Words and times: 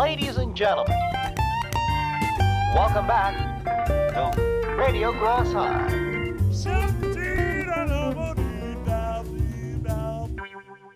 Ladies 0.00 0.38
and 0.38 0.56
gentlemen, 0.56 0.96
welcome 2.74 3.06
back 3.06 3.34
to 3.66 4.74
Radio 4.78 5.12
Grossheim. 5.12 6.40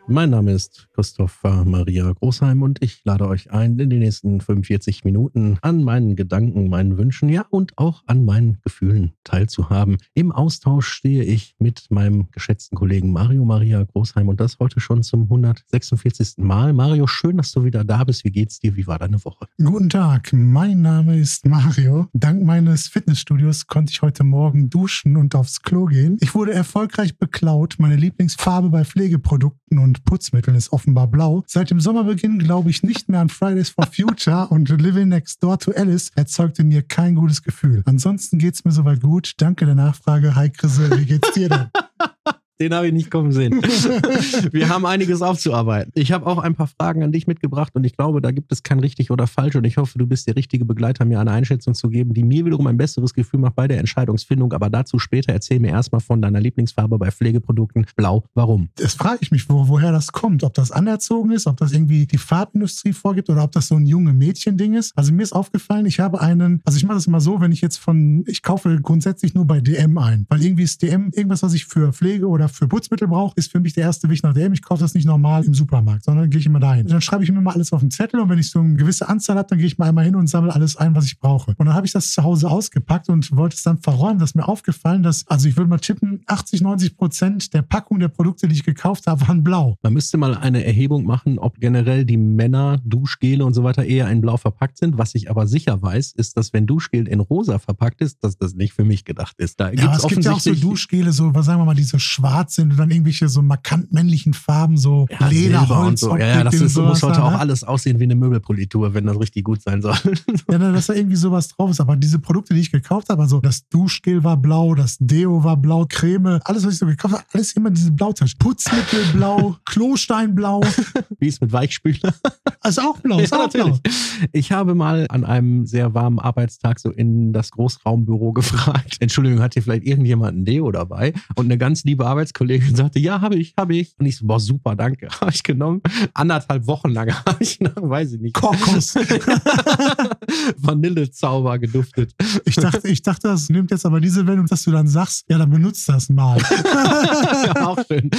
Mein 0.07 0.31
Name 0.31 0.53
ist 0.53 0.89
Christopher 0.93 1.65
Maria 1.65 2.13
Großheim 2.13 2.61
und 2.61 2.83
ich 2.83 3.03
lade 3.05 3.27
euch 3.27 3.51
ein, 3.53 3.79
in 3.79 3.89
den 3.89 4.01
nächsten 4.01 4.43
45 4.43 5.03
Minuten 5.03 5.57
an 5.63 5.83
meinen 5.83 6.15
Gedanken, 6.15 6.69
meinen 6.69 6.99
Wünschen, 6.99 7.31
ja 7.31 7.47
und 7.49 7.79
auch 7.79 8.03
an 8.07 8.27
meinen 8.27 8.59
Gefühlen 8.63 9.15
teilzuhaben. 9.25 9.97
Im 10.13 10.31
Austausch 10.31 10.89
stehe 10.89 11.25
ich 11.25 11.57
mit 11.59 11.91
meinem 11.91 12.31
geschätzten 12.33 12.77
Kollegen 12.77 13.13
Mario 13.13 13.47
Maria 13.47 13.83
Großheim 13.83 14.29
und 14.29 14.41
das 14.41 14.59
heute 14.59 14.79
schon 14.79 15.03
zum 15.03 15.23
146. 15.23 16.35
Mal. 16.37 16.75
Mario, 16.75 17.07
schön, 17.07 17.39
dass 17.39 17.53
du 17.53 17.65
wieder 17.65 17.83
da 17.83 18.05
bist. 18.05 18.25
Wie 18.25 18.31
geht's 18.31 18.59
dir? 18.59 18.77
Wie 18.77 18.87
war 18.87 18.99
deine 18.99 19.25
Woche? 19.25 19.47
Guten 19.57 19.89
Tag, 19.89 20.35
mein 20.35 20.83
Name 20.83 21.19
ist 21.19 21.47
Mario. 21.47 22.09
Dank 22.13 22.45
meines 22.45 22.89
Fitnessstudios 22.89 23.69
konnte 23.69 23.91
ich 23.91 24.03
heute 24.03 24.23
Morgen 24.23 24.69
duschen 24.69 25.17
und 25.17 25.35
aufs 25.35 25.63
Klo 25.63 25.87
gehen. 25.87 26.19
Ich 26.21 26.35
wurde 26.35 26.53
erfolgreich 26.53 27.17
beklaut. 27.17 27.77
Meine 27.79 27.97
Lieblingsfarbe 27.97 28.69
bei 28.69 28.85
Pflegeprodukten 28.85 29.79
und 29.79 29.94
und 29.95 30.05
Putzmitteln 30.05 30.57
ist 30.57 30.73
offenbar 30.73 31.07
blau. 31.07 31.45
Seit 31.47 31.71
dem 31.71 31.81
Sommerbeginn 31.81 32.39
glaube 32.39 32.71
ich 32.71 32.83
nicht 32.83 33.09
mehr 33.09 33.21
an 33.21 33.29
Fridays 33.29 33.71
for 33.71 33.87
Future 33.87 34.49
und 34.51 34.69
Living 34.69 35.09
Next 35.09 35.43
Door 35.43 35.59
to 35.61 35.73
Alice 35.73 36.11
erzeugte 36.15 36.65
mir 36.65 36.83
kein 36.83 37.15
gutes 37.15 37.43
Gefühl. 37.43 37.83
Ansonsten 37.87 38.39
geht 38.39 38.55
es 38.55 38.65
mir 38.65 38.73
soweit 38.73 39.01
gut. 39.01 39.35
Danke 39.39 39.67
der 39.67 39.75
Nachfrage. 39.75 40.35
Hi 40.35 40.51
Chrisel, 40.51 40.99
wie 40.99 41.07
geht's 41.07 41.33
dir 41.33 41.49
denn? 41.49 41.71
Den 42.61 42.73
habe 42.73 42.87
ich 42.87 42.93
nicht 42.93 43.11
kommen 43.11 43.33
sehen. 43.33 43.55
Wir 44.53 44.69
haben 44.69 44.87
einiges 44.87 45.23
aufzuarbeiten. 45.23 45.91
Ich 45.97 46.13
habe 46.13 46.27
auch 46.27 46.39
ein 46.39 46.55
paar 46.55 46.69
Fragen 46.69 47.03
an 47.03 47.11
dich 47.11 47.27
mitgebracht 47.27 47.75
und 47.75 47.85
ich 47.85 47.97
glaube, 47.97 48.21
da 48.21 48.31
gibt 48.31 48.53
es 48.53 48.63
kein 48.63 48.79
richtig 48.79 49.11
oder 49.11 49.27
falsch 49.27 49.57
und 49.57 49.65
ich 49.65 49.77
hoffe, 49.77 49.99
du 49.99 50.07
bist 50.07 50.29
der 50.29 50.37
richtige 50.37 50.65
Begleiter, 50.65 51.05
mir 51.05 51.19
eine 51.19 51.33
Einschätzung 51.33 51.75
zu 51.75 51.89
geben, 51.89 52.15
die 52.15 52.23
mir 52.23 52.45
wiederum 52.45 52.69
ein 52.69 52.77
besseres 52.77 53.13
Gefühl 53.13 53.41
macht 53.41 53.57
bei 53.57 53.67
der 53.67 53.79
Entscheidungsfindung. 53.79 54.53
Aber 54.53 54.71
dazu 54.71 55.01
später 55.01 55.33
erzähl 55.33 55.59
mir 55.59 55.71
erstmal 55.71 56.01
von 56.01 56.23
deiner 56.23 56.41
Lieblingsfarbe 56.41 56.97
bei 56.99 57.11
Pflegeprodukten. 57.11 57.87
Blau. 57.97 58.25
Warum? 58.35 58.69
Das 58.77 58.95
frage 58.95 59.19
ich 59.23 59.33
mich, 59.33 59.49
wo, 59.49 59.69
woher 59.69 59.91
das 59.91 60.13
kommt. 60.13 60.45
Ob 60.45 60.55
das 60.55 60.71
anerzogen 60.71 61.33
ist, 61.33 61.47
ob 61.49 61.57
das 61.57 61.73
irgendwie 61.73 62.07
die 62.07 62.19
Farbindustrie 62.19 62.93
vorgibt 62.93 63.31
oder 63.31 63.43
ob 63.43 63.53
das 63.53 63.69
so 63.69 63.75
ein 63.75 63.87
junge 63.87 64.13
Mädchen-Ding 64.13 64.75
ist. 64.75 64.97
Also 64.97 65.13
mir 65.13 65.23
ist 65.23 65.33
aufgefallen, 65.33 65.87
ich 65.87 65.99
habe 65.99 66.21
einen, 66.21 66.61
also 66.65 66.77
ich 66.77 66.85
mache 66.85 66.97
das 66.97 67.07
immer 67.07 67.21
so, 67.21 67.41
wenn 67.41 67.51
ich 67.51 67.61
jetzt 67.61 67.79
von, 67.79 68.25
ich 68.27 68.43
kaufe 68.43 68.81
grundsätzlich 68.81 69.35
nur 69.35 69.47
bei 69.47 69.61
DM 69.61 69.99
ein, 69.99 70.27
weil 70.29 70.43
irgendwie 70.43 70.63
ist 70.63 70.83
DM 70.83 71.11
irgendwas, 71.13 71.43
was 71.43 71.55
ich 71.55 71.67
für 71.67 71.93
Pflege 71.93 72.29
oder 72.29 72.44
für 72.49 72.69
Putzmittel 72.69 73.09
brauche, 73.09 73.35
ist 73.37 73.51
für 73.51 73.61
mich 73.61 73.73
der 73.73 73.85
erste 73.85 74.09
Weg 74.09 74.23
nach 74.23 74.35
dem. 74.35 74.53
Ich 74.53 74.63
kaufe 74.63 74.83
das 74.83 74.95
nicht 74.95 75.07
normal 75.07 75.45
im 75.45 75.55
Supermarkt, 75.55 76.05
sondern 76.05 76.31
gehe 76.31 76.41
ich 76.41 76.47
immer 76.47 76.61
dahin. 76.61 76.87
Dann 76.87 77.01
schreibe 77.01 77.25
ich 77.25 77.33
mir 77.33 77.41
mal 77.41 77.55
alles 77.55 77.73
auf 77.73 77.81
den 77.81 77.91
Zettel 77.91 78.21
und 78.21 78.29
wenn 78.29 78.39
ich 78.39 78.51
so 78.51 78.61
eine 78.61 78.75
gewisse 78.75 79.09
Anzahl 79.09 79.37
habe, 79.37 79.49
dann 79.49 79.59
gehe 79.59 79.67
ich 79.67 79.79
mal 79.79 79.89
einmal 79.89 80.05
hin 80.05 80.17
und 80.17 80.27
sammle 80.27 80.55
alles 80.55 80.77
ein, 80.77 80.95
was 80.95 81.07
ich 81.07 81.19
brauche. 81.19 81.55
Und 81.57 81.67
dann 81.67 81.75
habe 81.75 81.87
ich 81.87 81.93
das 81.93 82.13
zu 82.13 82.23
Hause 82.23 82.51
ausgepackt 82.51 83.09
und 83.09 83.35
wollte 83.37 83.57
es 83.57 83.63
dann 83.63 83.79
verräumen. 83.79 84.19
Das 84.19 84.31
ist 84.31 84.35
mir 84.35 84.49
aufgefallen, 84.49 85.03
dass, 85.03 85.27
also 85.29 85.49
ich 85.49 85.57
würde 85.57 85.71
mal 85.71 85.79
tippen, 85.79 86.23
80, 86.27 86.63
90 86.63 86.97
Prozent 86.97 87.55
der 87.55 87.63
Packung 87.63 87.99
der 87.99 88.09
Produkte, 88.09 88.49
die 88.49 88.55
ich 88.55 88.65
gekauft 88.65 89.07
habe, 89.07 89.27
waren 89.29 89.43
blau. 89.43 89.77
Man 89.83 89.93
müsste 89.93 90.17
mal 90.17 90.35
eine 90.37 90.65
Erhebung 90.65 91.05
machen, 91.05 91.39
ob 91.39 91.61
generell 91.61 92.05
die 92.05 92.17
Männer 92.17 92.79
Duschgele 92.85 93.45
und 93.45 93.55
so 93.55 93.65
weiter 93.65 93.85
eher 93.85 94.09
in 94.11 94.21
blau 94.21 94.37
verpackt 94.37 94.79
sind. 94.79 94.99
Was 94.99 95.15
ich 95.15 95.31
aber 95.31 95.47
sicher 95.47 95.81
weiß, 95.81 96.13
ist, 96.13 96.37
dass 96.37 96.53
wenn 96.53 96.67
Duschgel 96.67 97.09
in 97.09 97.21
rosa 97.21 97.59
verpackt 97.59 98.01
ist, 98.01 98.23
dass 98.23 98.37
das 98.37 98.55
nicht 98.55 98.73
für 98.73 98.85
mich 98.85 99.05
gedacht 99.05 99.37
ist. 99.39 99.61
Da 99.61 99.73
ja, 99.73 99.95
es 99.95 100.07
gibt 100.07 100.25
ja 100.25 100.33
auch 100.33 100.41
so 100.41 100.55
Duschgele, 100.55 101.13
so, 101.13 101.35
was 101.35 101.47
sagen 101.47 101.61
wir 101.61 101.65
mal, 101.65 101.75
die 101.75 101.83
so 101.83 101.99
schwarz 102.35 102.55
sind 102.57 102.73
und 102.73 102.79
dann 102.79 102.91
irgendwelche 102.91 103.29
so 103.29 103.43
markant 103.43 103.93
männlichen 103.93 104.35
Farben, 104.35 104.77
so 104.77 105.07
ja, 105.11 105.29
Leder, 105.29 105.69
Holz 105.69 106.03
und 106.03 106.11
so. 106.11 106.17
Ja, 106.17 106.27
ja 106.27 106.45
das 106.45 106.55
ist, 106.55 106.77
muss 106.77 107.03
heute 107.03 107.23
auch 107.23 107.31
ne? 107.31 107.39
alles 107.39 107.63
aussehen 107.63 108.01
wie 108.01 108.05
eine 108.05 108.17
Möbelpolitur, 108.17 108.95
wenn 108.95 109.07
das 109.07 109.19
richtig 109.21 109.45
gut 109.45 109.63
sein 109.63 109.83
soll. 109.83 109.97
ja, 110.51 110.59
dass 110.59 110.87
da 110.87 110.95
irgendwie 110.95 111.17
sowas 111.17 111.49
drauf 111.49 111.71
ist. 111.71 111.81
Aber 111.81 111.97
diese 111.97 112.19
Produkte, 112.19 112.55
die 112.55 112.61
ich 112.61 112.73
gekauft 112.73 113.09
habe, 113.09 113.23
also 113.23 113.41
das 113.41 113.69
Duschgel 113.69 114.25
war 114.25 114.37
blau, 114.37 114.75
das 114.75 114.97
Deo 114.99 115.45
war 115.45 115.57
blau, 115.57 115.87
Creme, 115.89 116.41
alles, 116.45 116.67
was 116.67 116.75
ich 116.75 116.79
so 116.79 116.87
gekauft 116.87 117.15
habe, 117.15 117.25
alles 117.33 117.53
immer 117.53 117.71
diese 117.71 117.93
Blautasche. 117.93 118.35
Putzmittel 118.39 119.05
blau, 119.13 119.57
Klostein 119.65 120.35
blau. 120.35 120.63
Wie 121.19 121.29
ist 121.29 121.41
mit 121.41 121.53
Weichspüler? 121.53 122.15
Also 122.61 122.81
auch 122.83 122.99
blau, 122.99 123.21
ist 123.21 123.31
ja, 123.31 123.39
auch 123.39 123.43
natürlich. 123.43 123.81
blau. 123.81 123.95
Ich 124.33 124.51
habe 124.51 124.75
mal 124.75 125.07
an 125.09 125.25
einem 125.25 125.67
sehr 125.67 125.95
warmen 125.95 126.19
Arbeitstag 126.19 126.81
so 126.81 126.91
in 126.91 127.33
das 127.33 127.51
Großraumbüro 127.53 128.33
gefragt. 128.33 128.97
Entschuldigung, 129.01 129.41
hat 129.41 129.55
hier 129.55 129.63
vielleicht 129.63 129.85
irgendjemand 129.85 130.39
ein 130.39 130.45
Deo 130.45 130.73
dabei? 130.73 131.13
Und 131.37 131.47
eine 131.47 131.59
ganz 131.59 131.85
liebe 131.85 132.07
Arbeitskollegin 132.25 132.75
sagte, 132.75 132.99
ja, 132.99 133.21
habe 133.21 133.37
ich, 133.37 133.55
habe 133.59 133.77
ich. 133.77 133.95
Und 133.99 134.07
ich 134.07 134.17
so, 134.17 134.27
boah, 134.27 134.41
super, 134.41 134.75
danke. 134.75 135.09
Habe 135.21 135.31
ich 135.31 135.43
genommen. 135.43 135.83
Anderthalb 136.15 136.67
Wochen 136.67 136.91
lang 136.91 137.13
habe 137.27 137.43
ich 137.43 137.61
nach, 137.61 137.77
weiß 137.77 138.15
ich 138.15 138.21
nicht. 138.21 138.35
Kokos. 138.35 138.95
Vanillezauber 140.57 141.59
geduftet. 141.59 142.15
Ich 142.45 142.57
dachte, 142.57 142.89
ich 142.89 143.03
dachte, 143.03 143.29
das 143.29 143.49
nimmt 143.49 143.71
jetzt 143.71 143.85
aber 143.85 144.01
diese 144.01 144.27
Wendung, 144.27 144.47
dass 144.47 144.63
du 144.63 144.71
dann 144.71 144.87
sagst, 144.89 145.25
ja, 145.29 145.39
dann 145.39 145.51
benutzt 145.51 145.89
das 145.89 146.09
mal. 146.09 146.39
ja, 146.39 147.67
auch 147.67 147.79
schön. 147.87 148.11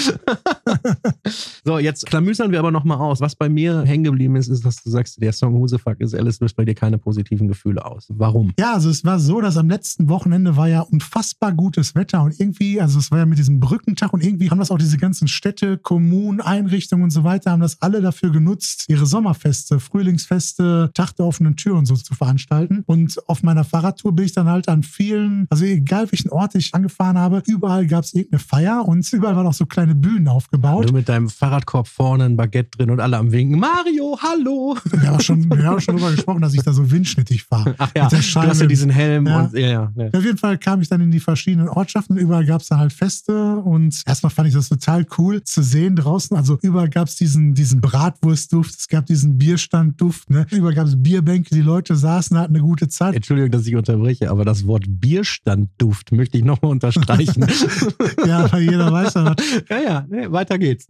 so, 1.64 1.80
jetzt 1.80 2.06
klamüsern 2.06 2.52
wir 2.52 2.60
aber 2.60 2.72
nochmal 2.72 2.98
aus. 2.98 3.22
Was 3.22 3.36
bei 3.36 3.50
mir 3.50 3.84
hängen 3.84 4.04
geblieben 4.04 4.36
ist, 4.36 4.48
ist, 4.48 4.66
dass 4.66 4.84
du 4.84 4.90
sagst, 4.90 5.22
der 5.22 5.34
Song 5.34 5.54
Husefuck 5.56 6.00
ist 6.00 6.14
Alice 6.14 6.40
löst 6.40 6.56
bei 6.56 6.66
dir 6.66 6.76
keine 6.76 6.98
positiven 6.98 7.48
Gefühle 7.48 7.84
aus. 7.86 8.06
Warum? 8.10 8.54
Ja, 8.60 8.74
also 8.74 8.90
es 8.90 9.04
war 9.04 9.20
so, 9.20 9.42
dass 9.42 9.58
am 9.58 9.70
letzten 9.70 10.10
Wochenende 10.10 10.56
war 10.58 10.68
ja 10.68 10.82
unfassbar 10.82 11.52
gutes 11.54 11.96
Wetter 11.96 12.24
und 12.24 12.40
irgendwie, 12.40 12.80
also 12.80 13.00
es 13.00 13.12
war 13.12 13.20
ja 13.20 13.26
mit 13.26 13.38
diesem 13.38 13.60
Brückentag 13.96 14.14
und 14.14 14.24
irgendwie 14.24 14.50
haben 14.50 14.60
das 14.60 14.72
auch 14.72 14.78
diese 14.78 14.98
ganzen 14.98 15.28
Städte, 15.28 15.78
Kommunen, 15.78 16.42
Einrichtungen 16.42 17.04
und 17.04 17.12
so 17.12 17.24
weiter, 17.24 17.52
haben 17.52 17.62
das 17.62 17.82
alle 17.82 18.02
dafür 18.02 18.32
genutzt, 18.32 18.86
ihre 18.88 19.06
Sommerfeste, 19.06 19.80
Frühlingsfeste, 19.80 20.92
Tag 20.94 21.14
der 21.14 21.26
offenen 21.26 21.56
Tür 21.56 21.76
und 21.76 21.86
so 21.86 21.96
zu 21.96 22.14
veranstalten. 22.14 22.84
Und 22.86 23.18
auf 23.28 23.44
meiner 23.44 23.64
Fahrradtour 23.64 24.14
bin 24.14 24.26
ich 24.26 24.34
dann 24.34 24.48
halt 24.48 24.68
an 24.68 24.84
vielen, 24.84 25.48
also 25.50 25.66
egal 25.66 26.12
welchen 26.12 26.30
Ort 26.30 26.56
ich 26.56 26.74
angefahren 26.74 27.18
habe, 27.18 27.42
überall 27.48 27.88
gab 27.88 28.04
es 28.04 28.14
irgendeine 28.14 28.40
Feier 28.40 28.86
und 28.86 29.12
überall 29.14 29.36
waren 29.36 29.48
auch 29.48 29.54
so 29.54 29.66
kleine 29.66 29.96
Bühnen 29.96 30.28
aufgebaut. 30.28 30.90
Du 30.90 30.94
mit 30.94 31.08
deinem 31.08 31.30
Fahrradkorb 31.30 31.88
vorne 31.88 32.26
ein 32.26 32.36
Baguette 32.36 32.78
drin 32.78 32.92
und 32.92 33.00
alle 33.00 33.18
am 33.18 33.32
Winken. 33.32 33.60
Mario, 33.60 34.18
hallo! 34.22 34.76
Wir 34.92 35.10
haben 35.10 35.20
schon, 35.22 35.50
wir 35.50 35.64
haben 35.64 35.80
schon 35.80 35.96
darüber 35.96 36.12
gesprochen, 36.12 36.42
dass 36.42 36.54
ich 36.54 36.64
da 36.64 36.74
so 36.74 36.92
windschnittig 36.92 37.44
fahre. 37.44 37.76
Ach 37.78 37.92
ja, 37.96 38.08
du 38.08 38.18
hast 38.18 38.62
ja 38.62 38.68
diesen 38.68 38.90
Helm 38.90 39.28
ja. 39.28 39.42
und 39.42 39.54
ja, 39.54 39.68
ja, 39.68 39.92
ja. 39.96 40.08
Auf 40.14 40.24
jeden 40.24 40.38
Fall 40.38 40.58
kam 40.58 40.82
ich 40.82 40.90
dann 40.90 41.02
in 41.02 41.12
die 41.12 41.20
verschiedenen 41.20 41.70
Ortschaften. 41.70 42.18
Überall 42.18 42.46
gab 42.46 42.62
es 42.62 42.68
da 42.68 42.78
halt 42.78 42.94
Feste 42.94 43.58
und 43.58 43.85
erstmal 44.06 44.30
fand 44.30 44.48
ich 44.48 44.54
das 44.54 44.70
total 44.70 45.06
cool 45.18 45.44
zu 45.44 45.62
sehen 45.64 45.96
draußen. 45.96 46.36
Also 46.36 46.58
überall 46.62 46.90
gab 46.90 47.08
es 47.08 47.16
diesen, 47.16 47.54
diesen 47.54 47.82
Bratwurstduft, 47.82 48.76
es 48.78 48.88
gab 48.88 49.06
diesen 49.06 49.38
Bierstandduft, 49.38 50.30
ne? 50.30 50.46
Überall 50.52 50.76
gab 50.76 50.88
es 50.88 51.02
Bierbänke, 51.02 51.54
die 51.54 51.62
Leute 51.62 51.96
saßen, 51.96 52.38
hatten 52.38 52.56
eine 52.56 52.64
gute 52.64 52.88
Zeit. 52.88 53.16
Entschuldigung, 53.16 53.52
dass 53.52 53.66
ich 53.68 53.76
unterbreche, 53.76 54.30
aber 54.30 54.46
das 54.46 54.68
Wort 54.68 54.86
Bierstandduft 54.88 56.12
möchte 56.12 56.38
ich 56.38 56.44
nochmal 56.44 56.72
unterstreichen. 56.72 57.46
ja, 58.26 58.52
weil 58.52 58.64
jeder 58.64 58.92
weiß 58.92 59.14
ja 59.16 59.36
Ja, 59.70 59.82
ja, 59.82 60.06
nee, 60.10 60.32
weiter 60.32 60.58
geht's. 60.58 60.88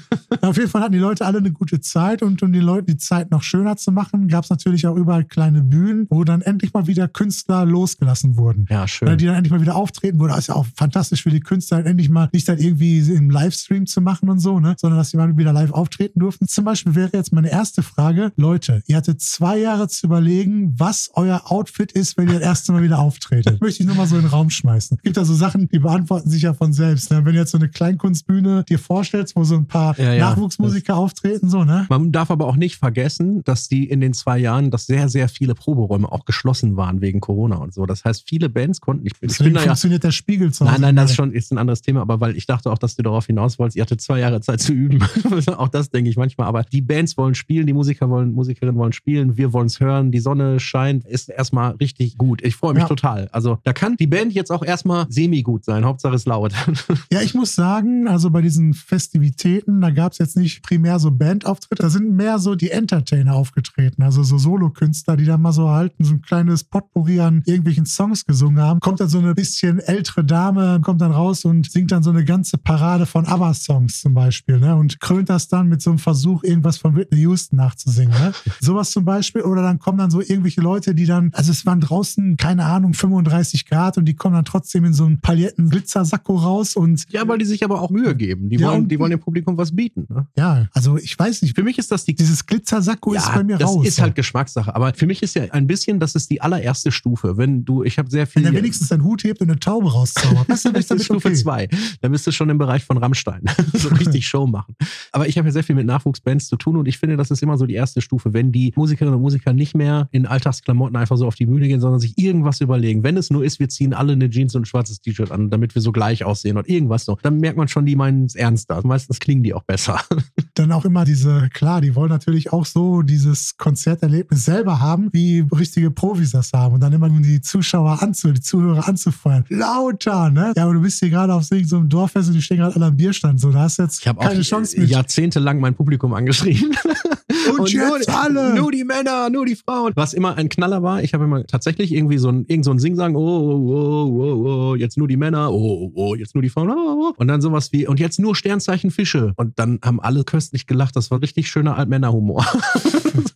Auf 0.40 0.56
jeden 0.56 0.68
Fall 0.68 0.82
hatten 0.82 0.92
die 0.92 0.98
Leute 0.98 1.26
alle 1.26 1.38
eine 1.38 1.52
gute 1.52 1.80
Zeit 1.80 2.22
und 2.22 2.42
um 2.42 2.52
die 2.52 2.60
Leute 2.60 2.86
die 2.86 2.96
Zeit 2.96 3.30
noch 3.30 3.42
schöner 3.42 3.76
zu 3.76 3.92
machen, 3.92 4.28
gab 4.28 4.44
es 4.44 4.50
natürlich 4.50 4.86
auch 4.86 4.96
überall 4.96 5.24
kleine 5.24 5.62
Bühnen, 5.62 6.06
wo 6.10 6.24
dann 6.24 6.42
endlich 6.42 6.72
mal 6.72 6.86
wieder 6.86 7.08
Künstler 7.08 7.64
losgelassen 7.64 8.36
wurden. 8.36 8.66
Ja, 8.70 8.86
schön. 8.86 9.16
Die 9.18 9.26
dann 9.26 9.36
endlich 9.36 9.52
mal 9.52 9.60
wieder 9.60 9.76
auftreten 9.76 10.18
wurden. 10.18 10.30
Das 10.30 10.40
ist 10.40 10.46
ja 10.48 10.54
auch 10.54 10.66
fantastisch 10.76 11.22
für 11.22 11.30
die 11.30 11.40
Künstler, 11.40 11.84
endlich 11.84 12.08
mal 12.08 12.28
nicht 12.38 12.48
dann 12.48 12.58
irgendwie 12.58 13.00
im 13.00 13.30
Livestream 13.30 13.86
zu 13.86 14.00
machen 14.00 14.30
und 14.30 14.38
so, 14.38 14.60
ne? 14.60 14.76
sondern 14.78 14.98
dass 14.98 15.10
sie 15.10 15.16
mal 15.16 15.36
wieder 15.36 15.52
live 15.52 15.72
auftreten 15.72 16.20
durften. 16.20 16.46
Zum 16.46 16.64
Beispiel 16.64 16.94
wäre 16.94 17.10
jetzt 17.12 17.32
meine 17.32 17.50
erste 17.50 17.82
Frage, 17.82 18.32
Leute, 18.36 18.82
ihr 18.86 18.96
hattet 18.96 19.20
zwei 19.20 19.58
Jahre 19.58 19.88
zu 19.88 20.06
überlegen, 20.06 20.74
was 20.78 21.10
euer 21.14 21.42
Outfit 21.46 21.90
ist, 21.90 22.16
wenn 22.16 22.28
ihr 22.28 22.34
das 22.34 22.42
erste 22.42 22.72
Mal 22.72 22.82
wieder 22.82 23.00
auftretet. 23.00 23.60
Möchte 23.60 23.82
ich 23.82 23.88
nur 23.88 23.96
mal 23.96 24.06
so 24.06 24.14
in 24.14 24.22
den 24.22 24.30
Raum 24.30 24.50
schmeißen. 24.50 24.98
Es 24.98 25.02
gibt 25.02 25.16
da 25.16 25.24
so 25.24 25.34
Sachen, 25.34 25.68
die 25.68 25.80
beantworten 25.80 26.30
sich 26.30 26.42
ja 26.42 26.54
von 26.54 26.72
selbst. 26.72 27.10
Ne? 27.10 27.24
Wenn 27.24 27.32
du 27.32 27.40
jetzt 27.40 27.50
so 27.50 27.58
eine 27.58 27.68
Kleinkunstbühne 27.68 28.64
dir 28.68 28.78
vorstellst, 28.78 29.34
wo 29.34 29.42
so 29.42 29.56
ein 29.56 29.66
paar 29.66 29.98
ja, 29.98 30.12
ja. 30.12 30.30
Nachwuchsmusiker 30.30 30.92
das 30.92 30.96
auftreten, 30.96 31.50
so, 31.50 31.64
ne? 31.64 31.86
Man 31.88 32.12
darf 32.12 32.30
aber 32.30 32.46
auch 32.46 32.56
nicht 32.56 32.76
vergessen, 32.76 33.42
dass 33.42 33.68
die 33.68 33.88
in 33.88 34.00
den 34.00 34.14
zwei 34.14 34.38
Jahren, 34.38 34.70
dass 34.70 34.86
sehr, 34.86 35.08
sehr 35.08 35.28
viele 35.28 35.56
Proberäume 35.56 36.10
auch 36.10 36.24
geschlossen 36.24 36.76
waren 36.76 37.00
wegen 37.00 37.20
Corona 37.20 37.56
und 37.56 37.74
so. 37.74 37.84
Das 37.84 38.04
heißt, 38.04 38.28
viele 38.28 38.48
Bands 38.48 38.80
konnten 38.80 39.02
nicht. 39.02 39.16
Ich 39.16 39.20
bin 39.20 39.30
funktioniert 39.30 40.04
ja, 40.04 40.08
der 40.08 40.12
Spiegel 40.12 40.52
zu 40.52 40.64
Nein, 40.64 40.80
nein, 40.80 40.96
das 40.96 41.10
ist 41.10 41.16
schon 41.16 41.32
ist 41.32 41.52
ein 41.52 41.58
anderes 41.58 41.82
Thema, 41.82 42.02
aber 42.02 42.20
weil 42.20 42.27
ich 42.36 42.46
dachte 42.46 42.70
auch, 42.70 42.78
dass 42.78 42.96
du 42.96 43.02
darauf 43.02 43.26
hinaus 43.26 43.58
wolltest, 43.58 43.76
ihr 43.76 43.82
hattet 43.82 44.00
zwei 44.00 44.20
Jahre 44.20 44.40
Zeit 44.40 44.60
zu 44.60 44.72
üben. 44.72 45.02
auch 45.56 45.68
das 45.68 45.90
denke 45.90 46.10
ich 46.10 46.16
manchmal. 46.16 46.46
Aber 46.46 46.62
die 46.62 46.80
Bands 46.80 47.16
wollen 47.16 47.34
spielen, 47.34 47.66
die 47.66 47.72
Musiker 47.72 48.08
wollen, 48.08 48.32
Musikerinnen 48.32 48.76
wollen 48.76 48.92
spielen, 48.92 49.36
wir 49.36 49.52
wollen 49.52 49.66
es 49.66 49.80
hören, 49.80 50.10
die 50.12 50.20
Sonne 50.20 50.60
scheint, 50.60 51.04
ist 51.04 51.28
erstmal 51.28 51.72
richtig 51.72 52.18
gut. 52.18 52.42
Ich 52.42 52.56
freue 52.56 52.74
mich 52.74 52.82
ja. 52.82 52.88
total. 52.88 53.28
Also 53.32 53.58
da 53.64 53.72
kann 53.72 53.96
die 53.96 54.06
Band 54.06 54.32
jetzt 54.32 54.50
auch 54.50 54.62
erstmal 54.62 55.06
semi-gut 55.08 55.64
sein. 55.64 55.84
Hauptsache 55.84 56.14
es 56.14 56.26
laut. 56.26 56.52
ja, 57.12 57.20
ich 57.20 57.34
muss 57.34 57.54
sagen, 57.54 58.08
also 58.08 58.30
bei 58.30 58.42
diesen 58.42 58.74
Festivitäten, 58.74 59.80
da 59.80 59.90
gab 59.90 60.12
es 60.12 60.18
jetzt 60.18 60.36
nicht 60.36 60.62
primär 60.62 60.98
so 60.98 61.10
Bandauftritte, 61.10 61.82
da 61.82 61.90
sind 61.90 62.14
mehr 62.14 62.38
so 62.38 62.54
die 62.54 62.70
Entertainer 62.70 63.34
aufgetreten, 63.34 64.02
also 64.02 64.22
so 64.22 64.38
Solokünstler, 64.38 65.16
die 65.16 65.24
dann 65.24 65.42
mal 65.42 65.52
so 65.52 65.68
halten, 65.68 66.04
so 66.04 66.14
ein 66.14 66.22
kleines 66.22 66.64
Potpourri 66.64 67.20
an 67.20 67.42
irgendwelchen 67.46 67.86
Songs 67.86 68.26
gesungen 68.26 68.60
haben. 68.60 68.80
Kommt 68.80 69.00
dann 69.00 69.08
so 69.08 69.18
eine 69.18 69.34
bisschen 69.34 69.78
ältere 69.78 70.24
Dame, 70.24 70.80
kommt 70.82 71.00
dann 71.00 71.12
raus 71.12 71.44
und 71.44 71.70
singt 71.70 71.92
dann 71.92 72.02
so 72.02 72.07
eine 72.10 72.24
ganze 72.24 72.58
Parade 72.58 73.06
von 73.06 73.26
ABBA-Songs 73.26 74.00
zum 74.00 74.14
Beispiel, 74.14 74.58
ne? 74.58 74.76
Und 74.76 75.00
krönt 75.00 75.28
das 75.28 75.48
dann 75.48 75.68
mit 75.68 75.82
so 75.82 75.90
einem 75.90 75.98
Versuch, 75.98 76.42
irgendwas 76.44 76.78
von 76.78 76.96
Whitney 76.96 77.20
Houston 77.20 77.56
nachzusingen, 77.56 78.18
ne? 78.18 78.32
Sowas 78.60 78.90
zum 78.90 79.04
Beispiel. 79.04 79.42
Oder 79.42 79.62
dann 79.62 79.78
kommen 79.78 79.98
dann 79.98 80.10
so 80.10 80.20
irgendwelche 80.20 80.60
Leute, 80.60 80.94
die 80.94 81.06
dann, 81.06 81.30
also 81.34 81.50
es 81.50 81.66
waren 81.66 81.80
draußen, 81.80 82.36
keine 82.36 82.64
Ahnung, 82.64 82.94
35 82.94 83.66
Grad 83.66 83.98
und 83.98 84.04
die 84.04 84.14
kommen 84.14 84.34
dann 84.34 84.44
trotzdem 84.44 84.84
in 84.84 84.92
so 84.92 85.04
einen 85.04 85.20
Pailletten-Glitzersacko 85.20 86.36
raus 86.36 86.76
und. 86.76 87.04
Ja, 87.10 87.26
weil 87.28 87.38
die 87.38 87.44
sich 87.44 87.64
aber 87.64 87.80
auch 87.80 87.90
Mühe 87.90 88.14
geben. 88.14 88.48
Die, 88.48 88.56
Ja, 88.56 88.68
wollen, 88.68 88.88
die 88.88 88.98
wollen 88.98 89.10
dem 89.10 89.20
Publikum 89.20 89.56
was 89.56 89.74
bieten. 89.74 90.06
Ne? 90.08 90.26
Ja, 90.36 90.68
also 90.72 90.96
ich 90.96 91.18
weiß 91.18 91.42
nicht. 91.42 91.54
Für 91.54 91.62
mich 91.62 91.78
ist 91.78 91.90
das 91.90 92.04
die 92.04 92.14
Dieses 92.14 92.46
Glitzersacko 92.46 93.14
ist 93.14 93.32
bei 93.32 93.44
mir 93.44 93.58
das 93.58 93.70
raus. 93.70 93.86
ist 93.86 94.00
halt 94.00 94.14
Geschmackssache. 94.14 94.74
Aber 94.74 94.92
für 94.94 95.06
mich 95.06 95.22
ist 95.22 95.34
ja 95.34 95.44
ein 95.50 95.66
bisschen, 95.66 96.00
das 96.00 96.14
ist 96.14 96.30
die 96.30 96.40
allererste 96.40 96.92
Stufe. 96.92 97.36
Wenn 97.36 97.64
du, 97.64 97.84
ich 97.84 97.98
habe 97.98 98.10
sehr 98.10 98.26
viel. 98.26 98.44
Wenn 98.44 98.54
er 98.54 98.58
wenigstens 98.58 98.88
seinen 98.88 99.04
Hut 99.04 99.24
hebt 99.24 99.40
und 99.40 99.50
eine 99.50 99.58
Taube 99.58 99.92
rauszaubert. 99.92 100.46
Das 100.58 100.64
ist 100.64 101.04
Stufe 101.04 101.28
okay. 101.28 101.68
2. 101.98 102.02
Dann 102.02 102.12
bist 102.12 102.26
du 102.26 102.32
schon 102.32 102.50
im 102.50 102.58
Bereich 102.58 102.84
von 102.84 102.96
Rammstein. 102.96 103.42
so 103.72 103.88
richtig 103.88 104.26
Show 104.28 104.46
machen. 104.46 104.74
Aber 105.12 105.28
ich 105.28 105.38
habe 105.38 105.48
ja 105.48 105.52
sehr 105.52 105.64
viel 105.64 105.74
mit 105.76 105.86
Nachwuchsbands 105.86 106.48
zu 106.48 106.56
tun 106.56 106.76
und 106.76 106.86
ich 106.86 106.98
finde, 106.98 107.16
das 107.16 107.30
ist 107.30 107.42
immer 107.42 107.56
so 107.56 107.66
die 107.66 107.74
erste 107.74 108.00
Stufe, 108.00 108.32
wenn 108.32 108.52
die 108.52 108.72
Musikerinnen 108.76 109.14
und 109.14 109.22
Musiker 109.22 109.52
nicht 109.52 109.74
mehr 109.74 110.08
in 110.12 110.26
Alltagsklamotten 110.26 110.96
einfach 110.96 111.16
so 111.16 111.26
auf 111.26 111.34
die 111.34 111.46
Bühne 111.46 111.68
gehen, 111.68 111.80
sondern 111.80 112.00
sich 112.00 112.18
irgendwas 112.18 112.60
überlegen. 112.60 113.02
Wenn 113.02 113.16
es 113.16 113.30
nur 113.30 113.44
ist, 113.44 113.58
wir 113.60 113.68
ziehen 113.68 113.94
alle 113.94 114.12
eine 114.12 114.30
Jeans 114.30 114.54
und 114.54 114.62
ein 114.62 114.66
schwarzes 114.66 115.00
T-Shirt 115.00 115.30
an, 115.30 115.50
damit 115.50 115.74
wir 115.74 115.82
so 115.82 115.92
gleich 115.92 116.24
aussehen 116.24 116.56
und 116.56 116.68
irgendwas 116.68 117.04
so. 117.04 117.18
Dann 117.22 117.38
merkt 117.38 117.56
man 117.56 117.68
schon, 117.68 117.86
die 117.86 117.96
meinen 117.96 118.26
es 118.26 118.34
ernster. 118.34 118.80
Meistens 118.84 119.18
klingen 119.18 119.42
die 119.42 119.54
auch 119.54 119.64
besser. 119.64 120.00
Dann 120.54 120.72
auch 120.72 120.84
immer 120.84 121.04
diese, 121.04 121.48
klar, 121.52 121.80
die 121.80 121.94
wollen 121.94 122.10
natürlich 122.10 122.52
auch 122.52 122.66
so 122.66 123.02
dieses 123.02 123.56
Konzerterlebnis 123.56 124.44
selber 124.44 124.80
haben, 124.80 125.08
wie 125.12 125.44
richtige 125.54 125.90
Profis 125.90 126.32
das 126.32 126.52
haben. 126.52 126.74
Und 126.74 126.80
dann 126.80 126.92
immer 126.92 127.06
um 127.06 127.22
die 127.22 127.40
Zuschauer 127.40 128.02
anzu, 128.02 128.32
die 128.32 128.40
Zuhörer 128.40 128.88
anzufeuern. 128.88 129.44
Lauter, 129.48 130.30
ne? 130.30 130.52
Ja, 130.56 130.64
aber 130.64 130.74
du 130.74 130.80
bist 130.80 130.98
hier 130.98 131.10
gerade 131.10 131.32
auf 131.32 131.44
so 131.44 131.54
einem 131.54 131.87
Dorffest 131.88 132.28
und 132.28 132.34
die 132.34 132.42
stehen 132.42 132.58
gerade 132.58 132.74
alle 132.74 132.86
am 132.86 132.96
Bierstand. 132.96 133.40
So, 133.40 133.50
da 133.50 133.60
hast 133.60 133.78
du 133.78 133.82
jetzt 133.82 134.00
Ich 134.00 134.08
habe 134.08 134.20
auch 134.20 134.24
keine 134.24 134.42
Chance 134.42 134.80
mit. 134.80 134.90
jahrzehntelang 134.90 135.60
mein 135.60 135.74
Publikum 135.74 136.14
angeschrien. 136.14 136.76
und, 137.58 137.72
jetzt 137.72 138.08
nur, 138.08 138.18
alle! 138.18 138.54
Nur 138.54 138.72
die 138.72 138.84
Männer, 138.84 139.30
nur 139.30 139.46
die 139.46 139.56
Frauen. 139.56 139.92
Was 139.94 140.12
immer 140.12 140.36
ein 140.36 140.48
Knaller 140.48 140.82
war, 140.82 141.02
ich 141.02 141.14
habe 141.14 141.24
immer 141.24 141.46
tatsächlich 141.46 141.92
irgendwie 141.92 142.18
so 142.18 142.28
ein, 142.28 142.44
irgend 142.46 142.64
so 142.64 142.70
ein 142.70 142.78
Singsang, 142.78 143.16
oh, 143.16 143.20
oh, 143.20 143.70
oh, 143.72 144.22
oh, 144.22 144.70
oh, 144.70 144.74
jetzt 144.74 144.96
nur 144.98 145.08
die 145.08 145.16
Männer, 145.16 145.52
oh, 145.52 145.90
oh, 145.90 145.92
oh, 145.94 146.14
jetzt 146.14 146.34
nur 146.34 146.42
die 146.42 146.50
Frauen, 146.50 146.70
oh, 146.70 146.74
oh, 146.74 147.08
oh. 147.08 147.14
Und 147.16 147.28
dann 147.28 147.40
sowas 147.40 147.72
wie, 147.72 147.86
und 147.86 148.00
jetzt 148.00 148.18
nur 148.18 148.36
Sternzeichen 148.36 148.90
Fische. 148.90 149.32
Und 149.36 149.58
dann 149.58 149.78
haben 149.84 150.00
alle 150.00 150.24
köstlich 150.24 150.66
gelacht. 150.66 150.96
Das 150.96 151.10
war 151.10 151.22
richtig 151.22 151.48
schöner 151.48 151.76
Altmännerhumor. 151.76 152.46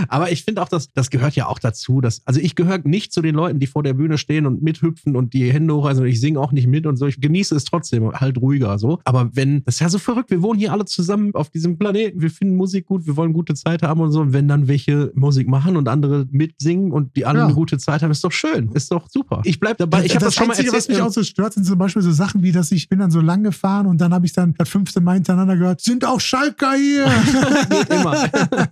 Aber 0.08 0.30
ich 0.32 0.44
finde 0.44 0.62
auch, 0.62 0.68
dass 0.68 0.92
das 0.92 1.10
gehört 1.10 1.34
ja 1.36 1.46
auch 1.46 1.58
dazu. 1.58 2.00
Dass, 2.00 2.22
also 2.26 2.40
ich 2.40 2.54
gehöre 2.54 2.80
nicht 2.84 3.12
zu 3.12 3.22
den 3.22 3.34
Leuten, 3.34 3.58
die 3.60 3.66
vor 3.66 3.82
der 3.82 3.94
Bühne 3.94 4.18
stehen 4.18 4.46
und 4.46 4.62
mithüpfen 4.62 5.16
und 5.16 5.32
die 5.34 5.52
Hände 5.52 5.74
hochreißen 5.74 6.02
und 6.02 6.08
ich 6.08 6.20
singe 6.20 6.40
auch 6.40 6.52
nicht 6.52 6.66
mit 6.66 6.86
und 6.86 6.96
so. 6.96 7.06
Ich 7.06 7.20
genieße 7.20 7.54
es 7.54 7.64
trotzdem 7.64 8.10
halt 8.12 8.38
ruhiger 8.38 8.78
so. 8.78 8.98
Aber 9.04 9.30
wenn, 9.34 9.64
das 9.64 9.76
ist 9.76 9.80
ja 9.80 9.88
so 9.88 9.98
verrückt, 9.98 10.30
wir 10.30 10.42
wohnen 10.42 10.58
hier 10.58 10.72
alle 10.72 10.84
zusammen 10.84 11.34
auf 11.34 11.50
diesem 11.50 11.78
Planeten, 11.78 12.20
wir 12.20 12.30
finden 12.30 12.56
Musik 12.56 12.86
gut, 12.86 13.06
wir 13.06 13.16
wollen 13.16 13.32
gute 13.32 13.54
Zeit 13.54 13.82
haben 13.82 14.00
und 14.00 14.12
so. 14.12 14.20
Und 14.20 14.32
wenn 14.32 14.48
dann 14.48 14.68
welche 14.68 15.12
Musik 15.14 15.48
machen 15.48 15.76
und 15.76 15.88
andere 15.88 16.26
mitsingen 16.30 16.92
und 16.92 17.16
die 17.16 17.24
alle 17.26 17.40
Ja. 17.40 17.44
eine 17.46 17.54
gute 17.54 17.78
Zeit 17.78 18.02
haben, 18.02 18.10
ist 18.10 18.24
doch 18.24 18.32
schön, 18.32 18.70
ist 18.74 18.90
doch 18.92 19.08
super. 19.08 19.40
Ich 19.44 19.58
bleib 19.60 19.78
dabei. 19.78 20.04
Ich 20.04 20.14
habe 20.14 20.24
das, 20.24 20.34
schon 20.34 20.46
mal 20.46 20.52
Einzige, 20.52 20.68
erzählt. 20.68 20.88
was 20.90 20.96
mich 20.96 21.02
auch 21.02 21.12
so 21.12 21.22
stört, 21.22 21.54
sind 21.54 21.64
zum 21.64 21.78
Beispiel 21.78 22.02
so 22.02 22.12
Sachen 22.12 22.42
wie, 22.42 22.52
dass 22.52 22.70
ich 22.72 22.88
bin 22.88 22.98
dann 22.98 23.10
so 23.10 23.20
lang 23.20 23.42
gefahren 23.42 23.86
und 23.86 24.00
dann 24.00 24.12
habe 24.14 24.26
ich 24.26 24.32
dann 24.32 24.54
das 24.58 24.68
fünfte 24.68 25.00
Mal 25.00 25.14
hintereinander 25.14 25.56
gehört, 25.56 25.80
sind 25.80 26.04
auch 26.04 26.20
Schalker 26.20 26.72
hier. 26.74 27.06
Geht 27.70 27.88
immer. 27.90 28.16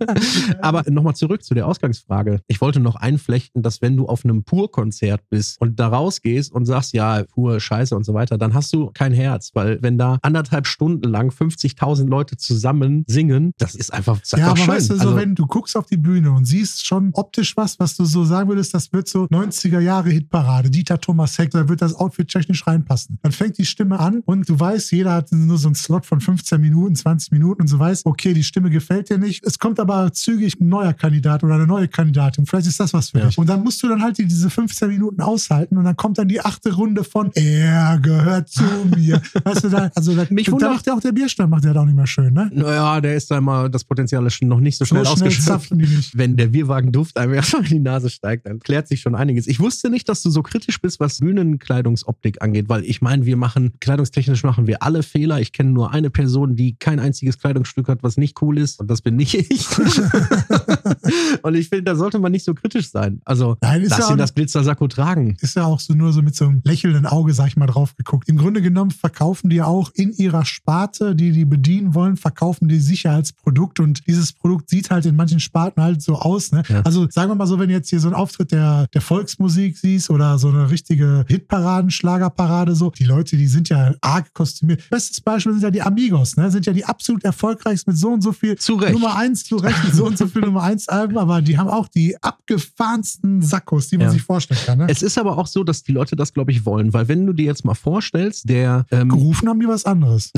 Aber 0.61 0.83
nochmal 0.93 1.15
zurück 1.15 1.43
zu 1.43 1.53
der 1.53 1.67
Ausgangsfrage. 1.67 2.41
Ich 2.47 2.61
wollte 2.61 2.79
noch 2.79 2.95
einflechten, 2.95 3.61
dass 3.61 3.81
wenn 3.81 3.97
du 3.97 4.07
auf 4.07 4.23
einem 4.25 4.43
Pur-Konzert 4.43 5.21
bist 5.29 5.59
und 5.61 5.79
da 5.79 5.87
rausgehst 5.87 6.51
und 6.51 6.65
sagst, 6.65 6.93
ja, 6.93 7.23
Pur, 7.23 7.59
Scheiße 7.59 7.95
und 7.95 8.03
so 8.05 8.13
weiter, 8.13 8.37
dann 8.37 8.53
hast 8.53 8.73
du 8.73 8.91
kein 8.93 9.13
Herz, 9.13 9.51
weil 9.53 9.81
wenn 9.81 9.97
da 9.97 10.17
anderthalb 10.21 10.67
Stunden 10.67 11.09
lang 11.09 11.29
50.000 11.31 12.07
Leute 12.07 12.37
zusammen 12.37 13.03
singen, 13.07 13.53
das 13.57 13.75
ist 13.75 13.93
einfach, 13.93 14.19
das 14.19 14.33
ist 14.33 14.39
Ja, 14.39 14.45
einfach 14.45 14.51
aber 14.51 14.57
schön. 14.57 14.73
weißt 14.75 14.89
du, 14.91 14.95
so 14.95 15.01
also, 15.01 15.15
wenn 15.15 15.35
du 15.35 15.45
guckst 15.47 15.75
auf 15.77 15.85
die 15.85 15.97
Bühne 15.97 16.31
und 16.31 16.45
siehst 16.45 16.85
schon 16.85 17.09
optisch 17.13 17.55
was, 17.57 17.79
was 17.79 17.95
du 17.95 18.05
so 18.05 18.23
sagen 18.23 18.49
würdest, 18.49 18.73
das 18.73 18.91
wird 18.93 19.07
so 19.07 19.25
90er 19.25 19.79
Jahre 19.79 20.09
Hitparade, 20.09 20.69
Dieter 20.69 20.99
Thomas 20.99 21.37
Heck, 21.37 21.51
da 21.51 21.67
wird 21.69 21.81
das 21.81 21.95
Outfit 21.95 22.27
technisch 22.29 22.65
reinpassen. 22.67 23.19
Dann 23.21 23.31
fängt 23.31 23.57
die 23.57 23.65
Stimme 23.65 23.99
an 23.99 24.21
und 24.25 24.47
du 24.49 24.59
weißt, 24.59 24.91
jeder 24.91 25.13
hat 25.13 25.31
nur 25.31 25.57
so 25.57 25.67
einen 25.67 25.75
Slot 25.75 26.05
von 26.05 26.19
15 26.21 26.59
Minuten, 26.59 26.95
20 26.95 27.31
Minuten 27.31 27.61
und 27.61 27.67
so 27.67 27.79
weißt, 27.79 28.05
okay, 28.05 28.33
die 28.33 28.43
Stimme 28.43 28.69
gefällt 28.69 29.09
dir 29.09 29.17
nicht. 29.17 29.45
Es 29.45 29.59
kommt 29.59 29.79
aber 29.79 30.11
zügig 30.13 30.59
ein 30.59 30.69
neuer 30.69 30.80
Kandidat 30.93 31.43
oder 31.43 31.55
eine 31.55 31.67
neue 31.67 31.87
Kandidatin. 31.87 32.45
Vielleicht 32.45 32.67
ist 32.67 32.79
das 32.79 32.93
was 32.93 33.09
für 33.09 33.19
Ja. 33.19 33.27
dich. 33.27 33.37
Und 33.37 33.47
dann 33.47 33.63
musst 33.63 33.81
du 33.83 33.87
dann 33.87 34.01
halt 34.01 34.17
die- 34.17 34.25
diese 34.25 34.49
15 34.49 34.89
Minuten 34.89 35.21
aushalten 35.21 35.77
und 35.77 35.83
dann 35.85 35.95
kommt 35.95 36.17
dann 36.17 36.27
die 36.27 36.41
achte 36.41 36.73
Runde 36.73 37.03
von 37.03 37.31
Er 37.35 37.99
gehört 37.99 38.49
zu 38.49 38.63
mir. 38.95 39.21
weißt 39.43 39.63
du, 39.65 39.69
da, 39.69 39.91
also 39.95 40.15
da, 40.15 40.25
Mich 40.29 40.47
da 40.47 40.69
macht 40.69 40.87
ja 40.87 40.93
auch 40.93 40.99
der 40.99 41.11
Bierstand, 41.11 41.49
macht 41.49 41.63
der 41.63 41.75
auch 41.75 41.85
nicht 41.85 41.95
mehr 41.95 42.07
schön, 42.07 42.33
ne? 42.33 42.49
naja, 42.53 42.99
der 43.01 43.15
ist 43.15 43.29
da 43.31 43.39
mal, 43.41 43.69
das 43.69 43.83
Potenzial 43.83 44.25
ist 44.27 44.33
schon 44.35 44.47
noch 44.47 44.59
nicht 44.59 44.77
so 44.77 44.85
So 44.85 44.89
schnell 44.95 45.05
schnell 45.05 45.27
ausgeschöpft. 45.29 45.71
wenn 46.13 46.35
der 46.37 46.47
Bierwagen-Duft 46.47 47.17
einem 47.17 47.33
erstmal 47.35 47.63
in 47.63 47.69
die 47.69 47.79
Nase 47.79 48.09
steigt, 48.09 48.45
dann 48.45 48.59
klärt 48.59 48.87
sich 48.87 49.01
schon 49.01 49.15
einiges. 49.15 49.47
Ich 49.47 49.59
wusste 49.59 49.89
nicht, 49.89 50.09
dass 50.09 50.21
du 50.23 50.29
so 50.29 50.41
kritisch 50.43 50.81
bist, 50.81 50.99
was 50.99 51.19
Bühnenkleidungsoptik 51.19 52.41
angeht, 52.41 52.69
weil 52.69 52.83
ich 52.83 53.01
meine, 53.01 53.25
wir 53.25 53.37
machen, 53.37 53.73
kleidungstechnisch 53.79 54.43
machen 54.43 54.67
wir 54.67 54.83
alle 54.83 55.03
Fehler. 55.03 55.39
Ich 55.39 55.51
kenne 55.53 55.71
nur 55.71 55.91
eine 55.91 56.09
Person, 56.09 56.55
die 56.55 56.75
kein 56.75 56.99
einziges 56.99 57.37
Kleidungsstück 57.39 57.87
hat, 57.87 58.03
was 58.03 58.17
nicht 58.17 58.41
cool 58.41 58.57
ist 58.57 58.79
und 58.79 58.89
das 58.89 59.01
bin 59.01 59.15
nicht 59.15 59.33
ich. 59.35 59.67
und 61.41 61.55
ich 61.55 61.69
finde, 61.69 61.83
da 61.83 61.95
sollte 61.95 62.19
man 62.19 62.31
nicht 62.31 62.45
so 62.45 62.53
kritisch 62.53 62.89
sein. 62.91 63.21
Also, 63.25 63.57
Nein, 63.61 63.81
ist 63.81 63.91
lass 63.91 63.99
ja 63.99 64.11
ihn 64.11 64.17
das 64.17 64.33
Glitzersacko 64.33 64.87
tragen. 64.87 65.37
ist 65.41 65.55
ja 65.55 65.65
auch 65.65 65.79
so 65.79 65.93
nur 65.93 66.13
so 66.13 66.21
mit 66.21 66.35
so 66.35 66.45
einem 66.45 66.61
lächelnden 66.63 67.05
Auge, 67.05 67.33
sag 67.33 67.47
ich 67.47 67.57
mal, 67.57 67.67
drauf 67.67 67.95
geguckt. 67.95 68.29
Im 68.29 68.37
Grunde 68.37 68.61
genommen 68.61 68.91
verkaufen 68.91 69.49
die 69.49 69.61
auch 69.61 69.91
in 69.93 70.13
ihrer 70.13 70.45
Sparte, 70.45 71.15
die 71.15 71.31
die 71.31 71.45
bedienen 71.45 71.93
wollen, 71.93 72.17
verkaufen 72.17 72.67
die 72.67 72.79
Sicherheitsprodukt 72.79 73.79
und 73.79 74.07
dieses 74.07 74.33
Produkt 74.33 74.69
sieht 74.69 74.89
halt 74.91 75.05
in 75.05 75.15
manchen 75.15 75.39
Sparten 75.39 75.81
halt 75.81 76.01
so 76.01 76.15
aus. 76.15 76.51
Ne? 76.51 76.63
Ja. 76.67 76.81
Also 76.81 77.07
sagen 77.09 77.29
wir 77.31 77.35
mal 77.35 77.47
so, 77.47 77.59
wenn 77.59 77.69
jetzt 77.69 77.89
hier 77.89 77.99
so 77.99 78.07
einen 78.07 78.15
Auftritt 78.15 78.51
der, 78.51 78.87
der 78.93 79.01
Volksmusik 79.01 79.77
siehst 79.77 80.09
oder 80.09 80.37
so 80.37 80.49
eine 80.49 80.69
richtige 80.69 81.25
Hitparaden, 81.27 81.91
Schlagerparade, 81.91 82.75
so, 82.75 82.91
die 82.91 83.03
Leute, 83.03 83.37
die 83.37 83.47
sind 83.47 83.69
ja 83.69 83.93
arg 84.01 84.33
kostümiert. 84.33 84.89
Bestes 84.89 85.21
Beispiel 85.21 85.53
sind 85.53 85.63
ja 85.63 85.71
die 85.71 85.81
Amigos, 85.81 86.37
ne? 86.37 86.51
sind 86.51 86.65
ja 86.65 86.73
die 86.73 86.85
absolut 86.85 87.23
erfolgreichsten 87.23 87.91
mit 87.91 87.97
so 87.97 88.09
und 88.09 88.21
so 88.21 88.31
viel 88.31 88.57
Zu 88.57 88.75
Recht. 88.75 88.93
Nummer 88.93 89.15
eins, 89.15 89.43
zu 89.43 89.57
Recht, 89.57 89.83
mit 89.83 89.95
so 89.95 90.05
und 90.05 90.17
so 90.17 90.27
viel 90.27 90.41
Nummer 90.51 90.63
eins 90.63 90.89
Alben, 90.89 91.17
aber 91.17 91.41
die 91.41 91.57
haben 91.57 91.69
auch 91.69 91.87
die 91.87 92.15
abgefahrensten 92.21 93.41
Sackos, 93.41 93.87
die 93.89 93.97
man 93.97 94.07
Ja. 94.07 94.11
sich 94.11 94.21
vorstellen 94.21 94.59
kann. 94.65 94.77
Ne? 94.79 94.87
Es 94.89 95.01
ist 95.01 95.17
aber 95.17 95.37
auch 95.37 95.47
so, 95.47 95.63
dass 95.63 95.83
die 95.83 95.91
Leute 95.93 96.15
das, 96.15 96.33
glaube 96.33 96.51
ich, 96.51 96.65
wollen, 96.65 96.93
weil 96.93 97.07
wenn 97.07 97.25
du 97.25 97.33
dir 97.33 97.45
jetzt 97.45 97.63
mal 97.63 97.73
vorstellst, 97.73 98.49
der 98.49 98.85
ähm, 98.91 99.09
Gerufen 99.09 99.47
haben 99.47 99.59
die 99.59 99.67
was 99.67 99.85
anderes. 99.85 100.31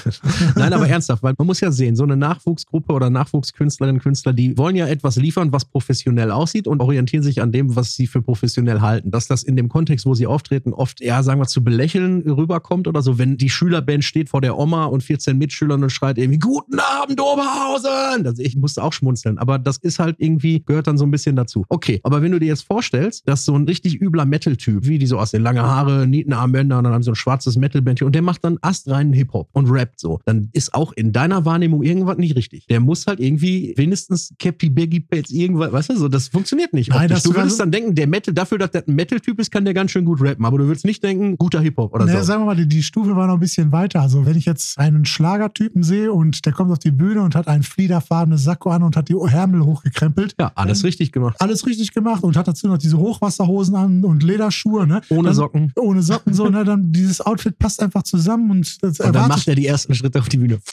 Nein, 0.56 0.72
aber 0.72 0.88
ernsthaft, 0.88 1.22
weil 1.22 1.34
man 1.36 1.46
muss 1.46 1.60
ja 1.60 1.70
sehen, 1.70 1.96
so 1.96 2.04
eine 2.04 2.16
Nachwuchsgruppe 2.16 2.92
oder 2.92 3.10
Nachwuchskünstlerinnen, 3.10 4.00
Künstler, 4.00 4.32
die 4.32 4.56
wollen 4.56 4.76
ja 4.76 4.86
etwas 4.86 5.16
liefern, 5.16 5.52
was 5.52 5.64
professionell 5.66 6.30
aussieht 6.30 6.66
und 6.66 6.80
orientieren 6.80 7.22
sich 7.22 7.42
an 7.42 7.52
dem, 7.52 7.76
was 7.76 7.94
sie 7.94 8.06
für 8.06 8.22
professionell 8.22 8.80
halten. 8.80 9.10
Dass 9.10 9.26
das 9.26 9.42
in 9.42 9.56
dem 9.56 9.68
Kontext, 9.68 10.06
wo 10.06 10.14
sie 10.14 10.26
auftreten, 10.26 10.72
oft 10.72 11.00
eher, 11.00 11.22
sagen 11.22 11.40
wir, 11.40 11.46
zu 11.46 11.62
belächeln 11.62 12.22
rüberkommt 12.22 12.88
oder 12.88 13.02
so, 13.02 13.18
wenn 13.18 13.36
die 13.36 13.50
Schülerband 13.50 14.04
steht 14.04 14.28
vor 14.30 14.40
der 14.40 14.56
Oma 14.58 14.86
und 14.86 15.02
14 15.02 15.36
Mitschülern 15.36 15.82
und 15.82 15.90
schreit 15.90 16.16
irgendwie, 16.18 16.38
guten 16.38 16.78
Abend, 16.78 17.20
Oberhausen! 17.20 18.26
Also 18.26 18.42
ich 18.42 18.56
musste 18.56 18.82
auch 18.82 18.92
schmunzeln, 18.92 19.38
aber 19.38 19.57
das 19.58 19.76
ist 19.78 19.98
halt 19.98 20.16
irgendwie, 20.18 20.62
gehört 20.64 20.86
dann 20.86 20.98
so 20.98 21.04
ein 21.04 21.10
bisschen 21.10 21.36
dazu. 21.36 21.64
Okay, 21.68 22.00
aber 22.02 22.22
wenn 22.22 22.32
du 22.32 22.38
dir 22.38 22.46
jetzt 22.46 22.62
vorstellst, 22.62 23.28
dass 23.28 23.44
so 23.44 23.54
ein 23.54 23.64
richtig 23.64 24.00
übler 24.00 24.24
Metal-Typ, 24.24 24.86
wie 24.86 24.98
die 24.98 25.06
so 25.06 25.18
aussehen, 25.18 25.42
lange 25.42 25.62
Haare, 25.62 26.06
Nietenarmbänder 26.06 26.78
und 26.78 26.84
dann 26.84 26.92
haben 26.92 27.02
sie 27.02 27.06
so 27.06 27.12
ein 27.12 27.16
schwarzes 27.16 27.56
Metal-Bändchen 27.56 28.06
und 28.06 28.14
der 28.14 28.22
macht 28.22 28.44
dann 28.44 28.58
astreinen 28.62 29.12
Hip-Hop 29.12 29.48
und 29.52 29.70
rappt 29.70 30.00
so, 30.00 30.20
dann 30.24 30.48
ist 30.52 30.74
auch 30.74 30.92
in 30.92 31.12
deiner 31.12 31.44
Wahrnehmung 31.44 31.82
irgendwas 31.82 32.18
nicht 32.18 32.36
richtig. 32.36 32.66
Der 32.66 32.80
muss 32.80 33.06
halt 33.06 33.20
irgendwie 33.20 33.74
wenigstens 33.76 34.32
Cappy, 34.38 34.70
Baggy 34.70 35.00
Pants, 35.00 35.30
irgendwas, 35.30 35.72
weißt 35.72 35.90
du, 35.90 35.96
so, 35.96 36.08
das 36.08 36.28
funktioniert 36.28 36.72
nicht. 36.72 36.90
Nein, 36.90 37.08
das 37.08 37.22
du 37.22 37.34
würdest 37.34 37.56
so- 37.56 37.62
dann 37.62 37.72
denken, 37.72 37.94
der 37.94 38.06
Metal, 38.06 38.32
dafür, 38.34 38.58
dass 38.58 38.70
der 38.70 38.86
ein 38.86 38.94
Metal-Typ 38.94 39.38
ist, 39.40 39.50
kann 39.50 39.64
der 39.64 39.74
ganz 39.74 39.90
schön 39.90 40.04
gut 40.04 40.20
rappen, 40.20 40.44
aber 40.44 40.58
du 40.58 40.66
würdest 40.66 40.84
nicht 40.84 41.02
denken, 41.02 41.36
guter 41.36 41.60
Hip-Hop 41.60 41.92
oder 41.94 42.04
Ne, 42.06 42.12
so. 42.12 42.22
Sagen 42.22 42.42
wir 42.42 42.46
mal, 42.46 42.56
die, 42.56 42.66
die 42.68 42.82
Stufe 42.82 43.16
war 43.16 43.26
noch 43.26 43.34
ein 43.34 43.40
bisschen 43.40 43.72
weiter. 43.72 44.00
Also 44.02 44.26
wenn 44.26 44.36
ich 44.36 44.44
jetzt 44.44 44.78
einen 44.78 45.04
Schlagertypen 45.04 45.82
sehe 45.82 46.12
und 46.12 46.44
der 46.46 46.52
kommt 46.52 46.70
auf 46.70 46.78
die 46.78 46.90
Bühne 46.90 47.22
und 47.22 47.34
hat 47.34 47.48
ein 47.48 47.62
fliederfarbenes 47.62 48.44
Sakko 48.44 48.70
an 48.70 48.82
und 48.82 48.96
hat 48.96 49.08
die 49.08 49.14
Ärmel 49.48 49.64
hochgekrempelt, 49.66 50.34
Ja, 50.38 50.52
alles 50.54 50.84
richtig 50.84 51.12
gemacht. 51.12 51.36
alles 51.40 51.66
richtig 51.66 51.92
gemacht 51.92 52.22
und 52.22 52.36
hat 52.36 52.48
dazu 52.48 52.68
noch 52.68 52.78
diese 52.78 52.98
Hochwasserhosen 52.98 53.74
an 53.74 54.04
und 54.04 54.22
Lederschuhe, 54.22 54.86
ne? 54.86 55.00
Ohne 55.08 55.28
dann, 55.28 55.34
Socken. 55.34 55.72
Ohne 55.76 56.02
Socken, 56.02 56.34
so, 56.34 56.48
ne? 56.48 56.64
Dann 56.64 56.92
dieses 56.92 57.20
Outfit 57.20 57.58
passt 57.58 57.82
einfach 57.82 58.02
zusammen 58.02 58.50
und 58.50 58.82
das 58.82 59.00
Und 59.00 59.14
dann 59.14 59.28
macht 59.28 59.48
er 59.48 59.54
die 59.54 59.66
ersten 59.66 59.94
Schritte 59.94 60.20
auf 60.20 60.28
die 60.28 60.38
Bühne. 60.38 60.58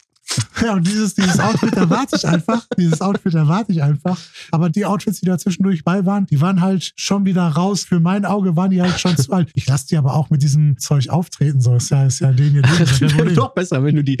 Ja, 0.60 0.74
und 0.74 0.84
dieses, 0.86 1.14
dieses 1.14 1.38
Outfit 1.38 1.72
erwarte 1.74 2.16
ich 2.16 2.26
einfach. 2.26 2.66
Dieses 2.76 3.00
Outfit 3.00 3.32
erwarte 3.34 3.70
ich 3.70 3.80
einfach. 3.82 4.18
Aber 4.50 4.68
die 4.70 4.84
Outfits, 4.84 5.20
die 5.20 5.26
da 5.26 5.38
zwischendurch 5.38 5.84
bei 5.84 6.04
waren, 6.04 6.26
die 6.26 6.40
waren 6.40 6.60
halt 6.60 6.92
schon 6.96 7.24
wieder 7.24 7.46
raus. 7.46 7.84
Für 7.84 8.00
mein 8.00 8.24
Auge 8.24 8.56
waren 8.56 8.70
die 8.70 8.82
halt 8.82 8.98
schon 8.98 9.16
zu 9.16 9.30
alt. 9.32 9.50
Ich 9.54 9.68
lasse 9.68 9.86
die 9.86 9.96
aber 9.96 10.14
auch 10.14 10.28
mit 10.28 10.42
diesem 10.42 10.78
Zeug 10.78 11.10
auftreten. 11.10 11.60
So 11.60 11.76
ist 11.76 11.90
ja, 11.90 12.04
ist 12.06 12.18
ja 12.18 12.32
den 12.32 12.50
hier. 12.52 12.62
Das 12.62 13.00
wäre 13.00 13.32
doch 13.34 13.54
besser, 13.54 13.84
wenn 13.84 13.94
du 13.94 14.02
die 14.02 14.18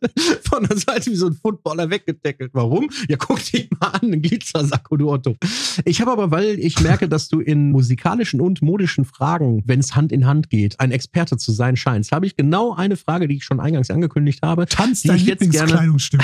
von 0.48 0.64
der 0.64 0.76
Seite 0.76 1.10
wie 1.10 1.16
so 1.16 1.26
ein 1.26 1.34
Footballer 1.34 1.90
weggedeckelt. 1.90 2.50
Warum? 2.54 2.88
Ja, 3.08 3.16
guck 3.16 3.42
dich 3.44 3.68
mal 3.78 3.88
an, 3.88 4.12
ein 4.12 4.22
Glitzersacko, 4.22 4.96
du 4.96 5.10
Otto. 5.10 5.36
Ich 5.84 6.00
habe 6.00 6.10
aber, 6.10 6.30
weil 6.30 6.58
ich 6.58 6.80
merke, 6.80 7.08
dass 7.08 7.28
du 7.28 7.40
in 7.40 7.70
musikalischen 7.70 8.40
und 8.40 8.62
modischen 8.62 9.04
Fragen, 9.04 9.62
wenn 9.66 9.80
es 9.80 9.94
Hand 9.94 10.12
in 10.12 10.26
Hand 10.26 10.50
geht, 10.50 10.80
ein 10.80 10.92
Experte 10.92 11.36
zu 11.36 11.52
sein 11.52 11.76
scheinst, 11.76 12.12
habe 12.12 12.26
ich 12.26 12.36
genau 12.36 12.74
eine 12.74 12.96
Frage, 12.96 13.28
die 13.28 13.36
ich 13.36 13.44
schon 13.44 13.60
eingangs 13.60 13.90
angekündigt 13.90 14.40
habe. 14.42 14.66
Tanz 14.66 15.02
dein 15.02 15.18
Lieblingskleidungsstück. 15.18 16.22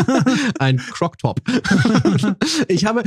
ein 0.58 0.78
Croc-Top. 0.78 1.40
ich 2.68 2.84
habe. 2.84 3.02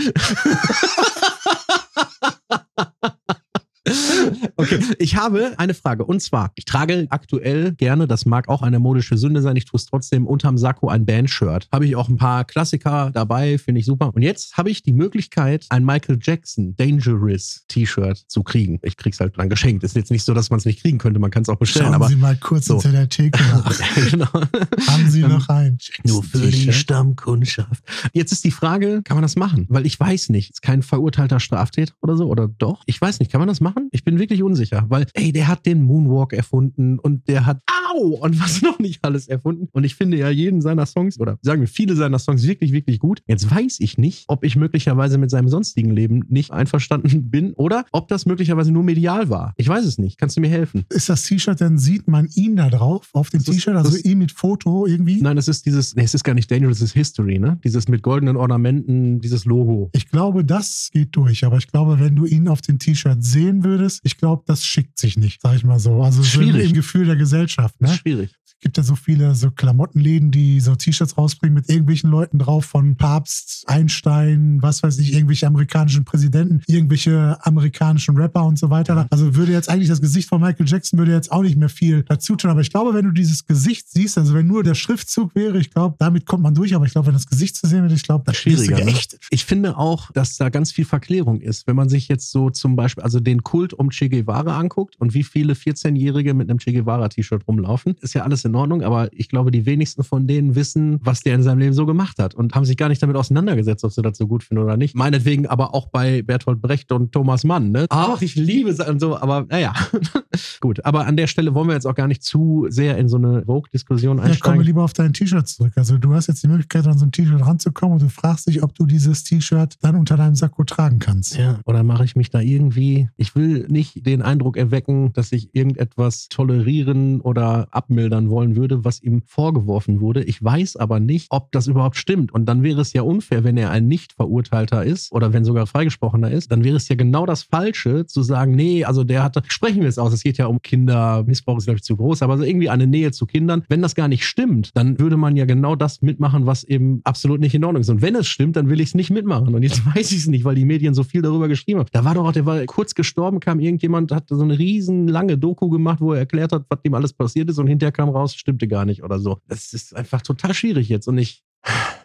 Okay, 4.59 4.79
ich 4.99 5.15
habe 5.15 5.53
eine 5.57 5.73
Frage. 5.73 6.03
Und 6.05 6.21
zwar, 6.21 6.51
ich 6.55 6.65
trage 6.65 7.07
aktuell 7.09 7.71
gerne, 7.73 8.07
das 8.07 8.25
mag 8.25 8.49
auch 8.49 8.61
eine 8.61 8.79
modische 8.79 9.17
Sünde 9.17 9.41
sein, 9.41 9.55
ich 9.55 9.65
tue 9.65 9.77
es 9.77 9.85
trotzdem 9.85 10.27
unterm 10.27 10.57
Sakko 10.57 10.89
ein 10.89 11.05
Bandshirt. 11.05 11.67
Habe 11.71 11.85
ich 11.85 11.95
auch 11.95 12.09
ein 12.09 12.17
paar 12.17 12.43
Klassiker 12.43 13.11
dabei, 13.13 13.57
finde 13.57 13.79
ich 13.79 13.85
super. 13.85 14.11
Und 14.13 14.21
jetzt 14.21 14.57
habe 14.57 14.69
ich 14.69 14.83
die 14.83 14.91
Möglichkeit, 14.93 15.65
ein 15.69 15.85
Michael 15.85 16.19
Jackson 16.21 16.75
Dangerous 16.75 17.63
T-Shirt 17.69 18.17
zu 18.27 18.43
kriegen. 18.43 18.79
Ich 18.83 18.97
krieg's 18.97 19.19
halt 19.19 19.37
dann 19.37 19.49
geschenkt. 19.49 19.83
Ist 19.83 19.95
jetzt 19.95 20.11
nicht 20.11 20.25
so, 20.25 20.33
dass 20.33 20.49
man 20.49 20.59
es 20.59 20.65
nicht 20.65 20.81
kriegen 20.81 20.97
könnte, 20.97 21.19
man 21.19 21.31
kann 21.31 21.43
es 21.43 21.49
auch 21.49 21.55
bestellen. 21.57 21.85
Schauen 21.85 21.95
aber 21.95 22.07
Sie 22.09 22.15
mal 22.17 22.35
kurz 22.35 22.65
so. 22.65 22.75
unter 22.75 22.91
der 22.91 23.07
Theke 23.07 23.39
genau. 24.11 24.27
Haben 24.33 25.09
Sie 25.09 25.21
Ähm, 25.21 25.29
noch 25.29 25.47
ein 25.49 25.77
Nur 26.05 26.23
für 26.23 26.39
die? 26.49 26.73
Stammkundschaft. 26.73 27.83
Jetzt 28.13 28.31
ist 28.31 28.43
die 28.43 28.51
Frage, 28.51 29.01
kann 29.03 29.15
man 29.15 29.21
das 29.21 29.35
machen? 29.35 29.65
Weil 29.69 29.85
ich 29.85 29.99
weiß 29.99 30.29
nicht, 30.29 30.51
ist 30.51 30.61
kein 30.61 30.81
verurteilter 30.83 31.39
Straftäter 31.39 31.93
oder 32.01 32.17
so, 32.17 32.27
oder 32.27 32.47
doch? 32.47 32.83
Ich 32.87 32.99
weiß 32.99 33.19
nicht, 33.19 33.31
kann 33.31 33.39
man 33.39 33.47
das 33.47 33.61
machen? 33.61 33.89
Ich 33.91 34.03
bin 34.03 34.19
wirklich 34.19 34.43
unsicher, 34.49 34.85
weil, 34.89 35.05
ey, 35.13 35.31
der 35.31 35.47
hat 35.47 35.65
den 35.65 35.83
Moonwalk 35.83 36.33
erfunden 36.33 36.99
und 36.99 37.27
der 37.27 37.45
hat, 37.45 37.61
au, 37.93 38.19
und 38.21 38.39
was 38.39 38.61
noch 38.61 38.79
nicht 38.79 39.03
alles 39.03 39.27
erfunden. 39.27 39.67
Und 39.71 39.83
ich 39.83 39.95
finde 39.95 40.17
ja 40.17 40.29
jeden 40.29 40.61
seiner 40.61 40.85
Songs, 40.85 41.19
oder 41.19 41.37
sagen 41.41 41.61
wir 41.61 41.67
viele 41.67 41.95
seiner 41.95 42.19
Songs 42.19 42.45
wirklich, 42.45 42.71
wirklich 42.71 42.99
gut. 42.99 43.21
Jetzt 43.27 43.49
weiß 43.49 43.79
ich 43.79 43.97
nicht, 43.97 44.25
ob 44.27 44.43
ich 44.43 44.55
möglicherweise 44.55 45.17
mit 45.17 45.29
seinem 45.29 45.49
sonstigen 45.49 45.91
Leben 45.91 46.23
nicht 46.29 46.51
einverstanden 46.51 47.29
bin 47.29 47.53
oder 47.53 47.85
ob 47.91 48.07
das 48.07 48.25
möglicherweise 48.25 48.71
nur 48.71 48.83
medial 48.83 49.29
war. 49.29 49.53
Ich 49.57 49.67
weiß 49.67 49.85
es 49.85 49.97
nicht. 49.97 50.17
Kannst 50.17 50.37
du 50.37 50.41
mir 50.41 50.49
helfen? 50.49 50.85
Ist 50.89 51.09
das 51.09 51.23
T-Shirt, 51.23 51.59
dann 51.61 51.77
sieht 51.77 52.07
man 52.07 52.27
ihn 52.33 52.55
da 52.55 52.69
drauf, 52.69 53.09
auf 53.13 53.29
dem 53.29 53.43
T-Shirt, 53.43 53.75
also 53.75 53.97
ihn 53.97 54.19
mit 54.19 54.31
Foto 54.31 54.85
irgendwie? 54.85 55.21
Nein, 55.21 55.37
es 55.37 55.47
ist 55.47 55.65
dieses, 55.65 55.95
nee, 55.95 56.03
es 56.03 56.13
ist 56.13 56.23
gar 56.23 56.33
nicht 56.33 56.49
Dangerous, 56.49 56.77
es 56.77 56.83
ist 56.89 56.93
History, 56.93 57.39
ne? 57.39 57.59
Dieses 57.63 57.87
mit 57.87 58.01
goldenen 58.03 58.37
Ornamenten, 58.37 59.19
dieses 59.19 59.45
Logo. 59.45 59.89
Ich 59.93 60.09
glaube, 60.09 60.45
das 60.45 60.89
geht 60.91 61.15
durch, 61.15 61.43
aber 61.43 61.57
ich 61.57 61.67
glaube, 61.67 61.99
wenn 61.99 62.15
du 62.15 62.25
ihn 62.25 62.47
auf 62.47 62.61
dem 62.61 62.79
T-Shirt 62.79 63.23
sehen 63.23 63.63
würdest, 63.63 64.01
ich 64.03 64.17
glaube, 64.17 64.43
das 64.45 64.65
schickt 64.65 64.97
sich 64.97 65.17
nicht, 65.17 65.41
sag 65.41 65.55
ich 65.55 65.63
mal 65.63 65.79
so. 65.79 66.01
Also 66.01 66.23
Schwierig. 66.23 66.69
im 66.69 66.73
Gefühl 66.73 67.05
der 67.05 67.15
Gesellschaft. 67.15 67.75
Das 67.79 67.89
Ne? 67.89 67.95
ist 67.95 68.01
schwierig. 68.01 68.31
Es 68.45 68.61
gibt 68.61 68.75
ja 68.75 68.83
so 68.83 68.95
viele 68.95 69.35
so 69.35 69.51
Klamottenläden, 69.51 70.31
die 70.31 70.59
so 70.59 70.75
T-Shirts 70.75 71.17
rausbringen 71.17 71.53
mit 71.53 71.69
irgendwelchen 71.69 72.09
Leuten 72.09 72.39
drauf, 72.39 72.65
von 72.65 72.97
Papst, 72.97 73.63
Einstein, 73.67 74.57
was 74.61 74.83
weiß 74.83 74.99
ich, 74.99 75.13
irgendwelche 75.13 75.47
amerikanischen 75.47 76.03
Präsidenten, 76.03 76.61
irgendwelche 76.67 77.37
amerikanischen 77.45 78.17
Rapper 78.17 78.43
und 78.43 78.59
so 78.59 78.69
weiter. 78.69 79.07
Also 79.11 79.33
würde 79.35 79.53
jetzt 79.53 79.69
eigentlich 79.69 79.87
das 79.87 80.01
Gesicht 80.01 80.27
von 80.27 80.41
Michael 80.41 80.67
Jackson 80.67 80.99
würde 80.99 81.13
jetzt 81.13 81.31
auch 81.31 81.41
nicht 81.41 81.55
mehr 81.55 81.69
viel 81.69 82.03
dazu 82.03 82.35
tun. 82.35 82.51
Aber 82.51 82.59
ich 82.59 82.69
glaube, 82.69 82.93
wenn 82.93 83.05
du 83.05 83.11
dieses 83.11 83.45
Gesicht 83.45 83.87
siehst, 83.89 84.17
also 84.17 84.33
wenn 84.33 84.47
nur 84.47 84.61
der 84.61 84.75
Schriftzug 84.75 85.35
wäre, 85.35 85.57
ich 85.57 85.71
glaube, 85.71 85.95
damit 85.97 86.25
kommt 86.25 86.43
man 86.43 86.53
durch. 86.53 86.75
Aber 86.75 86.85
ich 86.85 86.91
glaube, 86.91 87.07
wenn 87.07 87.13
das 87.13 87.27
Gesicht 87.27 87.55
zu 87.55 87.65
sehen 87.65 87.83
wird, 87.83 87.93
ich 87.93 88.03
glaube, 88.03 88.25
das 88.25 88.35
Schwieriger. 88.35 88.77
ist 88.79 89.13
Ne? 89.13 89.19
Ich 89.29 89.45
finde 89.45 89.77
auch, 89.77 90.11
dass 90.11 90.35
da 90.35 90.49
ganz 90.49 90.73
viel 90.73 90.83
Verklärung 90.83 91.39
ist. 91.39 91.65
Wenn 91.65 91.77
man 91.77 91.87
sich 91.87 92.09
jetzt 92.09 92.29
so 92.29 92.49
zum 92.49 92.75
Beispiel, 92.75 93.03
also 93.05 93.21
den 93.21 93.41
Kult 93.43 93.73
um 93.73 93.89
Che 93.89 94.09
Guevara 94.09 94.59
anguckt 94.59 94.97
und 94.99 95.13
wie 95.13 95.23
viele 95.23 95.53
14-Jährige 95.53 96.33
mit 96.33 96.49
einem 96.49 96.59
Che 96.59 96.73
Guevara-T-Shirt 96.73 97.47
rumlaufen, 97.47 97.68
ist 98.01 98.13
ja 98.13 98.23
alles 98.23 98.45
in 98.45 98.55
Ordnung, 98.55 98.83
aber 98.83 99.09
ich 99.13 99.29
glaube, 99.29 99.51
die 99.51 99.65
wenigsten 99.65 100.03
von 100.03 100.27
denen 100.27 100.55
wissen, 100.55 100.99
was 101.01 101.21
der 101.21 101.35
in 101.35 101.43
seinem 101.43 101.59
Leben 101.59 101.73
so 101.73 101.85
gemacht 101.85 102.19
hat 102.19 102.35
und 102.35 102.55
haben 102.55 102.65
sich 102.65 102.77
gar 102.77 102.89
nicht 102.89 103.01
damit 103.01 103.15
auseinandergesetzt, 103.15 103.83
ob 103.83 103.91
sie 103.91 104.01
das 104.01 104.17
so 104.17 104.27
gut 104.27 104.43
finden 104.43 104.63
oder 104.63 104.77
nicht. 104.77 104.95
Meinetwegen 104.95 105.47
aber 105.47 105.73
auch 105.73 105.87
bei 105.87 106.21
Bertolt 106.21 106.61
Brecht 106.61 106.91
und 106.91 107.11
Thomas 107.11 107.43
Mann, 107.43 107.71
ne? 107.71 107.85
Ach, 107.89 108.21
ich 108.21 108.35
liebe 108.35 108.69
es 108.69 108.79
und 108.79 108.99
so, 108.99 109.17
aber 109.17 109.45
naja. 109.49 109.73
gut, 110.61 110.83
aber 110.85 111.05
an 111.05 111.17
der 111.17 111.27
Stelle 111.27 111.53
wollen 111.53 111.67
wir 111.67 111.73
jetzt 111.75 111.85
auch 111.85 111.95
gar 111.95 112.07
nicht 112.07 112.23
zu 112.23 112.67
sehr 112.69 112.97
in 112.97 113.07
so 113.09 113.17
eine 113.17 113.43
Vogue-Diskussion 113.45 114.17
Ja, 114.17 114.23
kommen 114.23 114.27
wir 114.27 114.31
einsteigen. 114.33 114.61
lieber 114.63 114.83
auf 114.83 114.93
dein 114.93 115.13
T-Shirt 115.13 115.47
zurück. 115.47 115.73
Also 115.75 115.97
du 115.97 116.13
hast 116.13 116.27
jetzt 116.27 116.43
die 116.43 116.47
Möglichkeit, 116.47 116.87
an 116.87 116.97
so 116.97 117.05
ein 117.05 117.11
T-Shirt 117.11 117.41
ranzukommen 117.45 117.93
und 117.93 118.01
du 118.01 118.09
fragst 118.09 118.47
dich, 118.47 118.63
ob 118.63 118.75
du 118.75 118.85
dieses 118.85 119.23
T-Shirt 119.23 119.77
dann 119.81 119.95
unter 119.95 120.17
deinem 120.17 120.35
Sakko 120.35 120.63
tragen 120.63 120.99
kannst. 120.99 121.37
Ja, 121.37 121.59
oder 121.65 121.83
mache 121.83 122.03
ich 122.05 122.15
mich 122.15 122.29
da 122.29 122.39
irgendwie. 122.39 123.09
Ich 123.17 123.35
will 123.35 123.67
nicht 123.69 124.05
den 124.05 124.21
Eindruck 124.21 124.57
erwecken, 124.57 125.13
dass 125.13 125.31
ich 125.31 125.53
irgendetwas 125.53 126.29
tolerieren 126.29 127.21
oder 127.21 127.58
abmildern 127.71 128.29
wollen 128.29 128.55
würde, 128.55 128.83
was 128.85 129.01
ihm 129.01 129.21
vorgeworfen 129.25 130.01
wurde. 130.01 130.23
Ich 130.23 130.43
weiß 130.43 130.77
aber 130.77 130.99
nicht, 130.99 131.27
ob 131.29 131.51
das 131.51 131.67
überhaupt 131.67 131.97
stimmt. 131.97 132.31
Und 132.31 132.45
dann 132.45 132.63
wäre 132.63 132.81
es 132.81 132.93
ja 132.93 133.01
unfair, 133.01 133.43
wenn 133.43 133.57
er 133.57 133.71
ein 133.71 133.87
Nicht-Verurteilter 133.87 134.83
ist 134.83 135.11
oder 135.11 135.33
wenn 135.33 135.45
sogar 135.45 135.67
Freigesprochener 135.67 136.31
ist. 136.31 136.51
Dann 136.51 136.63
wäre 136.63 136.77
es 136.77 136.87
ja 136.89 136.95
genau 136.95 137.25
das 137.25 137.43
Falsche, 137.43 138.05
zu 138.05 138.21
sagen, 138.21 138.55
nee, 138.55 138.83
also 138.83 139.03
der 139.03 139.23
hatte, 139.23 139.41
sprechen 139.47 139.81
wir 139.81 139.89
es 139.89 139.97
aus, 139.97 140.13
es 140.13 140.23
geht 140.23 140.37
ja 140.37 140.47
um 140.47 140.61
Kinder, 140.61 141.23
Missbrauch 141.25 141.57
ist, 141.57 141.65
glaube 141.65 141.77
ich, 141.77 141.83
zu 141.83 141.95
groß, 141.95 142.21
aber 142.21 142.37
so 142.37 142.43
irgendwie 142.43 142.69
eine 142.69 142.87
Nähe 142.87 143.11
zu 143.11 143.25
Kindern. 143.25 143.63
Wenn 143.69 143.81
das 143.81 143.95
gar 143.95 144.07
nicht 144.07 144.25
stimmt, 144.25 144.71
dann 144.75 144.99
würde 144.99 145.17
man 145.17 145.35
ja 145.35 145.45
genau 145.45 145.75
das 145.75 146.01
mitmachen, 146.01 146.45
was 146.45 146.63
eben 146.63 147.01
absolut 147.03 147.39
nicht 147.39 147.55
in 147.55 147.63
Ordnung 147.63 147.81
ist. 147.81 147.89
Und 147.89 148.01
wenn 148.01 148.15
es 148.15 148.27
stimmt, 148.27 148.55
dann 148.55 148.69
will 148.69 148.79
ich 148.79 148.89
es 148.89 148.95
nicht 148.95 149.09
mitmachen. 149.09 149.53
Und 149.53 149.63
jetzt 149.63 149.85
weiß 149.95 150.11
ich 150.11 150.19
es 150.19 150.27
nicht, 150.27 150.45
weil 150.45 150.55
die 150.55 150.65
Medien 150.65 150.93
so 150.93 151.03
viel 151.03 151.21
darüber 151.21 151.47
geschrieben 151.47 151.79
haben. 151.79 151.89
Da 151.91 152.05
war 152.05 152.15
doch 152.15 152.25
auch, 152.25 152.31
der 152.31 152.45
war 152.45 152.63
kurz 152.65 152.95
gestorben, 152.95 153.39
kam 153.39 153.59
irgendjemand, 153.59 154.11
hat 154.11 154.29
so 154.29 154.41
eine 154.41 154.57
riesen 154.57 155.07
lange 155.07 155.37
Doku 155.37 155.69
gemacht, 155.69 156.01
wo 156.01 156.13
er 156.13 156.19
erklärt 156.19 156.51
hat, 156.51 156.65
was 156.69 156.81
dem 156.81 156.93
alles 156.93 157.13
passiert 157.13 157.48
ist 157.49 157.57
und 157.57 157.67
hinterher 157.67 157.91
kam 157.91 158.09
raus, 158.09 158.35
stimmte 158.35 158.67
gar 158.67 158.85
nicht 158.85 159.03
oder 159.03 159.19
so. 159.19 159.39
Das 159.47 159.73
ist 159.73 159.95
einfach 159.95 160.21
total 160.21 160.53
schwierig 160.53 160.89
jetzt 160.89 161.07
und 161.07 161.17
ich, 161.17 161.43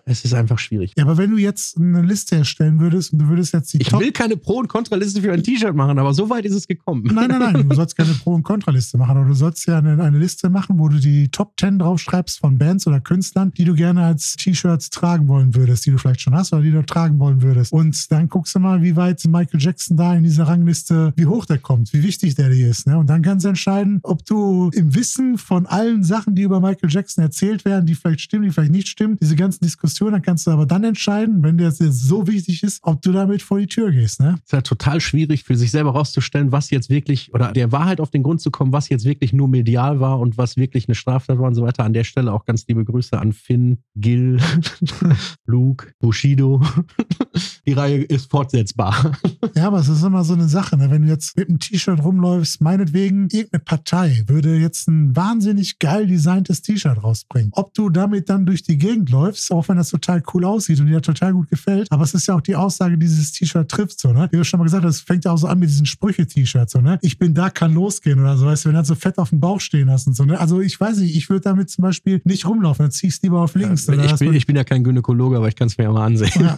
es 0.07 0.25
ist 0.25 0.35
einfach 0.35 0.59
schwierig. 0.59 0.93
Ja, 0.97 1.05
aber 1.05 1.17
wenn 1.17 1.31
du 1.31 1.39
jetzt 1.39 1.79
eine 1.79 2.03
Liste 2.03 2.37
erstellen 2.37 2.79
würdest 2.79 3.13
und 3.13 3.21
du 3.21 3.29
würdest 3.29 3.55
jetzt 3.55 3.73
die 3.73 3.81
Ich 3.81 3.89
Top 3.89 4.01
will 4.01 4.13
keine 4.13 4.37
Pro- 4.37 4.59
und 4.59 4.69
Kontraliste 4.69 5.23
für 5.23 5.33
ein 5.33 5.43
T-Shirt 5.43 5.75
machen, 5.75 5.99
aber 5.99 6.13
so 6.13 6.29
weit 6.29 6.45
ist 6.45 6.55
es 6.55 6.67
gekommen. 6.67 7.05
Nein, 7.15 7.29
nein, 7.29 7.53
nein, 7.53 7.69
du 7.69 7.75
sollst 7.75 7.97
keine 7.97 8.13
Pro- 8.13 8.35
und 8.35 8.43
Kontraliste 8.43 8.99
machen, 8.99 9.17
aber 9.17 9.27
du 9.27 9.35
sollst 9.35 9.67
ja 9.67 9.79
eine, 9.79 10.03
eine 10.03 10.19
Liste 10.19 10.51
machen, 10.51 10.79
wo 10.79 10.89
du 10.89 10.99
die 10.99 11.29
Top 11.29 11.55
10 11.59 11.79
draufschreibst 11.79 12.39
von 12.41 12.59
Bands 12.59 12.87
oder 12.87 13.01
Künstlern, 13.01 13.53
die 13.57 13.65
du 13.65 13.75
gerne 13.75 14.05
als 14.05 14.37
T-Shirts 14.37 14.91
tragen 14.91 15.27
wollen 15.29 15.55
würdest, 15.55 15.87
die 15.87 15.91
du 15.91 15.99
vielleicht 15.99 16.21
schon 16.21 16.35
hast 16.35 16.53
oder 16.53 16.63
die 16.63 16.71
du 16.71 16.85
tragen 16.85 17.19
wollen 17.19 17.41
würdest. 17.41 17.73
Und 17.73 18.13
dann 18.13 18.29
guckst 18.29 18.55
du 18.55 18.59
mal, 18.59 18.83
wie 18.83 18.97
weit 18.97 19.25
Michael 19.25 19.61
Jackson 19.61 19.97
da 19.97 20.15
in 20.15 20.25
dieser 20.25 20.45
Rangliste, 20.45 21.15
wie 21.17 21.27
hoch 21.27 21.47
der 21.47 21.59
kommt, 21.59 21.93
wie 21.95 22.03
wichtig 22.03 22.35
der 22.35 22.51
dir 22.51 22.69
ist. 22.69 22.87
Ne? 22.87 22.99
Und 22.99 23.09
dann 23.09 23.23
kannst 23.23 23.47
du 23.47 23.49
entscheiden, 23.49 24.01
ob 24.03 24.25
du 24.27 24.71
im 24.75 24.95
Wissen 24.95 25.39
von 25.39 25.65
allen 25.65 26.05
Sachen, 26.05 26.35
die 26.35 26.43
über 26.43 26.61
Michael 26.61 26.91
Jackson 26.91 27.25
erzählt 27.25 27.65
werden, 27.65 27.87
die 27.87 27.95
vielleicht 27.95 28.21
stimmen, 28.21 28.45
die 28.45 28.51
vielleicht 28.51 28.73
nicht 28.73 28.89
stimmen, 28.89 29.17
diese 29.19 29.35
ganzen 29.35 29.44
Diskussionen, 29.51 30.13
dann 30.13 30.23
kannst 30.23 30.47
du 30.47 30.51
aber 30.51 30.67
dann 30.67 30.85
entscheiden, 30.85 31.43
wenn 31.43 31.59
dir 31.59 31.65
das 31.65 31.79
jetzt 31.79 32.01
so 32.01 32.27
wichtig 32.27 32.63
ist, 32.63 32.81
ob 32.83 33.03
du 33.03 33.13
damit 33.13 33.43
vor 33.43 33.59
die 33.59 33.67
Tür 33.67 33.91
gehst. 33.91 34.21
Ne? 34.21 34.35
Es 34.39 34.47
ist 34.47 34.53
halt 34.53 34.67
total 34.67 35.01
schwierig 35.01 35.45
für 35.45 35.57
sich 35.57 35.71
selber 35.71 35.91
rauszustellen, 35.91 36.53
was 36.53 36.71
jetzt 36.71 36.91
wirklich, 36.91 37.33
oder 37.35 37.53
der 37.53 37.73
Wahrheit 37.73 38.01
auf 38.01 38.11
den 38.11 38.23
Grund 38.23 38.41
zu 38.41 38.51
kommen, 38.51 38.73
was 38.73 38.89
jetzt 38.89 39.05
wirklich 39.05 39.33
nur 39.33 39.49
medial 39.49 40.01
war 40.01 40.19
und 40.21 40.39
was 40.39 40.57
wirklich 40.57 40.89
eine 40.89 40.95
Straftat 40.95 41.39
war 41.39 41.49
und 41.49 41.55
so 41.55 41.63
weiter. 41.63 41.85
An 41.85 41.93
der 41.93 42.05
Stelle 42.05 42.33
auch 42.33 42.45
ganz 42.45 42.67
liebe 42.67 42.85
Grüße 42.85 43.19
an 43.19 43.33
Finn, 43.33 43.79
Gil, 43.95 44.39
Luke, 45.47 45.93
Bushido. 45.99 46.63
Die 47.67 47.73
Reihe 47.73 48.03
ist 48.03 48.31
fortsetzbar. 48.31 49.13
Ja, 49.55 49.69
aber 49.69 49.79
es 49.79 49.89
ist 49.89 50.03
immer 50.03 50.25
so 50.25 50.35
eine 50.35 50.49
Sache, 50.49 50.77
ne? 50.77 50.91
wenn 50.91 51.03
du 51.03 51.09
jetzt 51.09 51.37
mit 51.37 51.49
einem 51.49 51.59
T-Shirt 51.59 52.03
rumläufst, 52.03 52.61
meinetwegen 52.61 53.29
irgendeine 53.31 53.65
Partei 53.65 54.25
würde 54.27 54.57
jetzt 54.57 54.89
ein 54.89 55.17
wahnsinnig 55.17 55.79
geil 55.79 56.07
designtes 56.07 56.63
T-Shirt 56.63 57.03
rausbringen. 57.03 57.51
Ob 57.53 57.73
du 57.75 57.89
damit 57.91 58.29
dann 58.29 58.47
durch 58.47 58.63
die 58.63 58.79
Gegend 58.79 59.11
läufst, 59.11 59.34
auch 59.51 59.69
wenn 59.69 59.77
das 59.77 59.91
total 59.91 60.23
cool 60.33 60.45
aussieht 60.45 60.81
und 60.81 60.87
dir 60.87 61.01
total 61.01 61.33
gut 61.33 61.49
gefällt, 61.49 61.91
aber 61.91 62.05
es 62.05 62.15
ist 62.15 62.27
ja 62.27 62.35
auch 62.35 62.41
die 62.41 62.57
Aussage, 62.57 62.97
die 62.97 63.07
dieses 63.07 63.33
T-Shirt 63.33 63.69
trifft, 63.69 64.01
so, 64.01 64.13
ne? 64.13 64.29
Wie 64.31 64.37
du 64.37 64.45
schon 64.45 64.59
mal 64.59 64.65
gesagt 64.65 64.85
hast, 64.85 65.01
fängt 65.01 65.25
ja 65.25 65.33
auch 65.33 65.39
so 65.39 65.47
an 65.47 65.59
mit 65.59 65.69
diesen 65.69 65.87
Sprüche-T-Shirts, 65.87 66.73
so, 66.73 66.81
ne? 66.81 66.99
Ich 67.03 67.19
bin 67.19 67.35
da, 67.35 67.51
kann 67.51 67.75
losgehen 67.75 68.21
oder 68.21 68.37
so, 68.37 68.47
weißt 68.47 68.65
du, 68.65 68.69
wenn 68.69 68.75
du 68.75 68.79
dann 68.79 68.85
so 68.85 68.95
fett 68.95 69.19
auf 69.19 69.31
dem 69.31 69.41
Bauch 69.41 69.61
stehen 69.61 69.91
hast 69.91 70.07
und 70.07 70.15
so, 70.15 70.25
ne? 70.25 70.39
Also 70.39 70.61
ich 70.61 70.79
weiß 70.81 70.99
nicht, 70.99 71.17
ich 71.17 71.29
würde 71.29 71.43
damit 71.43 71.71
zum 71.71 71.83
Beispiel 71.83 72.21
nicht 72.25 72.47
rumlaufen, 72.47 72.85
dann 72.85 72.91
ziehst 72.91 73.23
du 73.23 73.27
lieber 73.27 73.41
auf 73.43 73.55
links. 73.55 73.89
oder 73.89 74.05
ich, 74.05 74.19
bin, 74.19 74.35
ich 74.35 74.47
bin 74.47 74.57
ja 74.57 74.65
kein 74.65 74.85
Gynäkologe, 74.85 75.37
aber 75.37 75.49
ich 75.49 75.57
kann 75.57 75.69
es 75.69 75.79
mir 75.79 75.85
ja 75.85 75.93
mal 75.93 76.07
ansehen. 76.07 76.31
Ja. 76.41 76.57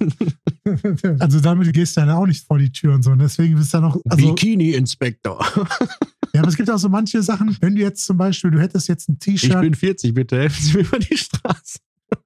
also 1.18 1.40
damit 1.40 1.73
gehst 1.73 1.97
du 1.97 2.00
dann 2.00 2.11
auch 2.11 2.26
nicht 2.26 2.47
vor 2.47 2.59
die 2.59 2.71
Tür 2.71 2.95
und 2.95 3.02
so. 3.02 3.11
Und 3.11 3.18
deswegen 3.18 3.56
bist 3.56 3.73
du 3.73 3.78
dann 3.78 3.90
auch. 3.90 3.97
Also, 4.09 4.35
Bikini-Inspektor. 4.35 5.45
ja, 6.35 6.40
aber 6.40 6.49
es 6.49 6.56
gibt 6.56 6.71
auch 6.71 6.78
so 6.78 6.88
manche 6.88 7.23
Sachen, 7.23 7.56
wenn 7.61 7.75
du 7.75 7.83
jetzt 7.83 8.04
zum 8.04 8.16
Beispiel, 8.16 8.50
du 8.50 8.61
hättest 8.61 8.88
jetzt 8.88 9.09
ein 9.09 9.18
Ich 9.25 9.40
T-Shirt. 9.40 9.61
bin 9.61 9.75
40, 9.75 10.14
bitte 10.14 10.38
helfen 10.38 10.62
Sie 10.62 10.75
mir 10.75 10.80
über 10.80 10.99
die 10.99 11.16
Straße. 11.16 11.78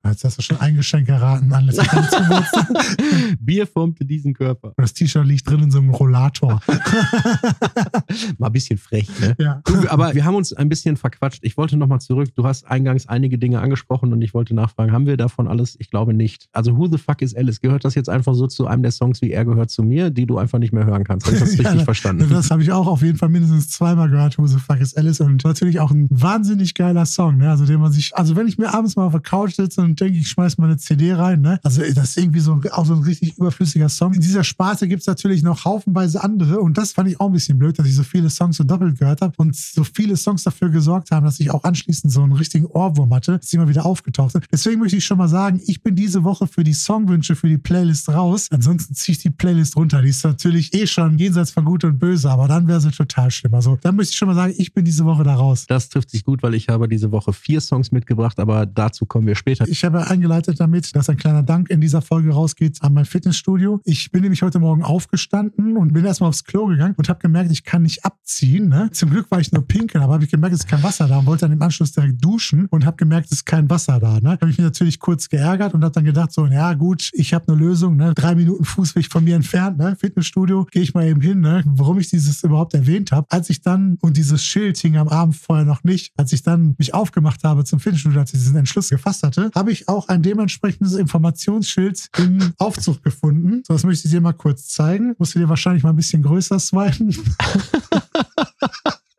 Jetzt 0.04 0.24
hast 0.24 0.38
du 0.38 0.42
schon 0.42 0.60
ein 0.60 0.76
Geschenk 0.76 1.08
erraten. 1.08 1.52
Alles 1.52 1.78
Bier 3.40 3.66
formte 3.66 4.04
diesen 4.04 4.34
Körper. 4.34 4.72
Das 4.76 4.92
T-Shirt 4.92 5.24
liegt 5.26 5.48
drin 5.48 5.62
in 5.62 5.70
so 5.70 5.78
einem 5.78 5.90
Rollator. 5.90 6.60
Mal 8.38 8.46
ein 8.48 8.52
bisschen 8.52 8.78
frech, 8.78 9.08
ne? 9.20 9.36
ja. 9.38 9.62
Du, 9.64 9.88
aber 9.88 10.14
wir 10.14 10.24
haben 10.24 10.34
uns 10.34 10.52
ein 10.52 10.68
bisschen 10.68 10.96
verquatscht. 10.96 11.40
Ich 11.42 11.56
wollte 11.56 11.76
nochmal 11.76 12.00
zurück. 12.00 12.30
Du 12.34 12.44
hast 12.44 12.66
eingangs 12.66 13.08
einige 13.08 13.38
Dinge 13.38 13.60
angesprochen 13.60 14.12
und 14.12 14.20
ich 14.22 14.34
wollte 14.34 14.54
nachfragen, 14.54 14.92
haben 14.92 15.06
wir 15.06 15.16
davon 15.16 15.48
alles? 15.48 15.76
Ich 15.78 15.90
glaube 15.90 16.12
nicht. 16.12 16.48
Also 16.52 16.76
Who 16.76 16.88
the 16.88 16.98
fuck 16.98 17.22
is 17.22 17.34
Alice? 17.34 17.60
Gehört 17.60 17.84
das 17.84 17.94
jetzt 17.94 18.08
einfach 18.08 18.34
so 18.34 18.46
zu 18.46 18.66
einem 18.66 18.82
der 18.82 18.92
Songs 18.92 19.22
wie 19.22 19.30
Er 19.30 19.44
gehört 19.44 19.70
zu 19.70 19.82
mir, 19.82 20.10
die 20.10 20.26
du 20.26 20.38
einfach 20.38 20.58
nicht 20.58 20.72
mehr 20.72 20.86
hören 20.86 21.04
kannst? 21.04 21.26
Habe 21.26 21.36
ich 21.36 21.42
das 21.42 21.50
richtig 21.58 21.74
Ja, 21.78 21.84
verstanden? 21.84 22.26
Das 22.30 22.50
habe 22.50 22.62
ich 22.62 22.72
auch 22.72 22.86
auf 22.86 23.02
jeden 23.02 23.16
Fall 23.18 23.28
mindestens 23.28 23.68
zweimal 23.70 24.10
gehört, 24.10 24.38
Who 24.38 24.46
the 24.46 24.58
fuck 24.58 24.80
is 24.80 24.94
Alice? 24.96 25.20
Und 25.20 25.44
natürlich 25.44 25.78
auch 25.80 25.90
ein 25.90 26.08
wahnsinnig 26.10 26.74
geiler 26.74 27.06
Song, 27.06 27.36
ne? 27.36 27.50
Also 27.50 27.64
den 27.64 27.80
man 27.80 27.92
sich, 27.92 28.16
also 28.16 28.34
wenn 28.36 28.48
ich 28.48 28.58
mir 28.58 28.74
abends 28.74 28.96
mal 28.96 29.04
auf 29.06 29.12
der 29.12 29.20
Couch 29.20 29.54
sitze 29.54 29.69
und 29.78 30.00
denke, 30.00 30.18
ich 30.18 30.28
schmeiß 30.28 30.58
mal 30.58 30.66
eine 30.66 30.76
CD 30.76 31.12
rein, 31.14 31.40
ne? 31.40 31.60
Also 31.62 31.82
das 31.94 32.10
ist 32.10 32.18
irgendwie 32.18 32.40
so 32.40 32.60
auch 32.72 32.86
so 32.86 32.94
ein 32.94 33.02
richtig 33.02 33.38
überflüssiger 33.38 33.88
Song. 33.88 34.14
In 34.14 34.20
dieser 34.20 34.44
Sparte 34.44 34.88
gibt 34.88 35.00
es 35.00 35.06
natürlich 35.06 35.42
noch 35.42 35.64
haufenweise 35.64 36.22
andere 36.22 36.60
und 36.60 36.78
das 36.78 36.92
fand 36.92 37.08
ich 37.08 37.20
auch 37.20 37.26
ein 37.26 37.32
bisschen 37.32 37.58
blöd, 37.58 37.78
dass 37.78 37.86
ich 37.86 37.94
so 37.94 38.02
viele 38.02 38.30
Songs 38.30 38.56
so 38.56 38.64
doppelt 38.64 38.98
gehört 38.98 39.20
habe 39.20 39.34
und 39.36 39.56
so 39.56 39.84
viele 39.84 40.16
Songs 40.16 40.44
dafür 40.44 40.70
gesorgt 40.70 41.10
haben, 41.10 41.24
dass 41.24 41.40
ich 41.40 41.50
auch 41.50 41.64
anschließend 41.64 42.12
so 42.12 42.22
einen 42.22 42.32
richtigen 42.32 42.66
Ohrwurm 42.66 43.12
hatte, 43.14 43.38
dass 43.38 43.46
die 43.46 43.56
immer 43.56 43.68
wieder 43.68 43.86
aufgetaucht 43.86 44.32
sind. 44.32 44.46
Deswegen 44.52 44.80
möchte 44.80 44.96
ich 44.96 45.04
schon 45.04 45.18
mal 45.18 45.28
sagen, 45.28 45.60
ich 45.66 45.82
bin 45.82 45.94
diese 45.94 46.24
Woche 46.24 46.46
für 46.46 46.64
die 46.64 46.74
Songwünsche 46.74 47.36
für 47.36 47.48
die 47.48 47.58
Playlist 47.58 48.08
raus. 48.08 48.48
Ansonsten 48.50 48.94
ziehe 48.94 49.14
ich 49.14 49.22
die 49.22 49.30
Playlist 49.30 49.76
runter. 49.76 50.02
Die 50.02 50.10
ist 50.10 50.24
natürlich 50.24 50.74
eh 50.74 50.86
schon 50.86 51.18
jenseits 51.18 51.50
von 51.50 51.64
Gut 51.64 51.84
und 51.84 51.98
Böse, 51.98 52.30
aber 52.30 52.48
dann 52.48 52.66
wäre 52.68 52.80
sie 52.80 52.90
total 52.90 53.30
schlimm. 53.30 53.54
Also 53.54 53.78
dann 53.82 53.96
möchte 53.96 54.12
ich 54.12 54.18
schon 54.18 54.28
mal 54.28 54.34
sagen, 54.34 54.54
ich 54.56 54.72
bin 54.72 54.84
diese 54.84 55.04
Woche 55.04 55.24
da 55.24 55.34
raus. 55.34 55.66
Das 55.68 55.88
trifft 55.88 56.10
sich 56.10 56.24
gut, 56.24 56.42
weil 56.42 56.54
ich 56.54 56.68
habe 56.68 56.88
diese 56.88 57.12
Woche 57.12 57.32
vier 57.32 57.60
Songs 57.60 57.92
mitgebracht, 57.92 58.38
aber 58.38 58.66
dazu 58.66 59.06
kommen 59.06 59.26
wir 59.26 59.34
später. 59.34 59.59
Ich 59.66 59.84
habe 59.84 60.08
eingeleitet 60.08 60.60
damit, 60.60 60.94
dass 60.94 61.08
ein 61.08 61.16
kleiner 61.16 61.42
Dank 61.42 61.70
in 61.70 61.80
dieser 61.80 62.02
Folge 62.02 62.32
rausgeht 62.32 62.82
an 62.82 62.94
mein 62.94 63.04
Fitnessstudio. 63.04 63.80
Ich 63.84 64.10
bin 64.10 64.22
nämlich 64.22 64.42
heute 64.42 64.58
Morgen 64.58 64.82
aufgestanden 64.82 65.76
und 65.76 65.92
bin 65.92 66.04
erstmal 66.04 66.28
aufs 66.28 66.44
Klo 66.44 66.66
gegangen 66.66 66.94
und 66.96 67.08
habe 67.08 67.20
gemerkt, 67.20 67.50
ich 67.50 67.64
kann 67.64 67.82
nicht 67.82 68.04
abziehen. 68.04 68.68
Ne? 68.68 68.90
Zum 68.92 69.10
Glück 69.10 69.30
war 69.30 69.40
ich 69.40 69.52
nur 69.52 69.66
pinkeln, 69.66 70.02
aber 70.02 70.14
habe 70.14 70.24
ich 70.24 70.30
gemerkt, 70.30 70.54
es 70.54 70.60
ist 70.60 70.68
kein 70.68 70.82
Wasser 70.82 71.08
da 71.08 71.18
und 71.18 71.26
wollte 71.26 71.46
dann 71.46 71.52
im 71.52 71.62
Anschluss 71.62 71.92
direkt 71.92 72.24
duschen 72.24 72.66
und 72.70 72.84
habe 72.86 72.96
gemerkt, 72.96 73.26
es 73.26 73.32
ist 73.32 73.46
kein 73.46 73.68
Wasser 73.70 73.98
da. 74.00 74.20
Ne? 74.20 74.30
habe 74.40 74.50
ich 74.50 74.58
mich 74.58 74.64
natürlich 74.64 74.98
kurz 74.98 75.28
geärgert 75.28 75.74
und 75.74 75.84
habe 75.84 75.92
dann 75.92 76.04
gedacht, 76.04 76.32
so, 76.32 76.46
ja 76.46 76.74
gut, 76.74 77.10
ich 77.12 77.34
habe 77.34 77.48
eine 77.48 77.58
Lösung. 77.58 77.96
Ne? 77.96 78.12
Drei 78.14 78.34
Minuten 78.34 78.64
Fußweg 78.64 79.10
von 79.10 79.24
mir 79.24 79.36
entfernt, 79.36 79.78
ne? 79.78 79.96
Fitnessstudio, 79.96 80.66
gehe 80.70 80.82
ich 80.82 80.94
mal 80.94 81.06
eben 81.06 81.20
hin. 81.20 81.40
Ne? 81.40 81.62
Warum 81.66 81.98
ich 81.98 82.08
dieses 82.08 82.42
überhaupt 82.42 82.74
erwähnt 82.74 83.12
habe, 83.12 83.26
als 83.30 83.50
ich 83.50 83.60
dann, 83.60 83.98
und 84.00 84.16
dieses 84.16 84.44
Schild 84.44 84.78
hing 84.78 84.96
am 84.96 85.08
Abend 85.08 85.36
vorher 85.36 85.64
noch 85.64 85.84
nicht, 85.84 86.12
als 86.16 86.32
ich 86.32 86.42
dann 86.42 86.74
mich 86.78 86.94
aufgemacht 86.94 87.44
habe 87.44 87.64
zum 87.64 87.80
Fitnessstudio, 87.80 88.20
als 88.20 88.32
ich 88.32 88.40
diesen 88.40 88.56
Entschluss 88.56 88.88
gefasst 88.88 89.22
hatte, 89.22 89.49
habe 89.54 89.72
ich 89.72 89.88
auch 89.88 90.08
ein 90.08 90.22
dementsprechendes 90.22 90.94
Informationsschild 90.94 92.08
im 92.18 92.52
Aufzug 92.58 93.02
gefunden. 93.02 93.62
So, 93.66 93.74
das 93.74 93.84
möchte 93.84 94.06
ich 94.06 94.12
dir 94.12 94.20
mal 94.20 94.32
kurz 94.32 94.68
zeigen. 94.68 95.14
Musst 95.18 95.34
du 95.34 95.38
dir 95.38 95.48
wahrscheinlich 95.48 95.82
mal 95.82 95.90
ein 95.90 95.96
bisschen 95.96 96.22
größer 96.22 96.58
swipen. 96.58 97.16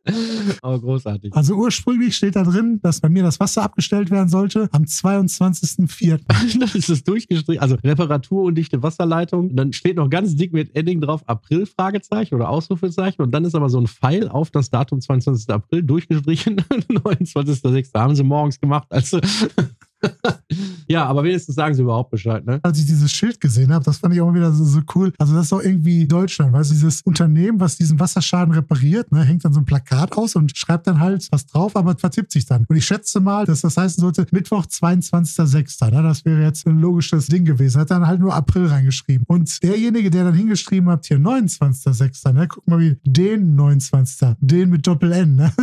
Aber 0.61 0.79
großartig. 0.79 1.33
Also 1.35 1.55
ursprünglich 1.55 2.15
steht 2.15 2.35
da 2.35 2.43
drin, 2.43 2.79
dass 2.81 2.99
bei 2.99 3.09
mir 3.09 3.23
das 3.23 3.39
Wasser 3.39 3.63
abgestellt 3.63 4.09
werden 4.09 4.29
sollte 4.29 4.67
am 4.71 4.83
22.04. 4.83 6.19
Dann 6.27 6.61
ist 6.73 6.89
es 6.89 7.03
durchgestrichen. 7.03 7.61
Also 7.61 7.75
Reparatur 7.83 8.43
und 8.43 8.55
dichte 8.55 8.81
Wasserleitung. 8.81 9.55
Dann 9.55 9.73
steht 9.73 9.97
noch 9.97 10.09
ganz 10.09 10.35
dick 10.35 10.53
mit 10.53 10.75
Edding 10.75 11.01
drauf 11.01 11.21
April 11.27 11.65
Fragezeichen 11.65 12.35
oder 12.35 12.49
Ausrufezeichen. 12.49 13.21
Und 13.21 13.31
dann 13.31 13.45
ist 13.45 13.55
aber 13.55 13.69
so 13.69 13.79
ein 13.79 13.87
Pfeil 13.87 14.27
auf 14.27 14.49
das 14.49 14.69
Datum 14.69 15.01
22. 15.01 15.49
April 15.49 15.83
durchgestrichen. 15.83 16.57
29.06. 16.71 17.93
haben 17.93 18.15
sie 18.15 18.23
morgens 18.23 18.59
gemacht. 18.59 18.87
Also 18.89 19.19
ja, 20.87 21.05
aber 21.05 21.23
wenigstens 21.23 21.55
sagen 21.55 21.75
sie 21.75 21.81
überhaupt 21.81 22.11
Bescheid, 22.11 22.45
ne? 22.45 22.59
als 22.63 22.79
ich 22.79 22.85
dieses 22.85 23.11
Schild 23.11 23.39
gesehen 23.39 23.73
habe, 23.73 23.83
das 23.85 23.97
fand 23.97 24.13
ich 24.13 24.21
auch 24.21 24.33
wieder 24.33 24.51
so, 24.51 24.63
so 24.63 24.81
cool. 24.95 25.13
Also 25.17 25.33
das 25.33 25.43
ist 25.43 25.51
doch 25.51 25.61
irgendwie 25.61 26.07
Deutschland, 26.07 26.53
weißt 26.53 26.71
du, 26.71 26.75
dieses 26.75 27.01
Unternehmen, 27.03 27.59
was 27.59 27.77
diesen 27.77 27.99
Wasserschaden 27.99 28.53
repariert, 28.53 29.11
ne, 29.11 29.23
hängt 29.23 29.45
dann 29.45 29.53
so 29.53 29.59
ein 29.59 29.65
Plakat 29.65 30.17
aus 30.17 30.35
und 30.35 30.55
schreibt 30.57 30.87
dann 30.87 30.99
halt 30.99 31.27
was 31.31 31.45
drauf, 31.45 31.75
aber 31.75 31.95
vertippt 31.97 32.31
sich 32.31 32.45
dann. 32.45 32.65
Und 32.67 32.75
ich 32.75 32.85
schätze 32.85 33.19
mal, 33.19 33.45
dass 33.45 33.61
das 33.61 33.77
heißen 33.77 34.01
sollte 34.01 34.25
Mittwoch, 34.31 34.65
22.06. 34.65 35.91
Ne? 35.91 36.03
Das 36.03 36.25
wäre 36.25 36.41
jetzt 36.41 36.65
ein 36.65 36.79
logisches 36.79 37.27
Ding 37.27 37.45
gewesen. 37.45 37.81
Hat 37.81 37.91
dann 37.91 38.07
halt 38.07 38.19
nur 38.19 38.33
April 38.33 38.67
reingeschrieben. 38.67 39.25
Und 39.27 39.61
derjenige, 39.63 40.09
der 40.09 40.25
dann 40.25 40.33
hingeschrieben 40.33 40.89
hat, 40.89 41.05
hier 41.05 41.17
29.06., 41.17 42.31
ne, 42.33 42.47
guck 42.47 42.67
mal 42.67 42.79
wie, 42.79 42.97
den 43.05 43.55
29. 43.55 44.35
Den 44.39 44.69
mit 44.69 44.87
Doppel-N, 44.87 45.35
ne? 45.35 45.53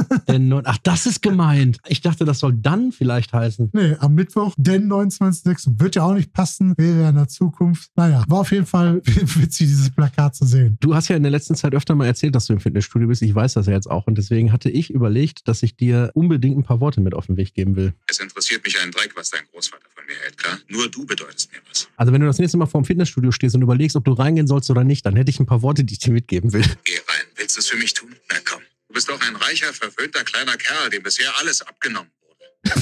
Ach, 0.65 0.79
das 0.83 1.07
ist 1.07 1.23
gemeint. 1.23 1.79
Ich 1.89 2.01
dachte, 2.01 2.25
das 2.25 2.41
soll 2.41 2.55
dann 2.55 2.93
vielleicht 2.93 3.33
heißen. 3.33 3.71
Nee, 3.73 3.97
am 4.01 4.15
Mittwoch, 4.15 4.28
den 4.57 4.91
29.06. 4.91 5.81
Wird 5.81 5.97
ja 5.97 6.03
auch 6.03 6.15
nicht 6.15 6.33
passen, 6.33 6.75
wäre 6.77 7.03
ja 7.03 7.09
in 7.11 7.17
der 7.17 7.29
Zukunft. 7.29 7.91
Naja, 7.97 8.25
war 8.29 8.41
auf 8.41 8.53
jeden 8.53 8.67
Fall 8.67 9.01
witzig, 9.05 9.67
dieses 9.67 9.91
Plakat 9.91 10.35
zu 10.37 10.47
sehen. 10.47 10.77
Du 10.81 10.95
hast 10.95 11.09
ja 11.09 11.17
in 11.17 11.23
der 11.23 11.33
letzten 11.33 11.55
Zeit 11.55 11.75
öfter 11.75 11.95
mal 11.95 12.07
erzählt, 12.07 12.35
dass 12.35 12.47
du 12.47 12.53
im 12.53 12.61
Fitnessstudio 12.61 13.09
bist. 13.09 13.23
Ich 13.23 13.35
weiß 13.35 13.55
das 13.55 13.67
ja 13.67 13.73
jetzt 13.73 13.91
auch. 13.91 14.07
Und 14.07 14.17
deswegen 14.19 14.53
hatte 14.53 14.71
ich 14.71 14.91
überlegt, 14.91 15.49
dass 15.49 15.63
ich 15.63 15.77
dir 15.77 16.11
unbedingt 16.15 16.59
ein 16.59 16.65
paar 16.65 16.81
Worte 16.81 17.01
mit 17.01 17.15
auf 17.15 17.27
den 17.27 17.37
Weg 17.37 17.55
geben 17.55 17.77
will. 17.77 17.95
Es 18.07 18.19
interessiert 18.19 18.65
mich 18.65 18.81
einen 18.81 18.93
Dreck, 18.93 19.13
was 19.17 19.31
dein 19.31 19.43
Großvater 19.53 19.89
von 19.95 20.05
mir 20.07 20.17
hält, 20.23 20.37
klar? 20.37 20.59
Nur 20.69 20.91
du 20.91 21.07
bedeutest 21.07 21.51
mir 21.53 21.59
was. 21.69 21.89
Also 21.97 22.13
wenn 22.13 22.21
du 22.21 22.27
das 22.27 22.39
nächste 22.39 22.57
Mal 22.57 22.67
vor 22.67 22.83
dem 22.83 22.85
Fitnessstudio 22.85 23.31
stehst 23.33 23.55
und 23.55 23.63
überlegst, 23.63 23.97
ob 23.97 24.05
du 24.05 24.13
reingehen 24.13 24.47
sollst 24.47 24.71
oder 24.71 24.85
nicht, 24.85 25.05
dann 25.07 25.17
hätte 25.17 25.31
ich 25.31 25.41
ein 25.41 25.47
paar 25.47 25.63
Worte, 25.63 25.85
die 25.85 25.95
ich 25.95 26.01
dir 26.01 26.13
mitgeben 26.13 26.53
will. 26.53 26.65
Geh 26.85 26.95
rein. 26.95 27.27
Willst 27.37 27.57
du 27.57 27.61
es 27.61 27.69
für 27.69 27.77
mich 27.77 27.95
tun? 27.95 28.15
Na 28.31 28.37
komm. 28.45 28.61
Du 28.89 28.95
bist 28.95 29.09
doch 29.09 29.21
ein 29.21 29.37
reicher, 29.37 29.73
verwöhnter 29.73 30.25
kleiner 30.25 30.57
Kerl, 30.57 30.91
dem 30.91 31.03
bisher 31.03 31.31
alles 31.39 31.61
abgenommen. 31.63 32.11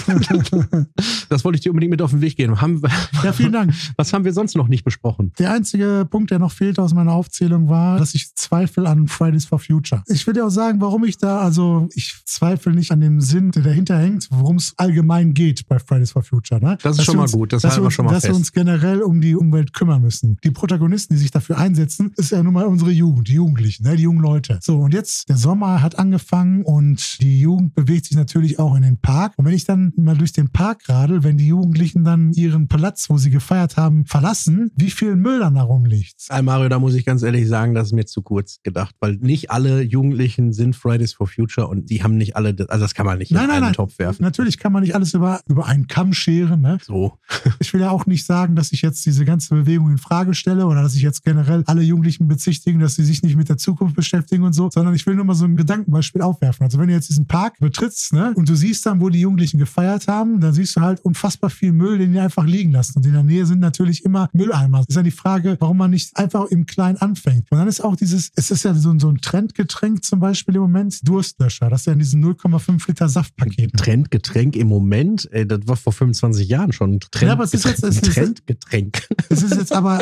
Das 1.29 1.44
wollte 1.44 1.57
ich 1.57 1.62
dir 1.62 1.70
unbedingt 1.70 1.90
mit 1.90 2.03
auf 2.03 2.11
den 2.11 2.20
Weg 2.20 2.37
geben. 2.37 2.61
Haben, 2.61 2.83
wir- 2.83 2.90
Ja, 3.25 3.33
vielen 3.33 3.53
Dank. 3.53 3.72
Was 3.96 4.12
haben 4.12 4.25
wir 4.25 4.33
sonst 4.33 4.57
noch 4.57 4.68
nicht 4.68 4.85
besprochen? 4.85 5.33
Der 5.38 5.53
einzige 5.53 6.07
Punkt, 6.09 6.31
der 6.31 6.38
noch 6.38 6.53
fehlte 6.53 6.83
aus 6.83 6.94
meiner 6.94 7.12
Aufzählung, 7.12 7.68
war, 7.68 7.99
dass 7.99 8.14
ich 8.14 8.35
zweifle 8.35 8.88
an 8.88 9.09
Fridays 9.09 9.44
for 9.44 9.59
Future. 9.59 10.03
Ich 10.07 10.27
will 10.27 10.35
dir 10.35 10.46
auch 10.46 10.51
sagen, 10.51 10.81
warum 10.81 11.05
ich 11.05 11.18
da, 11.18 11.40
also 11.40 11.88
ich 11.94 12.14
zweifle 12.25 12.72
nicht 12.72 12.92
an 12.92 13.01
dem 13.01 13.20
Sinn, 13.20 13.51
der 13.51 13.62
dahinter 13.62 13.99
hängt, 13.99 14.29
worum 14.31 14.57
es 14.57 14.75
allgemein 14.77 15.35
geht 15.35 15.66
bei 15.68 15.79
Fridays 15.79 16.12
for 16.12 16.22
Future. 16.22 16.61
Ne? 16.61 16.79
Das 16.83 16.92
ist 16.92 16.99
Dass 16.99 17.05
schon 17.07 17.14
wir 17.14 17.18
mal 17.18 17.22
uns, 17.25 17.33
gut, 17.33 17.53
das 17.53 17.62
dass 17.62 17.72
halten 17.72 17.81
wir 17.81 17.83
wir 17.83 17.87
uns, 17.87 17.94
schon 17.94 18.05
mal 18.07 18.12
Dass 18.12 18.22
wir 18.22 18.29
fest. 18.31 18.38
uns 18.38 18.53
generell 18.53 19.03
um 19.03 19.20
die 19.20 19.35
Umwelt 19.35 19.72
kümmern 19.72 20.03
müssen. 20.03 20.38
Die 20.44 20.51
Protagonisten, 20.51 21.14
die 21.14 21.20
sich 21.20 21.31
dafür 21.31 21.59
einsetzen, 21.59 22.12
ist 22.16 22.31
ja 22.31 22.42
nun 22.42 22.53
mal 22.55 22.66
unsere 22.66 22.90
Jugend, 22.92 23.29
die 23.29 23.35
Jugendlichen, 23.35 23.85
ne? 23.85 23.96
die 23.96 24.05
jungen 24.05 24.20
Leute. 24.20 24.59
So, 24.62 24.79
und 24.79 24.94
jetzt, 24.94 25.29
der 25.29 25.37
Sommer 25.37 25.83
hat 25.83 25.99
angefangen 25.99 26.62
und 26.62 27.20
die 27.20 27.40
Jugend 27.40 27.75
bewegt 27.75 28.07
sich 28.07 28.16
natürlich 28.16 28.59
auch 28.59 28.75
in 28.77 28.83
den 28.83 28.99
Park. 28.99 29.33
Und 29.37 29.44
wenn 29.44 29.55
ich 29.55 29.64
dann 29.64 29.75
mal 29.96 30.16
durch 30.16 30.32
den 30.32 30.50
Park 30.50 30.88
radel, 30.88 31.24
wenn 31.24 31.36
die 31.36 31.48
Jugendlichen 31.48 32.04
dann 32.04 32.32
ihren 32.32 32.68
Platz, 32.68 33.08
wo 33.08 33.18
sie 33.18 33.30
gefeiert 33.30 33.76
haben, 33.76 34.04
verlassen, 34.06 34.70
wie 34.76 34.90
viel 34.90 35.16
Müll 35.16 35.40
dann 35.40 35.54
da 35.54 35.62
rumliegt. 35.62 36.26
Äh, 36.30 36.42
Mario, 36.42 36.68
da 36.68 36.78
muss 36.78 36.94
ich 36.94 37.04
ganz 37.04 37.22
ehrlich 37.22 37.48
sagen, 37.48 37.74
das 37.74 37.88
ist 37.88 37.92
mir 37.92 38.06
zu 38.06 38.22
kurz 38.22 38.60
gedacht, 38.62 38.94
weil 39.00 39.16
nicht 39.16 39.50
alle 39.50 39.82
Jugendlichen 39.82 40.52
sind 40.52 40.76
Fridays 40.76 41.12
for 41.12 41.26
Future 41.26 41.68
und 41.68 41.90
die 41.90 42.02
haben 42.02 42.16
nicht 42.16 42.36
alle, 42.36 42.54
also 42.68 42.84
das 42.84 42.94
kann 42.94 43.06
man 43.06 43.18
nicht 43.18 43.32
Nein, 43.32 43.44
in 43.44 43.48
nein, 43.48 43.56
einen 43.56 43.64
nein. 43.66 43.74
Topf 43.74 43.98
werfen. 43.98 44.22
Natürlich 44.22 44.58
kann 44.58 44.72
man 44.72 44.82
nicht 44.82 44.94
alles 44.94 45.14
über, 45.14 45.40
über 45.48 45.66
einen 45.66 45.86
Kamm 45.86 46.12
scheren. 46.12 46.60
Ne? 46.60 46.78
So. 46.82 47.18
Ich 47.58 47.72
will 47.72 47.80
ja 47.80 47.90
auch 47.90 48.06
nicht 48.06 48.26
sagen, 48.26 48.54
dass 48.54 48.72
ich 48.72 48.82
jetzt 48.82 49.04
diese 49.06 49.24
ganze 49.24 49.54
Bewegung 49.54 49.90
in 49.90 49.98
Frage 49.98 50.34
stelle 50.34 50.66
oder 50.66 50.82
dass 50.82 50.94
ich 50.94 51.02
jetzt 51.02 51.24
generell 51.24 51.64
alle 51.66 51.82
Jugendlichen 51.82 52.28
bezichtigen, 52.28 52.80
dass 52.80 52.94
sie 52.94 53.04
sich 53.04 53.22
nicht 53.22 53.36
mit 53.36 53.48
der 53.48 53.56
Zukunft 53.56 53.96
beschäftigen 53.96 54.44
und 54.44 54.52
so, 54.52 54.70
sondern 54.70 54.94
ich 54.94 55.06
will 55.06 55.14
nur 55.14 55.24
mal 55.24 55.34
so 55.34 55.44
ein 55.44 55.56
Gedankenbeispiel 55.56 56.22
aufwerfen. 56.22 56.64
Also 56.64 56.78
wenn 56.78 56.88
du 56.88 56.94
jetzt 56.94 57.08
diesen 57.08 57.26
Park 57.26 57.58
betrittst 57.58 58.12
ne, 58.12 58.32
und 58.36 58.48
du 58.48 58.54
siehst 58.54 58.86
dann, 58.86 59.00
wo 59.00 59.08
die 59.08 59.20
Jugendlichen 59.20 59.58
gefeiert 59.66 60.09
haben, 60.09 60.40
dann 60.40 60.52
siehst 60.52 60.76
du 60.76 60.81
halt 60.81 61.00
unfassbar 61.05 61.50
viel 61.50 61.72
Müll, 61.72 61.98
den 61.98 62.12
die 62.12 62.18
einfach 62.18 62.44
liegen 62.44 62.72
lassen. 62.72 62.98
Und 62.98 63.07
in 63.07 63.12
der 63.12 63.22
Nähe 63.22 63.44
sind 63.46 63.61
natürlich 63.61 64.05
immer 64.05 64.29
Mülleimer. 64.33 64.79
Das 64.79 64.88
ist 64.90 64.96
ja 64.96 65.02
die 65.02 65.11
Frage, 65.11 65.57
warum 65.61 65.76
man 65.79 65.90
nicht 65.90 66.16
einfach 66.16 66.46
im 66.46 66.66
Kleinen 66.66 66.96
anfängt. 66.98 67.50
Und 67.50 67.59
dann 67.59 67.68
ist 67.68 67.81
auch 67.83 67.96
dieses, 67.96 68.31
es 68.37 68.50
ist 68.50 68.64
ja 68.64 68.74
so, 68.74 68.90
ein- 68.90 69.00
so 69.00 69.09
ein 69.11 69.18
Trendgetränk 69.18 70.05
zum 70.05 70.20
Beispiel 70.20 70.55
im 70.57 70.62
Moment, 70.62 71.07
Durstlöscher. 71.07 71.68
Das 71.70 71.81
ist 71.81 71.87
ja 71.87 71.92
in 71.92 71.98
diesen 71.98 72.20
0,5 72.24 72.87
Liter 72.88 73.09
Saftpaketen. 73.09 73.76
Trendgetränk 73.79 74.57
im 74.57 74.68
Moment, 74.68 75.29
ey, 75.33 75.46
das 75.46 75.61
war 75.66 75.76
vor 75.76 75.92
25 75.92 76.48
Jahren 76.48 76.72
schon 76.72 76.94
ein 76.94 77.00
Trend 77.00 77.29
Ja, 77.29 77.33
aber 77.33 77.44
es 77.44 77.55
ist 77.55 77.64
jetzt- 77.64 77.83
es 77.85 77.96
ist- 78.00 78.14
Trendgetränk. 78.14 79.07
Es 79.29 79.42
ist 79.42 79.55
jetzt 79.57 79.72
aber 79.72 80.00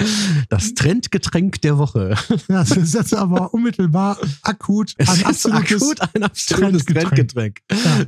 Das 0.51 0.75
Trendgetränk 0.75 1.61
der 1.63 1.79
Woche. 1.79 2.15
Ja, 2.49 2.65
das 2.65 2.77
ist 2.77 2.95
jetzt 2.95 3.15
aber 3.15 3.55
unmittelbar 3.55 4.19
akut 4.43 4.95
Es 4.99 5.09
ein 5.09 5.15
ist 5.17 5.25
absolutes 5.27 5.83
akut 5.83 6.01
ein 6.15 6.23
absolutes 6.23 6.85
Trendgetränk. 6.85 7.09
Trendgetränk. 7.15 7.61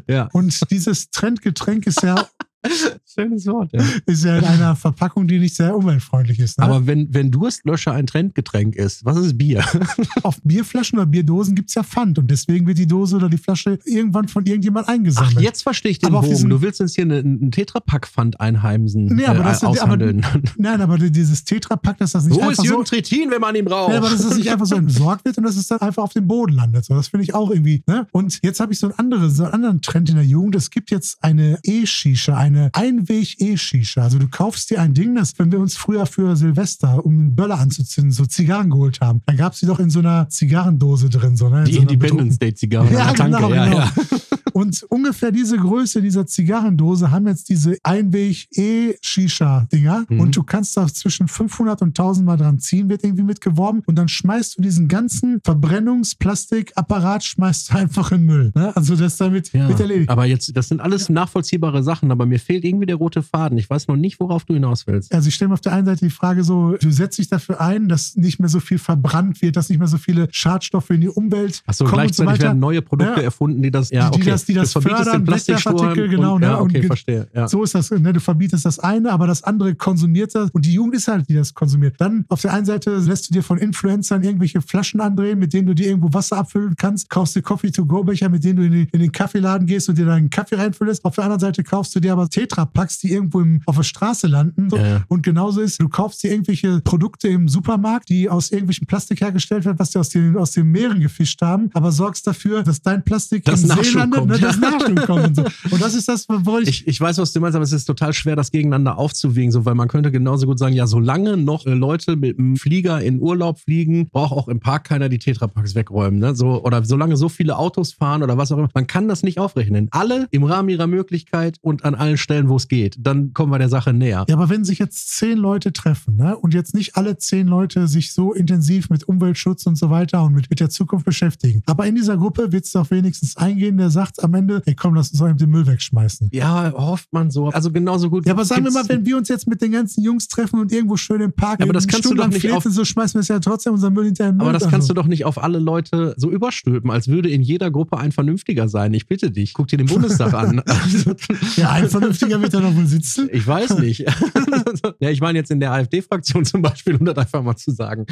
Ja. 0.08 0.14
Ja, 0.14 0.28
Und 0.32 0.70
dieses 0.70 1.10
Trendgetränk 1.36 1.86
ist 1.86 2.02
ja, 2.02 2.28
schönes 3.04 3.46
Wort. 3.46 3.72
Ja. 3.72 3.82
ist 4.06 4.24
ja 4.24 4.38
in 4.38 4.44
einer 4.44 4.76
Verpackung, 4.76 5.26
die 5.26 5.38
nicht 5.38 5.54
sehr 5.54 5.74
umweltfreundlich 5.76 6.38
ist. 6.40 6.58
Ne? 6.58 6.64
Aber 6.64 6.86
wenn, 6.86 7.12
wenn 7.14 7.30
Durstlöscher 7.30 7.92
ein 7.92 8.06
Trendgetränk 8.06 8.74
ist, 8.76 9.04
was 9.04 9.16
ist 9.18 9.38
Bier? 9.38 9.64
auf 10.22 10.40
Bierflaschen 10.42 10.98
oder 10.98 11.06
Bierdosen 11.06 11.54
gibt 11.54 11.68
es 11.68 11.74
ja 11.74 11.82
Pfand 11.82 12.18
und 12.18 12.30
deswegen 12.30 12.66
wird 12.66 12.78
die 12.78 12.86
Dose 12.86 13.16
oder 13.16 13.28
die 13.28 13.38
Flasche 13.38 13.78
irgendwann 13.84 14.28
von 14.28 14.44
irgendjemand 14.46 14.86
Ach, 14.88 14.92
eingesammelt. 14.94 15.40
jetzt 15.40 15.62
verstehe 15.62 15.92
ich 15.92 15.98
den 15.98 16.14
Aber 16.14 16.26
Bogen. 16.26 16.48
Du 16.48 16.60
willst 16.62 16.80
uns 16.80 16.94
hier 16.94 17.04
einen, 17.04 17.40
einen 17.42 17.50
Tetrapack-Pfand 17.52 18.40
einheimsen, 18.40 19.06
Nee, 19.06 19.24
aber 19.26 19.40
äh, 19.40 19.44
das- 19.44 19.62
aber- 19.62 19.70
aushandeln. 19.72 20.24
Nein, 20.56 20.80
aber 20.80 20.98
dieses 20.98 21.44
Tetrapack, 21.44 21.98
dass 21.98 22.12
das 22.12 22.24
nicht 22.26 22.36
Wo 22.36 22.40
ist 22.40 22.48
einfach 22.48 22.64
so... 22.64 22.70
Jürgen 22.70 22.84
Trittin, 22.84 23.30
wenn 23.30 23.40
man 23.40 23.54
ihn 23.54 23.64
braucht? 23.64 23.92
Ja, 23.92 23.98
aber 23.98 24.10
dass 24.10 24.22
das 24.26 24.36
nicht 24.36 24.50
einfach 24.50 24.66
so 24.66 24.76
entsorgt 24.76 25.24
wird 25.24 25.38
und 25.38 25.44
dass 25.44 25.56
es 25.56 25.68
dann 25.68 25.80
einfach 25.80 26.02
auf 26.02 26.12
dem 26.12 26.26
Boden 26.26 26.54
landet. 26.54 26.84
So, 26.84 26.94
das 26.94 27.08
finde 27.08 27.24
ich 27.24 27.34
auch 27.34 27.50
irgendwie. 27.50 27.82
Ne? 27.86 28.06
Und 28.12 28.38
jetzt 28.42 28.60
habe 28.60 28.72
ich 28.72 28.78
so 28.78 28.88
einen, 28.88 28.98
anderen, 28.98 29.30
so 29.30 29.44
einen 29.44 29.52
anderen 29.54 29.80
Trend 29.82 30.08
in 30.10 30.16
der 30.16 30.24
Jugend. 30.24 30.54
Es 30.56 30.70
gibt 30.70 30.90
jetzt 30.90 31.22
eine 31.22 31.58
E-Shisha, 31.62 32.36
eine 32.46 32.70
Einweg-E-Shisha. 32.72 34.02
Also 34.02 34.18
du 34.18 34.28
kaufst 34.28 34.70
dir 34.70 34.80
ein 34.80 34.94
Ding, 34.94 35.14
das, 35.14 35.38
wenn 35.38 35.50
wir 35.50 35.58
uns 35.58 35.76
früher 35.76 36.06
für 36.06 36.36
Silvester, 36.36 37.04
um 37.04 37.18
einen 37.18 37.36
Böller 37.36 37.58
anzuzünden, 37.58 38.12
so 38.12 38.24
Zigarren 38.24 38.70
geholt 38.70 39.00
haben, 39.00 39.20
dann 39.26 39.36
gab 39.36 39.52
es 39.52 39.60
die 39.60 39.66
doch 39.66 39.80
in 39.80 39.90
so 39.90 39.98
einer 39.98 40.28
Zigarrendose 40.28 41.10
drin. 41.10 41.36
So, 41.36 41.48
ne? 41.48 41.60
in 41.60 41.64
Die 41.66 41.72
so 41.74 41.80
Independence 41.80 42.38
Day 42.38 42.54
Zigarre 42.54 42.86
Ja, 42.92 43.06
an 43.06 43.06
der 43.06 43.14
Tanke. 43.14 43.36
genau, 43.36 43.54
ja, 43.54 43.64
genau. 43.64 43.78
ja. 43.78 43.92
Und 44.56 44.84
ungefähr 44.88 45.32
diese 45.32 45.58
Größe 45.58 46.00
dieser 46.00 46.24
Zigarrendose 46.26 47.10
haben 47.10 47.26
jetzt 47.26 47.50
diese 47.50 47.76
Einweg-E-Shisha-Dinger. 47.82 50.06
Mhm. 50.08 50.18
Und 50.20 50.34
du 50.34 50.42
kannst 50.44 50.74
da 50.78 50.86
zwischen 50.86 51.28
500 51.28 51.82
und 51.82 51.88
1000 51.88 52.24
Mal 52.24 52.38
dran 52.38 52.58
ziehen, 52.58 52.88
wird 52.88 53.04
irgendwie 53.04 53.24
mitgeworben. 53.24 53.82
Und 53.86 53.96
dann 53.96 54.08
schmeißt 54.08 54.56
du 54.56 54.62
diesen 54.62 54.88
ganzen 54.88 55.42
Verbrennungsplastikapparat 55.44 57.22
schmeißt 57.24 57.70
du 57.70 57.76
einfach 57.76 58.12
in 58.12 58.24
Müll. 58.24 58.50
Ne? 58.54 58.74
Also 58.74 58.96
das 58.96 59.18
damit 59.18 59.52
Ja, 59.52 59.68
wird 59.68 59.78
erledigt. 59.80 60.08
aber 60.08 60.24
jetzt, 60.24 60.56
das 60.56 60.68
sind 60.68 60.80
alles 60.80 61.10
nachvollziehbare 61.10 61.82
Sachen, 61.82 62.10
aber 62.10 62.24
mir 62.24 62.40
fehlt 62.40 62.64
irgendwie 62.64 62.86
der 62.86 62.96
rote 62.96 63.22
Faden. 63.22 63.58
Ich 63.58 63.68
weiß 63.68 63.88
noch 63.88 63.96
nicht, 63.96 64.18
worauf 64.20 64.46
du 64.46 64.54
hinaus 64.54 64.86
willst. 64.86 65.12
Also 65.14 65.28
ich 65.28 65.34
stelle 65.34 65.48
mir 65.50 65.54
auf 65.54 65.60
der 65.60 65.74
einen 65.74 65.84
Seite 65.84 66.06
die 66.06 66.10
Frage 66.10 66.44
so, 66.44 66.76
du 66.80 66.90
setzt 66.90 67.18
dich 67.18 67.28
dafür 67.28 67.60
ein, 67.60 67.88
dass 67.90 68.16
nicht 68.16 68.38
mehr 68.40 68.48
so 68.48 68.60
viel 68.60 68.78
verbrannt 68.78 69.42
wird, 69.42 69.56
dass 69.56 69.68
nicht 69.68 69.78
mehr 69.78 69.88
so 69.88 69.98
viele 69.98 70.28
Schadstoffe 70.30 70.88
in 70.90 71.02
die 71.02 71.08
Umwelt 71.10 71.62
Achso, 71.66 71.84
kommen 71.84 71.94
und 71.94 71.98
gleichzeitig 72.04 72.16
so 72.16 72.26
weiter. 72.32 72.42
werden 72.44 72.58
neue 72.58 72.80
Produkte 72.82 73.18
Ja. 73.20 73.24
erfunden, 73.24 73.60
die 73.62 73.70
das, 73.70 73.90
ja, 73.90 74.08
Die- 74.10 74.16
die 74.16 74.22
okay. 74.22 74.30
das- 74.30 74.45
die 74.46 74.54
das 74.54 74.72
du 74.72 74.80
fördern, 74.80 75.26
Wegwerfartikel, 75.26 76.08
genau, 76.08 76.34
und, 76.34 76.40
ne? 76.40 76.46
Ja, 76.46 76.54
Und 76.56 76.70
okay, 76.70 76.80
ge- 76.80 76.86
verstehe. 76.86 77.28
Ja. 77.34 77.48
So 77.48 77.62
ist 77.62 77.74
das, 77.74 77.90
ne? 77.90 78.12
du 78.12 78.20
verbietest 78.20 78.64
das 78.64 78.78
eine, 78.78 79.12
aber 79.12 79.26
das 79.26 79.42
andere 79.42 79.74
konsumiert 79.74 80.34
das 80.34 80.50
und 80.50 80.64
die 80.64 80.72
Jugend 80.72 80.94
ist 80.94 81.08
halt, 81.08 81.28
die 81.28 81.34
das 81.34 81.54
konsumiert. 81.54 81.94
Dann 81.98 82.24
auf 82.28 82.40
der 82.42 82.52
einen 82.52 82.66
Seite 82.66 82.96
lässt 82.96 83.28
du 83.28 83.34
dir 83.34 83.42
von 83.42 83.58
Influencern 83.58 84.22
irgendwelche 84.22 84.60
Flaschen 84.60 85.00
andrehen, 85.00 85.38
mit 85.38 85.52
denen 85.52 85.66
du 85.66 85.74
dir 85.74 85.86
irgendwo 85.88 86.12
Wasser 86.12 86.38
abfüllen 86.38 86.74
kannst, 86.76 87.10
kaufst 87.10 87.36
dir 87.36 87.42
Coffee-to-go-Becher, 87.42 88.28
mit 88.28 88.44
denen 88.44 88.56
du 88.56 88.62
in 88.64 88.72
den, 88.72 88.88
in 88.92 89.00
den 89.00 89.12
Kaffeeladen 89.12 89.66
gehst 89.66 89.88
und 89.88 89.98
dir 89.98 90.06
deinen 90.06 90.30
Kaffee 90.30 90.56
reinfüllst. 90.56 91.04
Auf 91.04 91.14
der 91.14 91.24
anderen 91.24 91.40
Seite 91.40 91.62
kaufst 91.64 91.94
du 91.94 92.00
dir 92.00 92.12
aber 92.12 92.28
Tetra-Packs, 92.28 92.98
die 92.98 93.12
irgendwo 93.12 93.40
im, 93.40 93.60
auf 93.66 93.76
der 93.76 93.82
Straße 93.82 94.26
landen. 94.26 94.70
So. 94.70 94.76
Ja. 94.76 95.02
Und 95.08 95.22
genauso 95.22 95.60
ist, 95.60 95.80
du 95.80 95.88
kaufst 95.88 96.22
dir 96.22 96.30
irgendwelche 96.32 96.80
Produkte 96.80 97.28
im 97.28 97.48
Supermarkt, 97.48 98.08
die 98.08 98.28
aus 98.28 98.50
irgendwelchem 98.50 98.86
Plastik 98.86 99.20
hergestellt 99.20 99.64
werden, 99.64 99.78
was 99.78 99.90
die 99.90 99.98
aus 99.98 100.08
den, 100.08 100.36
aus 100.36 100.52
den 100.52 100.70
Meeren 100.70 101.00
gefischt 101.00 101.40
haben, 101.42 101.70
aber 101.74 101.92
sorgst 101.92 102.26
dafür, 102.26 102.62
dass 102.62 102.80
dein 102.82 103.04
Plastik 103.04 103.44
Das 103.44 103.62
im 103.62 103.68
See 103.70 103.90
landet, 103.98 104.20
kommt. 104.20 104.30
Ne, 104.40 104.46
das 104.46 104.58
Nachschub 104.58 105.06
kommt 105.06 105.26
und 105.26 105.36
so. 105.36 105.44
Und 105.70 105.80
das 105.80 105.94
ist 105.94 106.08
das, 106.08 106.26
wo 106.28 106.58
ich 106.58 106.68
Ich, 106.68 106.86
ich 106.86 107.00
weiß, 107.00 107.18
was 107.18 107.32
du 107.32 107.40
meinst, 107.40 107.56
aber 107.56 107.64
es 107.64 107.72
ist 107.72 107.84
total 107.84 108.12
schwer, 108.12 108.36
das 108.36 108.50
gegeneinander 108.50 108.98
aufzuwiegen, 108.98 109.50
so, 109.50 109.64
weil 109.64 109.74
man 109.74 109.88
könnte 109.88 110.10
genauso 110.10 110.46
gut 110.46 110.58
sagen, 110.58 110.74
ja, 110.74 110.86
solange 110.86 111.36
noch 111.36 111.66
äh, 111.66 111.74
Leute 111.74 112.16
mit 112.16 112.38
einem 112.38 112.56
Flieger 112.56 113.00
in 113.00 113.20
Urlaub 113.20 113.58
fliegen, 113.60 114.08
braucht 114.08 114.32
auch 114.32 114.48
im 114.48 114.60
Park 114.60 114.84
keiner 114.84 115.08
die 115.08 115.18
Tetrapacks 115.18 115.74
wegräumen, 115.74 116.18
ne? 116.18 116.34
So, 116.34 116.62
oder 116.62 116.84
solange 116.84 117.16
so 117.16 117.28
viele 117.28 117.56
Autos 117.56 117.92
fahren 117.92 118.22
oder 118.22 118.36
was 118.36 118.52
auch 118.52 118.58
immer, 118.58 118.68
man 118.74 118.86
kann 118.86 119.08
das 119.08 119.22
nicht 119.22 119.38
aufrechnen. 119.38 119.88
Alle 119.90 120.28
im 120.30 120.44
Rahmen 120.44 120.68
ihrer 120.68 120.86
Möglichkeit 120.86 121.58
und 121.60 121.84
an 121.84 121.94
allen 121.94 122.16
Stellen, 122.18 122.48
wo 122.48 122.56
es 122.56 122.68
geht. 122.68 122.96
Dann 122.98 123.32
kommen 123.32 123.52
wir 123.52 123.58
der 123.58 123.68
Sache 123.68 123.92
näher. 123.92 124.24
Ja, 124.28 124.36
aber 124.36 124.48
wenn 124.48 124.64
sich 124.64 124.78
jetzt 124.78 125.16
zehn 125.16 125.38
Leute 125.38 125.72
treffen 125.72 126.16
ne, 126.16 126.36
und 126.36 126.54
jetzt 126.54 126.74
nicht 126.74 126.96
alle 126.96 127.18
zehn 127.18 127.46
Leute 127.46 127.88
sich 127.88 128.12
so 128.12 128.32
intensiv 128.32 128.90
mit 128.90 129.04
Umweltschutz 129.08 129.66
und 129.66 129.76
so 129.76 129.90
weiter 129.90 130.22
und 130.22 130.34
mit, 130.34 130.50
mit 130.50 130.60
der 130.60 130.70
Zukunft 130.70 131.04
beschäftigen, 131.06 131.62
aber 131.66 131.86
in 131.86 131.94
dieser 131.94 132.16
Gruppe 132.16 132.52
wird 132.52 132.64
es 132.64 132.72
doch 132.72 132.90
wenigstens 132.90 133.36
eingehen, 133.36 133.76
der 133.76 133.90
sagt 133.90 134.15
am 134.22 134.34
Ende, 134.34 134.62
ey 134.66 134.74
komm, 134.74 134.94
lass 134.94 135.10
uns 135.10 135.18
doch 135.20 135.28
eben 135.28 135.38
den 135.38 135.50
Müll 135.50 135.66
wegschmeißen. 135.66 136.30
Ja, 136.32 136.72
hofft 136.72 137.12
man 137.12 137.30
so. 137.30 137.48
Also 137.48 137.70
genauso 137.70 138.10
gut. 138.10 138.26
Ja, 138.26 138.32
aber 138.32 138.44
sagen 138.44 138.64
wir 138.64 138.72
mal, 138.72 138.88
wenn 138.88 139.04
wir 139.06 139.16
uns 139.16 139.28
jetzt 139.28 139.46
mit 139.48 139.60
den 139.62 139.72
ganzen 139.72 140.02
Jungs 140.02 140.28
treffen 140.28 140.60
und 140.60 140.72
irgendwo 140.72 140.96
schön 140.96 141.20
im 141.20 141.32
Park 141.32 141.60
Ja, 141.60 141.66
aber 141.66 141.72
das 141.72 141.86
kannst 141.86 142.10
du 142.10 142.14
doch 142.14 142.28
nicht 142.28 142.50
auf- 142.50 142.64
so 142.64 142.84
schmeißen 142.84 143.14
wir 143.14 143.20
es 143.20 143.28
ja 143.28 143.38
trotzdem 143.40 143.74
unseren 143.74 143.92
Müll 143.92 144.06
hinterher 144.06 144.34
Aber 144.38 144.52
das 144.52 144.62
kannst 144.64 144.74
also. 144.74 144.88
du 144.88 144.94
doch 144.94 145.06
nicht 145.06 145.24
auf 145.24 145.42
alle 145.42 145.58
Leute 145.58 146.14
so 146.16 146.30
überstülpen, 146.30 146.90
als 146.90 147.08
würde 147.08 147.28
in 147.30 147.42
jeder 147.42 147.70
Gruppe 147.70 147.98
ein 147.98 148.12
Vernünftiger 148.12 148.68
sein. 148.68 148.92
Ich 148.94 149.06
bitte 149.06 149.30
dich, 149.30 149.54
guck 149.54 149.68
dir 149.68 149.76
den 149.78 149.86
Bundestag 149.86 150.34
an. 150.34 150.62
Ja, 151.56 151.70
ein 151.70 151.88
Vernünftiger 151.88 152.40
wird 152.40 152.52
da 152.54 152.60
noch 152.60 152.74
wohl 152.74 152.86
sitzen. 152.86 153.28
ich 153.32 153.46
weiß 153.46 153.78
nicht. 153.78 154.00
ja, 155.00 155.10
ich 155.10 155.20
meine 155.20 155.38
jetzt 155.38 155.50
in 155.50 155.60
der 155.60 155.72
AfD-Fraktion 155.72 156.44
zum 156.44 156.62
Beispiel, 156.62 156.96
um 156.96 157.04
das 157.04 157.16
einfach 157.16 157.42
mal 157.42 157.56
zu 157.56 157.70
sagen. 157.70 158.06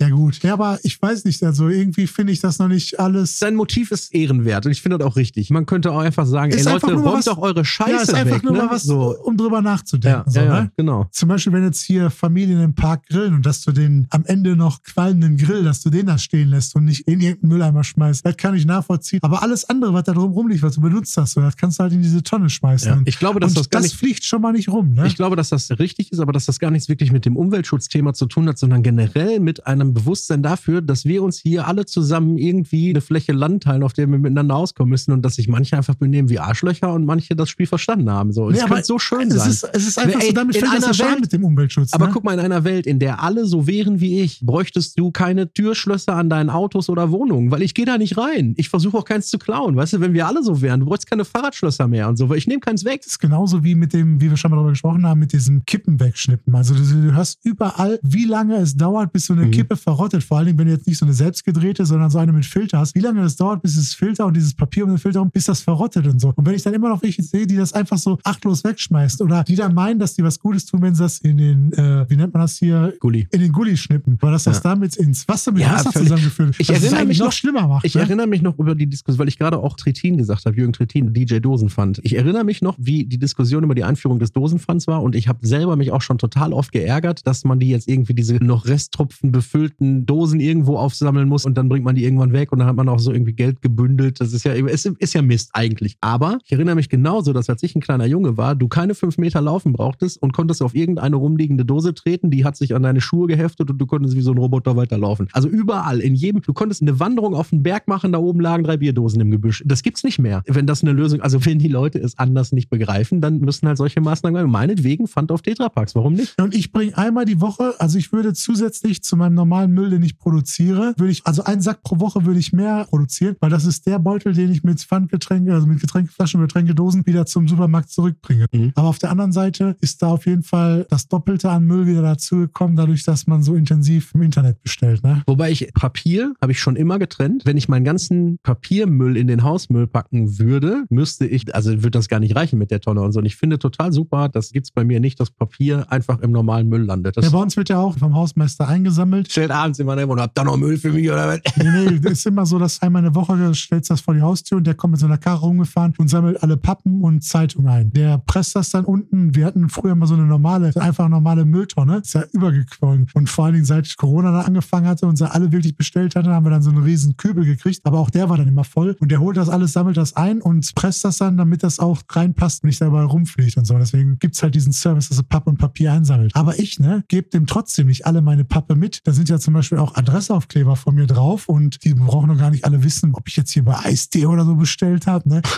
Ja 0.00 0.08
gut, 0.08 0.42
ja, 0.42 0.54
aber 0.54 0.78
ich 0.82 1.00
weiß 1.00 1.24
nicht, 1.24 1.42
also 1.42 1.68
irgendwie 1.68 2.06
finde 2.06 2.32
ich 2.32 2.40
das 2.40 2.58
noch 2.58 2.68
nicht 2.68 2.98
alles... 2.98 3.38
Sein 3.38 3.54
Motiv 3.54 3.90
ist 3.90 4.14
ehrenwert 4.14 4.64
und 4.64 4.72
ich 4.72 4.80
finde 4.80 4.96
das 5.00 5.06
auch 5.06 5.16
richtig. 5.16 5.50
Man 5.50 5.66
könnte 5.66 5.92
auch 5.92 5.98
einfach 5.98 6.26
sagen, 6.26 6.52
Ist 6.52 6.66
ey 6.66 6.74
einfach 6.74 6.88
Leute, 6.88 7.00
räumt 7.02 7.18
was- 7.18 7.24
doch 7.24 7.38
eure 7.38 7.64
Scheiße 7.64 7.90
ja, 7.92 8.00
ist 8.02 8.14
einfach 8.14 8.36
weg. 8.36 8.44
nur 8.44 8.52
ne? 8.52 8.58
mal 8.58 8.70
was, 8.70 8.84
so. 8.84 9.16
um 9.24 9.36
drüber 9.36 9.56
Ja, 9.58 9.62
nachzudenken. 9.62 10.30
so, 10.30 10.40
ja, 10.40 10.46
ja, 10.46 10.60
ne? 10.62 10.72
genau. 10.76 11.06
Zum 11.10 11.28
Beispiel, 11.28 11.52
wenn 11.52 11.64
jetzt 11.64 11.82
hier 11.82 12.10
Familien 12.10 12.60
im 12.60 12.74
Park 12.74 13.06
grillen 13.06 13.34
und 13.34 13.46
dass 13.46 13.62
du 13.62 13.72
den 13.72 14.06
am 14.10 14.24
Ende 14.24 14.56
noch 14.56 14.82
qualmenden 14.82 15.36
Grill, 15.36 15.64
dass 15.64 15.82
du 15.82 15.90
den 15.90 16.06
da 16.06 16.18
stehen 16.18 16.48
lässt 16.48 16.74
und 16.76 16.84
nicht 16.84 17.06
in 17.08 17.20
irgendeinen 17.20 17.52
Mülleimer 17.52 17.84
schmeißt, 17.84 18.24
das 18.24 18.36
kann 18.36 18.54
ich 18.54 18.66
nachvollziehen. 18.66 19.20
Aber 19.22 19.42
alles 19.42 19.68
andere, 19.68 19.92
was 19.92 20.04
da 20.04 20.12
drum 20.12 20.32
rumliegt, 20.32 20.62
was 20.62 20.74
du 20.74 20.80
benutzt 20.80 21.16
hast, 21.16 21.32
so, 21.32 21.40
das 21.40 21.56
kannst 21.56 21.78
du 21.78 21.82
halt 21.82 21.92
in 21.92 22.02
diese 22.02 22.22
Tonne 22.22 22.50
schmeißen. 22.50 22.90
Ja. 22.92 23.00
Ich 23.04 23.18
glaube, 23.18 23.40
dass 23.40 23.52
und 23.52 23.58
das 23.58 23.70
gar 23.70 23.80
das 23.80 23.90
nicht 23.90 23.98
fliegt 23.98 24.24
schon 24.24 24.42
mal 24.42 24.52
nicht 24.52 24.68
rum. 24.68 24.94
Ne? 24.94 25.06
Ich 25.06 25.16
glaube, 25.16 25.36
dass 25.36 25.48
das 25.50 25.70
richtig 25.78 26.12
ist, 26.12 26.20
aber 26.20 26.32
dass 26.32 26.46
das 26.46 26.58
gar 26.58 26.70
nichts 26.70 26.88
wirklich 26.88 27.12
mit 27.12 27.24
dem 27.24 27.36
Umweltschutzthema 27.36 28.12
zu 28.14 28.26
tun 28.26 28.48
hat, 28.48 28.58
sondern 28.58 28.82
generell 28.82 29.40
mit 29.40 29.66
einem 29.66 29.94
Bewusstsein 29.94 30.42
dafür, 30.42 30.82
dass 30.82 31.04
wir 31.04 31.22
uns 31.22 31.38
hier 31.38 31.66
alle 31.66 31.86
zusammen 31.86 32.38
irgendwie 32.38 32.90
eine 32.90 33.00
Fläche 33.00 33.32
Land 33.32 33.64
teilen, 33.64 33.82
auf 33.82 33.92
der 33.92 34.08
wir 34.08 34.18
miteinander 34.18 34.56
auskommen 34.56 34.89
müssen 34.90 35.12
und 35.12 35.22
dass 35.22 35.36
sich 35.36 35.48
manche 35.48 35.76
einfach 35.76 35.94
benehmen 35.94 36.28
wie 36.28 36.38
Arschlöcher 36.38 36.92
und 36.92 37.06
manche 37.06 37.34
das 37.34 37.48
Spiel 37.48 37.66
verstanden 37.66 38.10
haben. 38.10 38.32
So, 38.32 38.50
es 38.50 38.60
aber 38.60 38.74
könnte 38.74 38.84
so 38.86 38.98
schön 38.98 39.28
es 39.28 39.36
sein. 39.36 39.50
Ist, 39.50 39.64
es 39.72 39.86
ist 39.88 39.98
einfach 39.98 40.20
Ey, 40.20 40.26
so, 40.28 40.32
damit 40.34 40.56
in 40.56 40.66
fällt 40.66 40.82
das 40.82 40.98
ja 40.98 41.06
Welt- 41.06 41.20
mit 41.22 41.32
dem 41.32 41.44
Umweltschutz. 41.44 41.92
aber 41.94 42.06
ne? 42.08 42.12
guck 42.12 42.24
mal, 42.24 42.34
in 42.34 42.40
einer 42.40 42.64
Welt, 42.64 42.86
in 42.86 42.98
der 42.98 43.22
alle 43.22 43.46
so 43.46 43.66
wären 43.66 44.00
wie 44.00 44.20
ich, 44.20 44.40
bräuchtest 44.44 44.98
du 44.98 45.10
keine 45.10 45.52
Türschlösser 45.52 46.14
an 46.16 46.28
deinen 46.28 46.50
Autos 46.50 46.88
oder 46.90 47.10
Wohnungen, 47.10 47.50
weil 47.50 47.62
ich 47.62 47.74
gehe 47.74 47.86
da 47.86 47.96
nicht 47.96 48.18
rein. 48.18 48.54
Ich 48.58 48.68
versuche 48.68 48.98
auch 48.98 49.04
keins 49.04 49.28
zu 49.28 49.38
klauen. 49.38 49.76
Weißt 49.76 49.94
du, 49.94 50.00
wenn 50.00 50.12
wir 50.12 50.26
alle 50.26 50.42
so 50.42 50.60
wären, 50.60 50.80
du 50.80 50.86
bräuchst 50.86 51.08
keine 51.08 51.24
Fahrradschlösser 51.24 51.88
mehr 51.88 52.08
und 52.08 52.16
so, 52.16 52.28
weil 52.28 52.38
ich 52.38 52.46
nehme 52.46 52.60
keins 52.60 52.84
weg. 52.84 53.00
Das 53.02 53.12
ist 53.12 53.18
genauso 53.20 53.64
wie 53.64 53.74
mit 53.74 53.92
dem, 53.92 54.20
wie 54.20 54.28
wir 54.30 54.36
schon 54.36 54.50
mal 54.50 54.56
darüber 54.56 54.70
gesprochen 54.72 55.06
haben, 55.06 55.20
mit 55.20 55.32
diesem 55.32 55.64
Kippen 55.64 56.00
wegschnippen. 56.00 56.54
Also 56.54 56.74
du, 56.74 56.80
du 56.82 57.14
hörst 57.14 57.38
überall, 57.44 57.98
wie 58.02 58.24
lange 58.24 58.56
es 58.56 58.76
dauert, 58.76 59.12
bis 59.12 59.26
so 59.26 59.32
eine 59.34 59.46
Mhm. 59.46 59.50
Kippe 59.52 59.76
verrottet. 59.76 60.24
Vor 60.24 60.38
allem, 60.38 60.58
wenn 60.58 60.66
du 60.66 60.72
jetzt 60.72 60.86
nicht 60.86 60.98
so 60.98 61.04
eine 61.04 61.14
selbstgedrehte, 61.14 61.86
sondern 61.86 62.10
so 62.10 62.18
eine 62.18 62.32
mit 62.32 62.44
Filter 62.46 62.78
hast. 62.78 62.94
Wie 62.94 63.00
lange 63.00 63.20
es 63.22 63.36
dauert, 63.36 63.62
bis 63.62 63.76
das 63.76 63.94
Filter 63.94 64.26
und 64.26 64.34
dieses 64.36 64.54
Papier 64.54 64.79
um 64.82 64.90
den 64.90 64.98
Filter 64.98 65.20
rum, 65.20 65.30
bis 65.32 65.44
das 65.46 65.60
verrottet 65.60 66.06
und 66.06 66.20
so. 66.20 66.32
Und 66.36 66.46
wenn 66.46 66.54
ich 66.54 66.62
dann 66.62 66.74
immer 66.74 66.88
noch 66.88 67.02
welche 67.02 67.22
sehe, 67.22 67.46
die 67.46 67.56
das 67.56 67.72
einfach 67.72 67.98
so 67.98 68.18
achtlos 68.24 68.64
wegschmeißen 68.64 69.24
oder 69.24 69.44
die 69.44 69.56
dann 69.56 69.74
meinen, 69.74 69.98
dass 69.98 70.14
die 70.14 70.22
was 70.24 70.38
Gutes 70.38 70.66
tun, 70.66 70.82
wenn 70.82 70.94
sie 70.94 71.02
das 71.02 71.18
in 71.18 71.36
den, 71.38 71.72
äh, 71.72 72.08
wie 72.08 72.16
nennt 72.16 72.32
man 72.34 72.42
das 72.42 72.56
hier, 72.56 72.94
Gulli. 73.00 73.26
in 73.30 73.40
den 73.40 73.52
Gully 73.52 73.76
schnippen, 73.76 74.16
weil 74.20 74.32
das 74.32 74.44
das 74.44 74.56
Ja. 74.58 74.62
damit 74.70 74.96
ins 74.96 75.26
Wasser 75.28 75.52
mit 75.52 75.62
Ja, 75.62 75.72
Wasser 75.74 75.92
völlig. 75.92 76.08
zusammengeführt 76.08 76.56
Ich 76.58 76.66
das 76.68 76.82
erinnere 76.82 77.04
mich 77.06 77.18
noch 77.18 77.26
noch- 77.26 77.32
schlimmer 77.32 77.66
macht. 77.68 77.84
Ich 77.84 77.94
ne? 77.94 78.00
erinnere 78.02 78.26
mich 78.26 78.42
noch 78.42 78.58
über 78.58 78.74
die 78.74 78.86
Diskussion, 78.86 79.18
weil 79.20 79.28
ich 79.28 79.38
gerade 79.38 79.58
auch 79.58 79.76
Trittin 79.76 80.16
gesagt 80.16 80.46
habe, 80.46 80.56
Jürgen 80.56 80.72
Trittin, 80.72 81.12
DJ 81.12 81.38
Dosenpfand. 81.40 82.00
Ich 82.02 82.16
erinnere 82.16 82.44
mich 82.44 82.62
noch, 82.62 82.76
wie 82.78 83.04
die 83.04 83.18
Diskussion 83.18 83.64
über 83.64 83.74
die 83.74 83.84
Einführung 83.84 84.18
des 84.18 84.32
Dosenpfands 84.32 84.86
war 84.86 85.02
und 85.02 85.14
ich 85.14 85.28
habe 85.28 85.46
selber 85.46 85.76
mich 85.76 85.90
auch 85.92 86.02
schon 86.02 86.18
total 86.18 86.52
oft 86.52 86.72
geärgert, 86.72 87.26
dass 87.26 87.44
man 87.44 87.58
die 87.60 87.68
jetzt 87.68 87.88
irgendwie 87.88 88.14
diese 88.14 88.34
noch 88.36 88.66
Resttropfen 88.66 89.32
befüllten 89.32 90.06
Dosen 90.06 90.40
irgendwo 90.40 90.76
aufsammeln 90.76 91.28
muss 91.28 91.44
und 91.44 91.56
dann 91.56 91.68
bringt 91.68 91.84
man 91.84 91.94
die 91.94 92.04
irgendwann 92.04 92.32
weg 92.32 92.52
und 92.52 92.58
dann 92.58 92.68
hat 92.68 92.76
man 92.76 92.88
auch 92.88 92.98
so 92.98 93.12
irgendwie 93.12 93.32
Geld 93.32 93.62
gebündelt. 93.62 94.20
Das 94.20 94.32
ist 94.32 94.44
ja, 94.44 94.54
es 94.70 94.84
ist 94.84 95.14
ja 95.14 95.22
Mist 95.22 95.50
eigentlich. 95.52 95.96
Aber 96.00 96.38
ich 96.44 96.52
erinnere 96.52 96.74
mich 96.74 96.88
genauso, 96.88 97.32
dass 97.32 97.48
als 97.48 97.62
ich 97.62 97.74
ein 97.74 97.80
kleiner 97.80 98.06
Junge 98.06 98.36
war, 98.36 98.54
du 98.54 98.68
keine 98.68 98.94
fünf 98.94 99.18
Meter 99.18 99.40
laufen 99.40 99.72
brauchtest 99.72 100.20
und 100.22 100.32
konntest 100.32 100.62
auf 100.62 100.74
irgendeine 100.74 101.16
rumliegende 101.16 101.64
Dose 101.64 101.94
treten, 101.94 102.30
die 102.30 102.44
hat 102.44 102.56
sich 102.56 102.74
an 102.74 102.82
deine 102.82 103.00
Schuhe 103.00 103.26
geheftet 103.26 103.70
und 103.70 103.78
du 103.78 103.86
konntest 103.86 104.16
wie 104.16 104.20
so 104.20 104.32
ein 104.32 104.38
Roboter 104.38 104.76
weiterlaufen. 104.76 105.28
Also 105.32 105.48
überall, 105.48 106.00
in 106.00 106.14
jedem, 106.14 106.42
du 106.42 106.52
konntest 106.52 106.82
eine 106.82 106.98
Wanderung 107.00 107.34
auf 107.34 107.50
den 107.50 107.62
Berg 107.62 107.88
machen, 107.88 108.12
da 108.12 108.18
oben 108.18 108.40
lagen 108.40 108.64
drei 108.64 108.76
Bierdosen 108.76 109.20
im 109.20 109.30
Gebüsch. 109.30 109.62
Das 109.66 109.82
gibt's 109.82 110.04
nicht 110.04 110.18
mehr. 110.18 110.42
Wenn 110.46 110.66
das 110.66 110.82
eine 110.82 110.92
Lösung, 110.92 111.20
also 111.20 111.44
wenn 111.44 111.58
die 111.58 111.68
Leute 111.68 111.98
es 111.98 112.18
anders 112.18 112.52
nicht 112.52 112.70
begreifen, 112.70 113.20
dann 113.20 113.40
müssen 113.40 113.66
halt 113.66 113.78
solche 113.78 114.00
Maßnahmen, 114.00 114.50
meinetwegen 114.50 115.06
Pfand 115.06 115.32
auf 115.32 115.42
Tetrapacks, 115.42 115.94
warum 115.94 116.14
nicht? 116.14 116.40
Und 116.40 116.54
ich 116.54 116.72
bringe 116.72 116.96
einmal 116.96 117.24
die 117.24 117.40
Woche, 117.40 117.74
also 117.78 117.98
ich 117.98 118.12
würde 118.12 118.32
zusätzlich 118.32 119.02
zu 119.02 119.16
meinem 119.16 119.34
normalen 119.34 119.72
Müll, 119.72 119.90
den 119.90 120.02
ich 120.02 120.18
produziere, 120.18 120.94
würde 120.96 121.12
ich, 121.12 121.26
also 121.26 121.44
einen 121.44 121.60
Sack 121.60 121.82
pro 121.82 122.00
Woche 122.00 122.24
würde 122.24 122.40
ich 122.40 122.52
mehr 122.52 122.86
produzieren, 122.88 123.36
weil 123.40 123.50
das 123.50 123.64
ist 123.64 123.86
der 123.86 123.98
Beutel, 123.98 124.34
den 124.34 124.50
ich 124.50 124.59
mit 124.64 124.80
Pfandgetränke, 124.80 125.52
also 125.52 125.66
mit 125.66 125.80
Getränkeflaschen 125.80 126.40
und 126.40 126.48
Getränkedosen 126.48 127.06
wieder 127.06 127.26
zum 127.26 127.48
Supermarkt 127.48 127.90
zurückbringe. 127.90 128.46
Mhm. 128.52 128.72
Aber 128.74 128.88
auf 128.88 128.98
der 128.98 129.10
anderen 129.10 129.32
Seite 129.32 129.76
ist 129.80 130.02
da 130.02 130.08
auf 130.08 130.26
jeden 130.26 130.42
Fall 130.42 130.86
das 130.90 131.08
Doppelte 131.08 131.50
an 131.50 131.64
Müll 131.64 131.86
wieder 131.86 132.02
dazugekommen, 132.02 132.76
dadurch, 132.76 133.04
dass 133.04 133.26
man 133.26 133.42
so 133.42 133.54
intensiv 133.54 134.12
im 134.14 134.22
Internet 134.22 134.62
bestellt. 134.62 135.02
Ne? 135.02 135.22
Wobei 135.26 135.50
ich 135.50 135.72
Papier 135.74 136.34
habe 136.40 136.52
ich 136.52 136.60
schon 136.60 136.76
immer 136.76 136.98
getrennt. 136.98 137.42
Wenn 137.44 137.56
ich 137.56 137.68
meinen 137.68 137.84
ganzen 137.84 138.38
Papiermüll 138.42 139.16
in 139.16 139.26
den 139.26 139.42
Hausmüll 139.44 139.86
packen 139.86 140.38
würde, 140.38 140.84
müsste 140.90 141.26
ich, 141.26 141.54
also 141.54 141.70
würde 141.70 141.90
das 141.90 142.08
gar 142.08 142.20
nicht 142.20 142.36
reichen 142.36 142.58
mit 142.58 142.70
der 142.70 142.80
Tonne 142.80 143.02
und 143.02 143.12
so. 143.12 143.20
Und 143.20 143.26
ich 143.26 143.36
finde 143.36 143.58
total 143.58 143.92
super, 143.92 144.28
das 144.28 144.50
gibt's 144.50 144.70
bei 144.70 144.84
mir 144.84 145.00
nicht, 145.00 145.20
dass 145.20 145.30
Papier 145.30 145.90
einfach 145.90 146.20
im 146.20 146.30
normalen 146.30 146.68
Müll 146.68 146.82
landet. 146.82 147.16
Das 147.16 147.24
Ja, 147.24 147.30
bei 147.30 147.38
uns 147.38 147.56
wird 147.56 147.68
ja 147.68 147.78
auch 147.78 147.96
vom 147.98 148.14
Hausmeister 148.14 148.68
eingesammelt. 148.68 149.30
stellt 149.30 149.50
abends 149.50 149.78
immer 149.78 149.96
ne, 149.96 150.06
und 150.06 150.20
habt 150.20 150.36
da 150.36 150.44
noch 150.44 150.56
Müll 150.56 150.76
für 150.76 150.92
mich 150.92 151.08
oder 151.08 151.28
was? 151.28 151.40
Nee, 151.56 151.70
nee, 151.70 151.98
das 152.00 152.12
ist 152.20 152.26
immer 152.26 152.46
so, 152.46 152.58
dass 152.58 152.80
einmal 152.82 153.02
eine 153.02 153.14
Woche 153.14 153.54
stellst 153.54 153.90
das 153.90 154.00
vor 154.00 154.14
die 154.14 154.20
Haustür 154.20 154.49
und 154.56 154.66
der 154.66 154.74
kommt 154.74 154.92
mit 154.92 155.00
so 155.00 155.06
einer 155.06 155.18
Karre 155.18 155.40
rumgefahren 155.40 155.94
und 155.98 156.08
sammelt 156.08 156.42
alle 156.42 156.56
Pappen 156.56 157.02
und 157.02 157.22
Zeitungen 157.22 157.68
ein. 157.68 157.92
Der 157.92 158.18
presst 158.18 158.56
das 158.56 158.70
dann 158.70 158.84
unten. 158.84 159.34
Wir 159.34 159.46
hatten 159.46 159.68
früher 159.68 159.94
mal 159.94 160.06
so 160.06 160.14
eine 160.14 160.24
normale, 160.24 160.72
einfach 160.76 161.08
normale 161.08 161.44
Mülltonne. 161.44 161.98
Ist 161.98 162.14
ja 162.14 162.24
übergequollen. 162.32 163.08
Und 163.14 163.28
vor 163.28 163.44
allen 163.44 163.54
Dingen 163.54 163.64
seit 163.64 163.96
Corona 163.96 164.32
dann 164.32 164.46
angefangen 164.46 164.86
hatte 164.86 165.06
und 165.06 165.16
sie 165.16 165.30
alle 165.30 165.52
wirklich 165.52 165.76
bestellt 165.76 166.16
hatten, 166.16 166.28
haben 166.28 166.44
wir 166.44 166.50
dann 166.50 166.62
so 166.62 166.70
einen 166.70 166.82
riesen 166.82 167.16
Kübel 167.16 167.44
gekriegt. 167.44 167.80
Aber 167.84 167.98
auch 167.98 168.10
der 168.10 168.28
war 168.28 168.36
dann 168.36 168.48
immer 168.48 168.64
voll. 168.64 168.96
Und 169.00 169.10
der 169.10 169.20
holt 169.20 169.36
das 169.36 169.48
alles, 169.48 169.72
sammelt 169.72 169.96
das 169.96 170.16
ein 170.16 170.40
und 170.40 170.74
presst 170.74 171.04
das 171.04 171.18
dann, 171.18 171.36
damit 171.36 171.62
das 171.62 171.78
auch 171.78 172.02
reinpasst 172.08 172.62
und 172.62 172.68
nicht 172.68 172.78
selber 172.78 173.02
rumfliegt 173.04 173.56
und 173.56 173.66
so. 173.66 173.78
Deswegen 173.78 174.18
gibt's 174.18 174.42
halt 174.42 174.54
diesen 174.54 174.72
Service, 174.72 175.08
dass 175.08 175.18
er 175.18 175.24
Pappe 175.24 175.50
und 175.50 175.58
Papier 175.58 175.92
einsammelt. 175.92 176.34
Aber 176.34 176.58
ich, 176.58 176.78
ne, 176.78 177.04
gebe 177.08 177.28
dem 177.30 177.46
trotzdem 177.46 177.86
nicht 177.86 178.06
alle 178.06 178.22
meine 178.22 178.44
Pappe 178.44 178.74
mit. 178.74 179.00
Da 179.04 179.12
sind 179.12 179.28
ja 179.28 179.38
zum 179.38 179.54
Beispiel 179.54 179.78
auch 179.78 179.96
Adressaufkleber 179.96 180.76
von 180.76 180.94
mir 180.94 181.06
drauf 181.06 181.48
und 181.48 181.84
die 181.84 181.94
brauchen 181.94 182.28
noch 182.28 182.38
gar 182.38 182.50
nicht 182.50 182.64
alle 182.64 182.82
wissen, 182.82 183.14
ob 183.14 183.28
ich 183.28 183.36
jetzt 183.36 183.52
hier 183.52 183.64
bei 183.64 183.76
Eistee 183.78 184.26
oder 184.26 184.39
so 184.44 184.54
bestellt 184.54 185.06
habe. 185.06 185.28
Ne? 185.28 185.42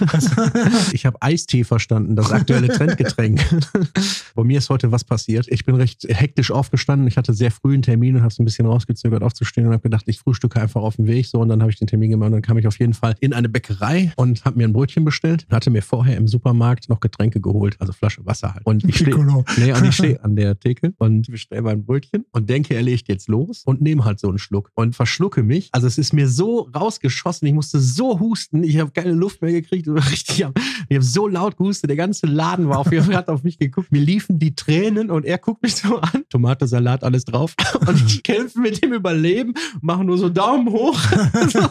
Ich 0.92 1.06
habe 1.06 1.20
Eistee 1.20 1.64
verstanden, 1.64 2.16
das 2.16 2.32
aktuelle 2.32 2.68
Trendgetränk. 2.68 3.40
Bei 4.34 4.44
mir 4.44 4.58
ist 4.58 4.68
heute 4.68 4.92
was 4.92 5.04
passiert. 5.04 5.46
Ich 5.48 5.64
bin 5.64 5.74
recht 5.74 6.06
hektisch 6.08 6.50
aufgestanden. 6.50 7.06
Ich 7.08 7.16
hatte 7.16 7.34
sehr 7.34 7.50
früh 7.50 7.74
einen 7.74 7.82
Termin 7.82 8.16
und 8.16 8.22
habe 8.22 8.32
es 8.32 8.38
ein 8.38 8.44
bisschen 8.44 8.66
rausgezögert 8.66 9.22
aufzustehen 9.22 9.66
und 9.66 9.72
habe 9.72 9.82
gedacht, 9.82 10.04
ich 10.06 10.18
frühstücke 10.18 10.60
einfach 10.60 10.82
auf 10.82 10.96
dem 10.96 11.06
Weg. 11.06 11.26
So 11.26 11.40
und 11.40 11.48
dann 11.48 11.60
habe 11.60 11.70
ich 11.70 11.78
den 11.78 11.86
Termin 11.86 12.10
gemacht 12.10 12.26
und 12.26 12.32
dann 12.32 12.42
kam 12.42 12.58
ich 12.58 12.66
auf 12.66 12.78
jeden 12.78 12.94
Fall 12.94 13.14
in 13.20 13.32
eine 13.32 13.48
Bäckerei 13.48 14.12
und 14.16 14.44
habe 14.44 14.58
mir 14.58 14.68
ein 14.68 14.72
Brötchen 14.72 15.04
bestellt. 15.04 15.46
Hatte 15.50 15.70
mir 15.70 15.82
vorher 15.82 16.16
im 16.16 16.28
Supermarkt 16.28 16.88
noch 16.88 17.00
Getränke 17.00 17.40
geholt, 17.40 17.76
also 17.80 17.92
Flasche 17.92 18.24
Wasser 18.26 18.54
halt. 18.54 18.66
Und 18.66 18.84
ich 18.84 18.96
stehe 18.96 19.16
nee, 19.58 19.72
und 19.72 19.84
ich 19.84 19.94
stehe 19.94 20.22
an 20.24 20.36
der 20.36 20.58
Theke 20.58 20.94
und 20.98 21.30
bestelle 21.30 21.62
mein 21.62 21.84
Brötchen 21.84 22.24
und 22.32 22.48
denke, 22.48 22.74
er 22.74 22.82
legt 22.82 23.08
jetzt 23.08 23.28
los 23.28 23.62
und 23.64 23.80
nehme 23.80 24.04
halt 24.04 24.20
so 24.20 24.28
einen 24.28 24.38
Schluck 24.38 24.70
und 24.74 24.94
verschlucke 24.94 25.42
mich. 25.42 25.68
Also 25.72 25.86
es 25.86 25.98
ist 25.98 26.12
mir 26.12 26.28
so 26.28 26.70
rausgeschossen, 26.74 27.46
ich 27.46 27.54
musste 27.54 27.80
so 27.80 28.20
husten, 28.20 28.61
ich 28.64 28.78
habe 28.78 28.90
keine 28.90 29.12
Luft 29.12 29.42
mehr 29.42 29.52
gekriegt. 29.52 29.88
Richtig, 30.10 30.46
ich 30.88 30.96
habe 30.96 31.04
so 31.04 31.26
laut 31.26 31.56
gehustet, 31.56 31.90
der 31.90 31.96
ganze 31.96 32.26
Laden 32.26 32.68
war 32.68 32.78
auf, 32.78 32.90
hat 32.90 33.28
auf 33.28 33.42
mich 33.42 33.58
geguckt. 33.58 33.92
Mir 33.92 34.02
liefen 34.02 34.38
die 34.38 34.54
Tränen 34.54 35.10
und 35.10 35.24
er 35.24 35.38
guckt 35.38 35.62
mich 35.62 35.76
so 35.76 35.98
an. 35.98 36.24
Tomate, 36.28 36.66
Salat, 36.66 37.04
alles 37.04 37.24
drauf. 37.24 37.54
Und 37.86 38.02
ich 38.06 38.22
kämpfe 38.22 38.60
mit 38.60 38.82
dem 38.82 38.92
Überleben, 38.92 39.54
mache 39.80 40.04
nur 40.04 40.18
so 40.18 40.28
Daumen 40.28 40.68
hoch. 40.70 40.98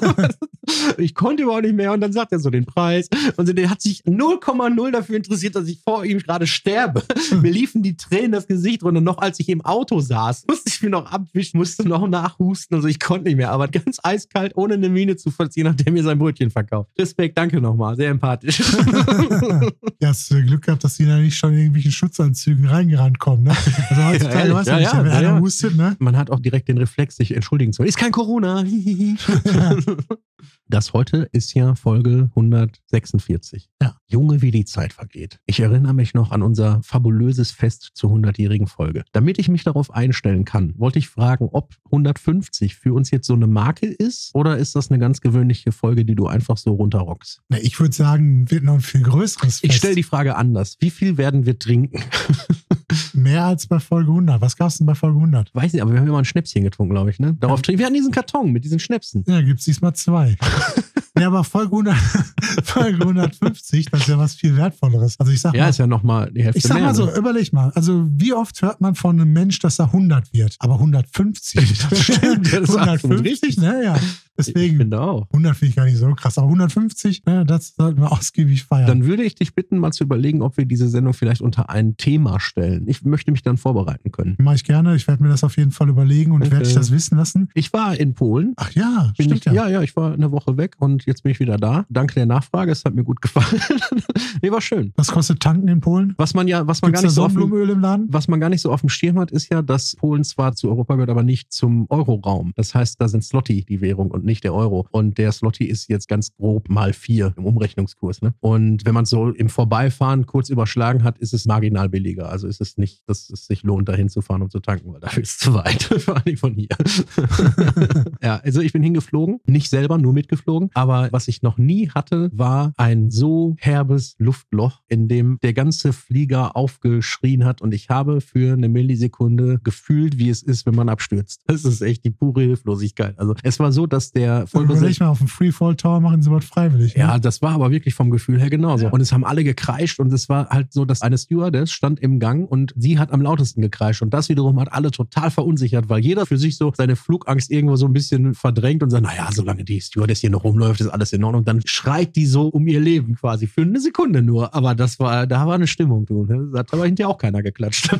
ich 0.98 1.16
konnte 1.16 1.44
überhaupt 1.44 1.64
nicht 1.64 1.76
mehr. 1.76 1.92
Und 1.94 2.02
dann 2.02 2.14
sagt 2.14 2.32
er 2.32 2.40
so 2.40 2.50
den 2.50 2.66
Preis. 2.66 3.10
Und 3.38 3.46
so, 3.46 3.54
der 3.54 3.70
hat 3.70 3.82
sich 3.82 4.04
0,0 4.04 4.92
dafür 4.92 5.18
interessiert, 5.18 5.56
dass 5.56 5.68
ich 5.68 5.82
vor 5.84 6.06
ihm 6.06 6.20
gerade 6.20 6.48
sterbe. 6.48 7.04
Mir 7.42 7.52
liefen 7.52 7.84
die 7.84 7.96
Tränen 7.96 8.32
das 8.32 8.48
Gesicht 8.48 8.84
runter. 8.84 9.02
Noch 9.02 9.18
als 9.18 9.40
ich 9.40 9.50
im 9.50 9.62
Auto 9.62 10.00
saß, 10.00 10.46
musste 10.48 10.70
ich 10.70 10.82
mir 10.82 10.90
noch 10.90 11.12
abwischen, 11.12 11.58
musste 11.58 11.88
noch 11.88 12.08
nachhusten. 12.08 12.76
Also 12.76 12.88
ich 12.88 13.00
konnte 13.00 13.26
nicht 13.26 13.38
mehr. 13.38 13.52
Aber 13.52 13.68
ganz 13.68 14.00
eiskalt, 14.04 14.54
ohne 14.56 14.76
eine 14.76 14.90
Miene 14.90 15.16
zu 15.16 15.32
verziehen, 15.32 15.68
hat 15.68 15.86
der 15.86 15.92
mir 15.92 16.04
sein 16.04 16.18
Brötchen 16.18 16.50
verkauft. 16.50 16.81
Respekt, 16.98 17.38
danke 17.38 17.62
nochmal. 17.62 17.96
Sehr 17.96 18.10
empathisch. 18.10 18.60
ja, 20.02 20.10
hast 20.10 20.32
du 20.32 20.42
Glück 20.44 20.64
gehabt, 20.64 20.84
dass 20.84 20.96
die 20.98 21.06
da 21.06 21.18
nicht 21.18 21.38
schon 21.38 21.54
in 21.54 21.60
irgendwelchen 21.60 21.92
Schutzanzügen 21.92 22.68
reingerannt 22.68 23.20
kommen. 23.20 23.44
Ne? 23.44 23.52
Also 23.90 24.06
heutzutage, 24.06 24.54
weißt 24.54 24.68
du 24.68 24.72
ja, 24.72 24.80
nicht, 24.80 24.94
ja, 24.94 25.06
ja, 25.06 25.22
ja. 25.22 25.40
hustet, 25.40 25.76
ne? 25.76 25.96
Man 26.00 26.18
hat 26.18 26.30
auch 26.30 26.40
direkt 26.40 26.68
den 26.68 26.78
Reflex, 26.78 27.18
sich 27.18 27.34
entschuldigen 27.36 27.74
zu 27.74 27.80
wollen. 27.80 27.90
Ist 27.90 27.98
kein 27.98 28.12
Corona. 28.12 28.64
Das 30.68 30.94
heute 30.94 31.28
ist 31.32 31.54
ja 31.54 31.76
Folge 31.76 32.30
146. 32.36 33.70
Ja. 33.82 33.96
Junge, 34.08 34.42
wie 34.42 34.52
die 34.52 34.66
Zeit 34.66 34.94
vergeht. 34.94 35.40
Ich 35.46 35.60
erinnere 35.60 35.94
mich 35.94 36.14
noch 36.14 36.32
an 36.32 36.42
unser 36.42 36.82
fabulöses 36.84 37.52
Fest 37.52 37.92
zur 37.94 38.12
100-jährigen 38.12 38.68
Folge. 38.68 39.04
Damit 39.12 39.38
ich 39.40 39.50
mich 39.50 39.64
darauf 39.64 39.92
einstellen 39.92 40.46
kann, 40.46 40.74
wollte 40.78 41.00
ich 41.00 41.10
fragen, 41.10 41.50
ob 41.52 41.76
150 41.86 42.76
für 42.76 42.94
uns 42.94 43.12
jetzt 43.12 43.28
so 43.28 43.34
eine 43.34 43.48
Marke 43.48 43.88
ist 43.88 44.32
oder 44.34 44.58
ist 44.58 44.76
das 44.76 44.90
eine 44.90 45.00
ganz 45.00 45.22
gewöhnliche 45.22 45.72
Folge, 45.72 46.06
die 46.06 46.16
du 46.16 46.28
einfach 46.28 46.58
so 46.58 46.72
runterrockst? 46.72 47.42
Ne, 47.50 47.60
ich 47.60 47.80
würde 47.80 47.94
sagen, 47.94 48.50
wird 48.50 48.64
noch 48.64 48.76
ein 48.76 48.82
viel 48.82 49.02
größeres 49.02 49.60
Fest. 49.60 49.64
Ich 49.64 49.76
stelle 49.76 49.96
die 49.96 50.04
Frage 50.04 50.36
anders. 50.36 50.78
Wie 50.80 50.90
viel 50.90 51.18
werden 51.18 51.46
wir 51.46 51.60
trinken? 51.60 52.02
Mehr 53.14 53.46
als 53.46 53.68
bei 53.68 53.80
Folge 53.80 54.10
100. 54.12 54.42
Was 54.42 54.56
gab's 54.56 54.78
denn 54.78 54.88
bei 54.88 54.96
Folge 54.96 55.18
100? 55.18 55.54
Weiß 55.54 55.74
nicht, 55.74 55.82
aber 55.82 55.92
wir 55.94 56.00
haben 56.00 56.08
immer 56.08 56.20
ein 56.20 56.26
Schnäpschen 56.26 56.64
getrunken, 56.64 56.94
glaube 56.94 57.10
ich. 57.10 57.20
Ne? 57.20 57.36
Darauf 57.40 57.60
Ja. 57.60 57.64
trinken. 57.64 57.80
Wir 57.80 57.86
hatten 57.86 57.96
diesen 57.96 58.12
Karton 58.12 58.52
mit 58.52 58.64
diesen 58.64 58.80
Schnäpsen. 58.80 59.24
Ja, 59.28 59.42
gibt's 59.42 59.66
diesmal 59.66 59.94
zwei. 59.94 60.38
ja, 61.20 61.28
aber 61.28 61.44
Folge, 61.44 61.72
100, 61.72 61.96
Folge 62.64 63.00
150, 63.02 63.86
das 63.92 64.02
ist 64.02 64.08
ja 64.08 64.18
was 64.18 64.36
viel 64.36 64.56
Wertvolleres. 64.58 65.20
Also 65.20 65.32
ich 65.32 65.42
sag 65.42 65.54
Ja, 65.54 65.64
mal, 65.64 65.70
ist 65.70 65.78
ja 65.80 65.88
nochmal 65.88 66.32
die 66.32 66.44
Hälfte 66.44 66.58
ich 66.60 66.64
sag 66.64 66.76
mehr. 66.76 66.86
mal 66.86 66.96
so, 66.96 67.06
ne? 67.06 67.16
überleg 67.16 67.52
mal. 67.54 67.72
Also 67.76 68.08
wie 68.12 68.34
oft 68.34 68.62
hört 68.62 68.82
man 68.82 68.96
von 68.96 69.20
einem 69.20 69.32
Mensch, 69.34 69.60
dass 69.60 69.80
er 69.80 69.86
100 69.86 70.34
wird? 70.34 70.56
Aber 70.60 70.76
150. 70.76 71.86
Das 71.90 72.00
stimmt, 72.00 72.48
das 72.54 72.70
ist 72.70 72.76
absolut 72.78 73.20
150, 73.20 73.26
richtig. 73.26 73.58
ne? 73.58 73.84
Ja. 73.84 74.00
Ich 74.48 74.54
Deswegen, 74.54 74.78
finde 74.78 75.02
auch. 75.02 75.28
100 75.32 75.56
finde 75.56 75.70
ich 75.70 75.76
gar 75.76 75.86
nicht 75.86 75.98
so 75.98 76.12
krass. 76.14 76.38
Aber 76.38 76.48
150, 76.48 77.26
ne, 77.26 77.46
das 77.46 77.76
sollten 77.76 78.02
wir 78.02 78.12
ausgiebig 78.12 78.64
feiern. 78.64 78.88
Dann 78.88 79.06
würde 79.06 79.24
ich 79.24 79.36
dich 79.36 79.56
bitten, 79.56 79.78
mal 79.78 79.92
zu 79.92 80.04
überlegen, 80.04 80.42
ob 80.42 80.58
wir 80.58 80.66
diese 80.66 80.88
Sendung 80.90 81.14
vielleicht 81.14 81.42
unter 81.42 81.70
ein 81.70 81.98
Thema 81.98 82.40
stellen. 82.40 82.88
Ich 82.88 83.04
möchte 83.04 83.32
mich 83.32 83.42
dann 83.42 83.58
vorbereiten 83.58 84.12
können. 84.12 84.36
Mache 84.40 84.56
ich 84.56 84.64
gerne. 84.64 84.96
Ich 84.96 85.08
werde 85.08 85.24
mir 85.24 85.30
das 85.30 85.44
auf 85.44 85.58
jeden 85.58 85.72
Fall 85.72 85.90
überlegen 85.90 86.32
und 86.32 86.42
Okay. 86.42 86.52
werde 86.52 86.68
ich 86.68 86.74
das 86.74 86.92
wissen 86.92 87.18
lassen. 87.18 87.50
Ich 87.54 87.72
war 87.74 87.96
in 87.98 88.14
Polen. 88.14 88.54
Ach 88.58 88.72
ja, 88.72 89.12
Bin 89.18 89.26
stimmt 89.26 89.40
ich, 89.40 89.46
ja. 89.46 89.54
ja, 89.54 89.70
ja, 89.70 89.82
ich 89.82 89.96
war 89.96 90.14
eine 90.14 90.32
Woche 90.32 90.58
weg 90.58 90.76
und 90.80 91.06
jetzt 91.06 91.24
bin 91.24 91.32
ich 91.32 91.40
wieder 91.40 91.58
da. 91.58 91.86
Danke 91.90 92.16
der 92.16 92.26
Nachfrage, 92.26 92.72
es 92.72 92.84
hat 92.84 92.96
mir 92.96 93.04
gut 93.04 93.22
gefallen. 93.22 93.62
nee, 94.42 94.52
war 94.52 94.62
schön. 94.62 94.92
Was 94.96 95.08
kostet 95.12 95.40
tanken 95.40 95.68
in 95.68 95.80
Polen? 95.82 96.14
Was 96.18 96.34
man 96.34 96.48
ja, 96.48 96.66
was 96.68 96.82
man 96.82 96.92
Gibt's 96.92 97.02
gar 97.02 97.08
nicht 97.08 97.16
so 97.16 97.24
auf 97.24 97.34
dem, 97.34 97.70
im 97.70 97.80
Laden? 97.82 98.08
was 98.10 98.28
man 98.28 98.40
gar 98.40 98.50
nicht 98.50 98.62
so 98.62 98.72
auf 98.72 98.82
dem 98.82 98.90
Schirm 98.90 99.20
hat, 99.20 99.32
ist 99.32 99.52
ja, 99.52 99.62
dass 99.62 99.96
Polen 99.96 100.24
zwar 100.24 100.56
zu 100.56 100.70
Europa 100.70 100.96
gehört, 100.96 101.10
aber 101.10 101.24
nicht 101.24 101.52
zum 101.54 101.86
Euroraum. 101.90 102.54
Das 102.56 102.74
heißt, 102.74 103.00
da 103.00 103.08
sind 103.08 103.24
Slotty 103.24 103.66
die 103.66 103.82
Währung 103.82 104.12
und 104.12 104.26
nicht 104.26 104.31
der 104.40 104.54
Euro. 104.54 104.88
Und 104.92 105.18
der 105.18 105.34
Slotty 105.34 105.66
ist 105.66 105.90
jetzt 105.90 106.08
ganz 106.08 106.34
grob 106.36 106.70
mal 106.70 106.94
vier 106.94 107.34
im 107.36 107.46
Umrechnungskurs. 107.46 108.22
Ne? 108.22 108.34
Und 108.40 108.86
wenn 108.86 108.94
man 108.94 109.06
so 109.06 109.30
im 109.30 109.50
Vorbeifahren 109.50 110.26
kurz 110.26 110.50
überschlagen 110.50 111.04
hat, 111.04 111.18
ist 111.18 111.34
es 111.34 111.46
marginal 111.46 111.90
billiger. 111.90 112.30
Also 112.30 112.48
ist 112.48 112.62
es 112.62 112.78
nicht, 112.78 113.04
dass 113.08 113.30
es 113.30 113.48
sich 113.48 113.64
lohnt, 113.64 113.90
dahin 113.90 114.08
zu 114.08 114.22
fahren, 114.22 114.42
um 114.42 114.50
zu 114.50 114.60
tanken, 114.60 114.94
weil 114.94 115.02
dafür 115.02 115.24
ist 115.24 115.32
es 115.32 115.38
zu 115.40 115.54
weit. 115.54 115.84
Vor 116.02 116.16
allem 116.16 116.38
von 116.38 116.54
hier. 116.54 116.70
ja, 118.24 118.38
also 118.38 118.62
ich 118.62 118.72
bin 118.72 118.84
hingeflogen, 118.84 119.40
nicht 119.46 119.70
selber, 119.70 119.98
nur 119.98 120.14
mitgeflogen. 120.14 120.70
Aber 120.74 121.10
was 121.12 121.28
ich 121.28 121.42
noch 121.42 121.58
nie 121.58 121.90
hatte, 121.90 122.30
war 122.34 122.74
ein 122.78 123.10
so 123.12 123.56
herbes 123.60 124.16
Luftloch, 124.20 124.82
in 124.88 125.08
dem 125.08 125.38
der 125.42 125.54
ganze 125.54 125.94
Flieger 125.94 126.56
aufgeschrien 126.56 127.44
hat 127.46 127.62
und 127.62 127.74
ich 127.74 127.90
habe 127.90 128.22
für 128.22 128.54
eine 128.54 128.70
Millisekunde 128.70 129.60
gefühlt, 129.64 130.18
wie 130.18 130.30
es 130.30 130.44
ist, 130.44 130.66
wenn 130.66 130.76
man 130.76 130.90
abstürzt. 130.90 131.42
Das 131.48 131.66
ist 131.66 131.82
echt 131.82 132.06
die 132.06 132.12
pure 132.12 132.42
Hilflosigkeit. 132.42 133.18
Also 133.20 133.36
es 133.44 133.60
war 133.60 133.72
so, 133.72 133.88
dass 133.88 134.11
der 134.16 134.46
Überleg 134.54 135.00
mal, 135.00 135.08
auf 135.08 135.20
dem 135.20 135.28
Freefall 135.28 135.76
Tower 135.76 136.00
machen 136.00 136.22
sie 136.22 136.32
was 136.32 136.46
freiwillig. 136.46 136.96
Ne? 136.96 137.02
ja, 137.02 137.20
das 137.20 137.42
war 137.42 137.52
aber 137.52 137.72
wirklich 137.72 137.94
vom 137.94 138.10
Gefühl 138.10 138.40
her 138.40 138.50
genauso. 138.50 138.88
Und 138.90 139.02
es 139.02 139.12
haben 139.12 139.24
alle 139.24 139.44
gekreischt 139.44 140.00
und 140.00 140.12
es 140.14 140.30
war 140.30 140.50
halt 140.50 140.74
so, 140.74 140.86
dass 140.86 141.02
eine 141.02 141.18
Stewardess 141.18 141.72
stand 141.72 142.00
im 142.00 142.20
Gang 142.20 142.50
und 142.50 142.74
sie 142.78 143.00
hat 143.00 143.12
am 143.12 143.22
lautesten 143.22 143.62
gekreischt. 143.62 144.02
Und 144.02 144.14
das 144.14 144.30
wiederum 144.30 144.60
hat 144.60 144.72
alle 144.72 144.92
total 144.92 145.32
verunsichert, 145.32 145.90
weil 145.90 146.02
jeder 146.02 146.26
für 146.26 146.38
sich 146.38 146.58
so 146.58 146.72
seine 146.76 146.96
Flugangst 146.96 147.52
irgendwo 147.52 147.76
so 147.76 147.86
ein 147.86 147.94
bisschen 147.94 148.34
verdrängt 148.34 148.84
und 148.84 148.90
sagt, 148.90 149.04
naja, 149.04 149.30
solange 149.32 149.64
die 149.64 149.82
Stewardess 149.82 150.20
hier 150.20 150.30
noch 150.30 150.44
rumläuft, 150.44 150.82
ist 150.82 150.88
alles 150.88 151.14
in 151.14 151.24
Ordnung. 151.24 151.46
Dann 151.46 151.62
schreit 151.66 152.16
die 152.16 152.26
so 152.26 152.48
um 152.48 152.68
ihr 152.68 152.80
Leben 152.80 153.16
quasi 153.16 153.48
für 153.48 153.62
eine 153.62 153.80
Sekunde 153.80 154.22
nur. 154.22 154.54
Aber 154.54 154.76
das 154.76 155.00
war, 155.00 155.28
da 155.28 155.48
war 155.48 155.56
eine 155.56 155.68
Stimmung, 155.68 156.06
du. 156.06 156.26
ne? 156.26 156.50
Da 156.54 156.60
hat 156.60 156.74
aber 156.74 156.86
hinterher 156.86 157.10
auch 157.10 157.18
keiner 157.18 157.42
geklatscht. 157.42 157.90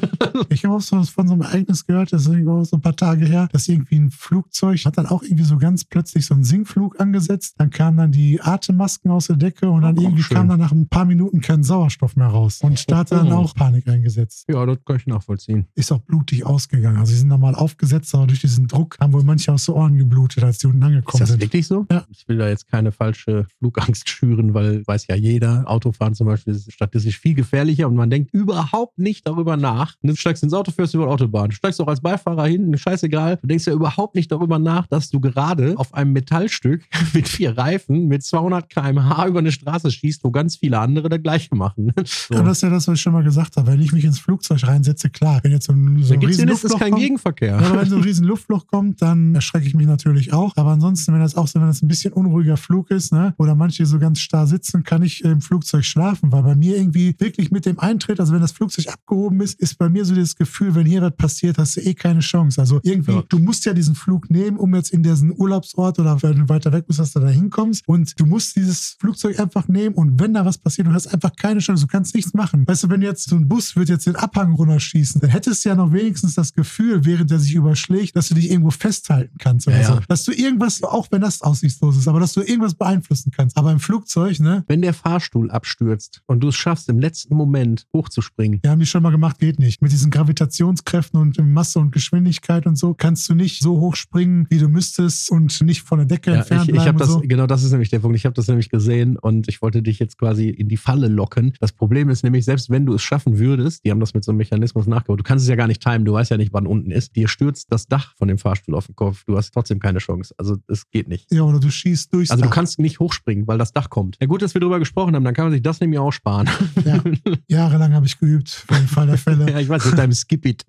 Ich 0.50 0.66
habe 0.66 0.76
auch 0.76 0.82
so 0.82 1.02
von 1.04 1.28
so 1.28 1.34
einem 1.34 1.44
Ereignis 1.44 1.86
gehört, 1.86 2.12
das 2.14 2.24
ist 2.24 2.28
irgendwo 2.30 2.60
auch 2.60 2.64
so 2.64 2.78
ein 2.78 2.82
paar 2.82 2.96
Tage 2.96 3.26
her, 3.26 3.48
dass 3.52 3.68
irgendwie 3.68 3.96
ein 3.96 4.12
Flugzeug 4.12 4.84
hat 4.86 4.98
dann 4.98 5.06
auch 5.06 5.24
irgendwie 5.24 5.44
so 5.44 5.58
ganz 5.58 5.86
plötzlich 5.86 6.01
so 6.08 6.34
einen 6.34 6.44
Sinkflug 6.44 7.00
angesetzt. 7.00 7.56
Dann 7.58 7.70
kamen 7.70 7.98
dann 7.98 8.12
die 8.12 8.42
Atemmasken 8.42 9.12
aus 9.12 9.28
der 9.28 9.36
Decke 9.38 9.70
und 9.70 9.82
dann 9.84 9.98
Auch 9.98 10.02
irgendwie 10.04 10.24
schön. 10.24 10.38
kam 10.38 10.50
dann 10.50 10.60
nach 10.60 10.72
ein 10.72 10.88
paar 10.88 11.06
Minuten 11.06 11.42
kein 11.42 11.64
Sauerstoff 11.64 12.16
mehr 12.16 12.28
raus. 12.28 12.60
Und 12.62 12.90
da 12.92 12.98
hat 13.00 13.12
dann 13.12 13.32
Oh. 13.32 13.38
auch 13.38 13.56
Panik 13.56 13.88
eingesetzt. 13.88 14.46
ja, 14.50 14.66
das 14.66 14.78
kann 14.86 14.96
ich 14.98 15.08
nachvollziehen. 15.08 15.66
Ist 15.76 15.92
auch 15.92 16.00
blutig 16.00 16.46
ausgegangen. 16.46 16.98
Also 16.98 17.12
sie 17.14 17.20
sind 17.20 17.28
normal 17.30 17.56
aufgesetzt, 17.56 18.14
aber 18.16 18.28
durch 18.28 18.42
diesen 18.42 18.68
Druck 18.68 18.98
haben 19.00 19.14
wohl 19.14 19.24
manche 19.24 19.52
aus 19.54 19.66
den 19.66 19.76
Ohren 19.76 19.98
geblutet, 19.98 20.44
als 20.44 20.58
die 20.60 20.68
unten 20.68 20.82
Ist 20.82 20.86
angekommen 20.88 21.20
das 21.20 21.30
sind. 21.30 21.42
wirklich 21.42 21.68
so? 21.68 21.86
Ja. 21.92 22.04
Ich 22.10 22.28
will 22.28 22.38
da 22.38 22.48
jetzt 22.50 22.68
keine 22.68 22.92
falsche 22.92 23.46
Flugangst 23.60 24.10
schüren, 24.10 24.54
weil 24.54 24.86
weiß 24.86 25.08
ja 25.08 25.16
jeder, 25.16 25.64
Autofahren 25.70 26.14
zum 26.16 26.28
Beispiel 26.28 26.54
ist 26.54 26.72
statistisch 26.72 27.20
viel 27.20 27.34
gefährlicher 27.36 27.88
und 27.88 27.96
man 27.96 28.10
denkt 28.10 28.34
überhaupt 28.34 28.98
nicht 28.98 29.28
darüber 29.28 29.58
nach. 29.58 29.96
Du 30.02 30.16
steigst 30.16 30.44
ins 30.44 30.54
Auto, 30.54 30.72
fährst 30.72 30.94
über 30.94 31.06
die 31.06 31.12
Autobahn, 31.12 31.50
du 31.50 31.56
steigst 31.56 31.80
auch 31.82 31.88
als 31.88 32.02
Beifahrer 32.02 32.46
hin, 32.48 32.78
scheißegal. 32.78 33.38
Du 33.38 33.48
denkst 33.48 33.68
ja 33.68 33.74
überhaupt 33.74 34.16
nicht 34.16 34.32
darüber 34.32 34.60
nach, 34.60 34.88
dass 34.88 35.10
du 35.10 35.20
gerade 35.20 35.78
auf 35.78 35.91
einem 35.94 36.14
Metallstück 36.14 36.84
mit 37.14 37.28
vier 37.28 37.58
Reifen 37.58 38.08
mit 38.08 38.24
200 38.24 38.70
km/h 38.70 39.28
über 39.28 39.40
eine 39.40 39.52
Straße 39.52 39.92
schießt, 39.92 40.24
wo 40.24 40.32
ganz 40.32 40.58
viele 40.58 40.80
andere 40.80 41.10
das 41.10 41.22
Gleiche 41.22 41.56
machen. 41.56 41.92
So. 42.04 42.36
Und 42.36 42.46
das 42.46 42.58
ist 42.58 42.64
ja 42.64 42.70
das, 42.70 42.88
was 42.88 42.96
ich 42.96 43.02
schon 43.02 43.14
mal 43.14 43.24
gesagt 43.24 43.58
habe. 43.58 43.72
Wenn 43.72 43.82
ich 43.82 43.92
mich 43.94 44.04
ins 44.06 44.20
Flugzeug 44.20 44.64
reinsetze, 44.68 45.10
klar, 45.10 45.40
wenn 45.44 45.52
jetzt 45.52 45.66
so 45.66 45.74
ein, 45.74 46.04
so 46.04 46.14
ein 46.14 46.20
riesen 46.24 46.48
Luftloch 46.50 46.80
kein 46.80 46.92
kommt, 46.92 47.02
Gegenverkehr. 47.02 47.50
Ja, 47.50 47.58
aber 47.60 47.82
wenn 47.82 47.90
so 47.90 47.96
ein 47.96 48.02
riesen 48.04 48.26
Luftloch 48.28 48.68
kommt, 48.68 49.02
dann 49.02 49.34
erschrecke 49.36 49.66
ich 49.68 49.74
mich 49.74 49.88
natürlich 49.88 50.34
auch. 50.34 50.56
Aber 50.58 50.72
ansonsten, 50.72 51.14
wenn 51.14 51.20
das 51.22 51.36
auch 51.36 51.48
so, 51.48 51.60
wenn 51.60 51.68
das 51.68 51.82
ein 51.82 51.88
bisschen 51.88 52.14
unruhiger 52.14 52.58
Flug 52.58 52.92
ist, 52.92 53.12
ne, 53.14 53.34
oder 53.38 53.56
manche 53.56 53.86
so 53.86 53.98
ganz 54.00 54.20
starr 54.20 54.46
sitzen, 54.48 54.84
kann 54.84 55.04
ich 55.04 55.24
im 55.24 55.42
Flugzeug 55.42 55.86
schlafen, 55.86 56.32
weil 56.32 56.44
bei 56.44 56.56
mir 56.56 56.78
irgendwie 56.78 57.16
wirklich 57.18 57.52
mit 57.52 57.66
dem 57.66 57.80
Eintritt, 57.80 58.20
also 58.20 58.34
wenn 58.34 58.42
das 58.42 58.52
Flugzeug 58.52 58.88
abgehoben 58.88 59.40
ist, 59.42 59.60
ist 59.60 59.78
bei 59.78 59.90
mir 59.90 60.06
so 60.06 60.14
das 60.16 60.36
Gefühl, 60.36 60.76
wenn 60.76 60.86
hier 60.86 61.02
was 61.02 61.16
passiert, 61.16 61.58
hast 61.58 61.78
du 61.78 61.82
eh 61.82 61.94
keine 61.94 62.20
Chance. 62.22 62.60
Also 62.62 62.80
irgendwie, 62.84 63.14
Ja. 63.14 63.24
du 63.30 63.40
musst 63.40 63.66
ja 63.66 63.74
diesen 63.74 63.96
Flug 63.96 64.30
nehmen, 64.30 64.58
um 64.58 64.76
jetzt 64.76 64.92
in 64.92 65.04
diesen 65.04 65.34
Urlaubsort 65.36 65.72
oder 65.90 66.22
wenn 66.22 66.40
du 66.40 66.50
weiter 66.50 66.72
weg 66.72 66.86
bist, 66.88 67.00
dass 67.00 67.14
du 67.14 67.20
da 67.20 67.28
hinkommst. 67.28 67.88
Und 67.88 68.20
du 68.20 68.26
musst 68.26 68.56
dieses 68.56 68.96
Flugzeug 69.00 69.40
einfach 69.40 69.68
nehmen 69.68 69.96
und 69.96 70.20
wenn 70.20 70.34
da 70.34 70.46
was 70.46 70.58
passiert, 70.58 70.88
du 70.88 70.94
hast 70.94 71.08
einfach 71.08 71.36
keine 71.36 71.60
Chance, 71.60 71.86
du 71.86 71.88
kannst 71.92 72.16
nichts 72.16 72.34
machen. 72.34 72.68
Weißt 72.68 72.84
du, 72.84 72.90
wenn 72.90 73.02
jetzt 73.02 73.30
so 73.30 73.36
ein 73.36 73.48
Bus 73.48 73.76
wird 73.76 73.90
jetzt 73.90 74.06
den 74.08 74.16
Abhang 74.16 74.54
runterschießen, 74.54 75.22
dann 75.22 75.30
hättest 75.30 75.66
du 75.66 75.70
ja 75.70 75.76
noch 75.76 75.92
wenigstens 75.92 76.36
das 76.36 76.54
Gefühl, 76.54 77.06
während 77.06 77.32
er 77.32 77.40
sich 77.40 77.54
überschlägt, 77.56 78.16
dass 78.16 78.30
du 78.30 78.36
dich 78.36 78.50
irgendwo 78.52 78.72
festhalten 78.72 79.38
kannst 79.40 79.68
oder 79.68 79.78
Ja, 79.78 79.82
ja. 79.82 79.96
so. 79.96 80.00
Dass 80.08 80.24
du 80.24 80.32
irgendwas, 80.32 80.84
auch 80.84 81.08
wenn 81.12 81.22
das 81.22 81.42
aussichtslos 81.42 81.98
ist, 81.98 82.08
aber 82.08 82.20
dass 82.20 82.34
du 82.34 82.42
irgendwas 82.42 82.74
beeinflussen 82.76 83.32
kannst. 83.32 83.58
Aber 83.58 83.72
im 83.72 83.80
Flugzeug, 83.80 84.40
ne, 84.40 84.64
Wenn 84.68 84.82
der 84.82 84.94
Fahrstuhl 84.94 85.50
abstürzt 85.52 86.22
und 86.28 86.42
du 86.42 86.50
es 86.50 86.56
schaffst, 86.56 86.90
im 86.90 87.00
letzten 87.00 87.36
Moment 87.36 87.88
hochzuspringen, 87.94 88.60
Wir 88.62 88.72
haben 88.72 88.80
die 88.80 88.86
schon 88.86 89.04
mal 89.04 89.12
gemacht, 89.12 89.40
geht 89.40 89.60
nicht. 89.60 89.82
Mit 89.82 89.92
diesen 89.92 90.12
Gravitationskräften 90.12 91.20
und 91.20 91.38
Masse 91.40 91.80
und 91.80 91.92
Geschwindigkeit 91.92 92.66
und 92.66 92.76
so 92.78 92.94
kannst 92.94 93.30
du 93.30 93.36
nicht 93.36 93.62
so 93.62 93.80
hoch 93.80 93.96
springen, 93.96 94.48
wie 94.50 94.58
du 94.60 94.68
müsstest 94.68 95.32
und 95.32 95.62
nicht 95.62 95.71
von 95.80 96.00
der 96.00 96.06
Decke 96.08 96.32
Ja, 96.32 96.38
entfernt 96.38 96.64
ich, 96.64 96.70
ich 96.70 96.82
bleiben 96.82 96.98
das, 96.98 97.10
so. 97.10 97.20
genau 97.22 97.48
das 97.48 97.64
ist 97.64 97.72
nämlich 97.72 97.90
der 97.90 98.00
Punkt. 98.00 98.18
Ich 98.18 98.26
habe 98.26 98.34
das 98.34 98.48
nämlich 98.48 98.70
gesehen 98.70 99.18
und 99.18 99.48
ich 99.48 99.62
wollte 99.62 99.82
dich 99.82 100.00
jetzt 100.00 100.18
quasi 100.18 100.50
in 100.50 100.68
die 100.68 100.78
Falle 100.78 101.08
locken. 101.08 101.54
Das 101.60 101.72
Problem 101.72 102.10
ist 102.10 102.24
nämlich, 102.24 102.44
selbst 102.46 102.70
wenn 102.70 102.86
du 102.86 102.94
es 102.96 103.02
schaffen 103.02 103.40
würdest, 103.40 103.86
die 103.86 103.92
haben 103.92 104.00
das 104.00 104.14
mit 104.14 104.24
so 104.24 104.32
einem 104.32 104.38
Mechanismus 104.40 104.88
nachgebaut, 104.88 105.20
du 105.20 105.24
kannst 105.24 105.44
es 105.44 105.50
ja 105.50 105.56
gar 105.56 105.68
nicht 105.68 105.82
timen, 105.82 106.04
du 106.04 106.14
weißt 106.14 106.32
ja 106.32 106.38
nicht, 106.38 106.52
wann 106.54 106.68
unten 106.68 106.92
ist. 106.92 107.16
Dir 107.16 107.28
stürzt 107.28 107.68
das 107.72 107.86
Dach 107.86 108.14
von 108.18 108.28
dem 108.28 108.38
Fahrstuhl 108.38 108.76
auf 108.76 108.88
den 108.88 108.96
Kopf, 108.96 109.24
du 109.26 109.38
hast 109.38 109.52
trotzdem 109.52 109.80
keine 109.80 110.00
Chance. 110.00 110.34
Also 110.38 110.58
es 110.68 110.90
geht 110.92 111.08
nicht. 111.08 111.32
Ja, 111.32 111.44
oder 111.44 111.60
du 111.60 111.70
schießt 111.70 112.14
durchs 112.14 112.32
Also 112.32 112.42
du 112.44 112.50
Dach. 112.50 112.56
kannst 112.56 112.80
nicht 112.80 113.00
hochspringen, 113.00 113.48
weil 113.48 113.58
das 113.58 113.72
Dach 113.72 113.90
kommt. 113.90 114.18
Ja 114.20 114.28
gut, 114.28 114.42
dass 114.42 114.54
wir 114.54 114.62
drüber 114.62 114.80
gesprochen 114.80 115.16
haben, 115.16 115.24
dann 115.24 115.34
kann 115.34 115.46
man 115.46 115.52
sich 115.54 115.62
das 115.62 115.80
nämlich 115.80 116.00
auch 116.00 116.12
sparen. 116.12 116.50
Ja, 116.86 117.02
jahrelang 117.48 117.94
habe 117.94 118.06
ich 118.08 118.18
geübt, 118.20 118.50
für 118.50 118.74
den 118.74 118.88
Fall 118.88 119.06
der 119.08 119.18
Fälle. 119.20 119.50
ja, 119.52 119.60
ich 119.60 119.70
weiß, 119.70 119.86
mit 119.86 119.98
deinem 119.98 120.14
Skip-It. 120.14 120.66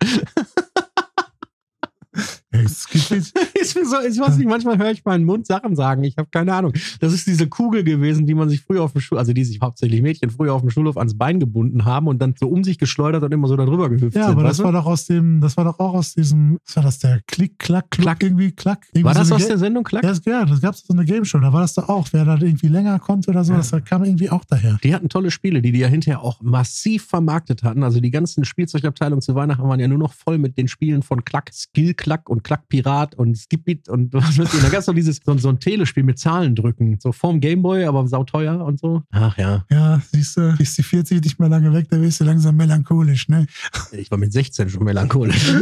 Hey, 2.50 2.62
jetzt- 2.64 3.32
ist 3.62 3.76
mir 3.76 3.86
so, 3.86 3.96
ich 4.06 4.18
weiß 4.18 4.36
nicht, 4.38 4.48
manchmal 4.48 4.78
höre 4.78 4.90
ich 4.90 5.04
meinen 5.04 5.24
Mund 5.24 5.46
Sachen 5.46 5.76
sagen. 5.76 6.04
Ich 6.04 6.16
habe 6.18 6.28
keine 6.30 6.52
Ahnung. 6.54 6.72
Das 7.00 7.12
ist 7.12 7.26
diese 7.26 7.46
Kugel 7.48 7.84
gewesen, 7.84 8.26
die 8.26 8.34
man 8.34 8.48
sich 8.48 8.60
früher 8.60 8.82
auf 8.82 8.92
dem 8.92 9.00
Schul, 9.00 9.18
also 9.18 9.32
die 9.32 9.44
sich 9.44 9.60
hauptsächlich 9.60 10.02
Mädchen 10.02 10.30
früher 10.30 10.52
auf 10.54 10.60
dem 10.62 10.70
Schulhof 10.70 10.96
ans 10.96 11.16
Bein 11.16 11.40
gebunden 11.40 11.84
haben 11.84 12.06
und 12.08 12.20
dann 12.20 12.34
so 12.38 12.48
um 12.48 12.64
sich 12.64 12.78
geschleudert 12.78 13.22
und 13.22 13.32
immer 13.32 13.48
so 13.48 13.56
darüber 13.56 13.88
gehüpft 13.88 14.16
ja, 14.16 14.24
sind. 14.24 14.32
aber 14.32 14.42
weißt 14.42 14.50
das 14.50 14.56
du? 14.58 14.64
war 14.64 14.72
doch 14.72 14.86
aus 14.86 15.06
dem, 15.06 15.40
das 15.40 15.56
war 15.56 15.64
doch 15.64 15.78
auch 15.78 15.94
aus 15.94 16.14
diesem, 16.14 16.58
was 16.66 16.76
war 16.76 16.82
das, 16.82 16.98
der 16.98 17.20
Klick, 17.26 17.58
Klack, 17.58 17.90
Kluck, 17.90 18.04
Klack. 18.04 18.22
irgendwie, 18.22 18.52
Klack. 18.52 18.86
Irgendwie 18.92 19.04
war 19.04 19.14
das 19.14 19.28
so 19.28 19.34
aus 19.36 19.42
Ga- 19.42 19.48
der 19.48 19.58
Sendung 19.58 19.84
Klack? 19.84 20.02
Ja, 20.04 20.10
das, 20.10 20.24
ja, 20.24 20.44
das 20.44 20.60
gab 20.60 20.74
es 20.74 20.82
so 20.86 20.92
eine 20.92 21.04
Game 21.04 21.24
Show, 21.24 21.38
da 21.38 21.52
war 21.52 21.60
das 21.62 21.74
doch 21.74 21.88
auch. 21.88 22.08
Wer 22.12 22.24
da 22.24 22.36
irgendwie 22.36 22.68
länger 22.68 22.98
konnte 22.98 23.30
oder 23.30 23.44
so, 23.44 23.52
Ja. 23.52 23.58
das 23.58 23.72
kam 23.84 24.04
irgendwie 24.04 24.30
auch 24.30 24.44
daher. 24.44 24.78
Die 24.82 24.94
hatten 24.94 25.08
tolle 25.08 25.30
Spiele, 25.30 25.62
die 25.62 25.72
die 25.72 25.78
ja 25.78 25.88
hinterher 25.88 26.22
auch 26.22 26.40
massiv 26.42 27.04
vermarktet 27.06 27.62
hatten. 27.62 27.82
Also 27.82 28.00
die 28.00 28.10
ganzen 28.10 28.44
Spielzeugabteilungen 28.44 29.22
zu 29.22 29.34
Weihnachten 29.34 29.62
waren 29.68 29.80
ja 29.80 29.88
nur 29.88 29.98
noch 29.98 30.12
voll 30.12 30.38
mit 30.38 30.56
den 30.58 30.68
Spielen 30.68 31.02
von 31.02 31.24
Klack, 31.24 31.50
Skill 31.52 31.94
Klack 31.94 32.28
und 32.28 32.44
Klack 32.44 32.68
Pirat 32.68 33.14
und 33.14 33.36
Skipit 33.52 33.88
und 33.88 34.12
was 34.14 34.30
ich. 34.30 34.40
Und 34.40 34.62
da 34.62 34.68
gab 34.68 34.80
es 34.80 34.86
noch 34.86 34.94
dieses, 34.94 35.20
so, 35.24 35.36
so 35.36 35.48
ein 35.48 35.58
Telespiel 35.58 36.02
mit 36.02 36.18
Zahlen 36.18 36.54
drücken. 36.54 36.98
So 37.00 37.12
vorm 37.12 37.40
Gameboy, 37.40 37.84
aber 37.84 38.06
sauteuer 38.06 38.64
und 38.64 38.80
so. 38.80 39.02
Ach 39.10 39.36
ja, 39.36 39.64
Ja, 39.70 40.00
siehst 40.12 40.36
du, 40.36 40.54
ist 40.58 40.78
die 40.78 40.82
40 40.82 41.22
nicht 41.22 41.38
mehr 41.38 41.48
lange 41.48 41.72
weg, 41.72 41.86
da 41.90 42.00
wirst 42.00 42.20
du 42.20 42.24
langsam 42.24 42.56
melancholisch, 42.56 43.28
ne? 43.28 43.46
ich 43.92 44.10
war 44.10 44.18
mit 44.18 44.32
16 44.32 44.70
schon 44.70 44.84
melancholisch. 44.84 45.52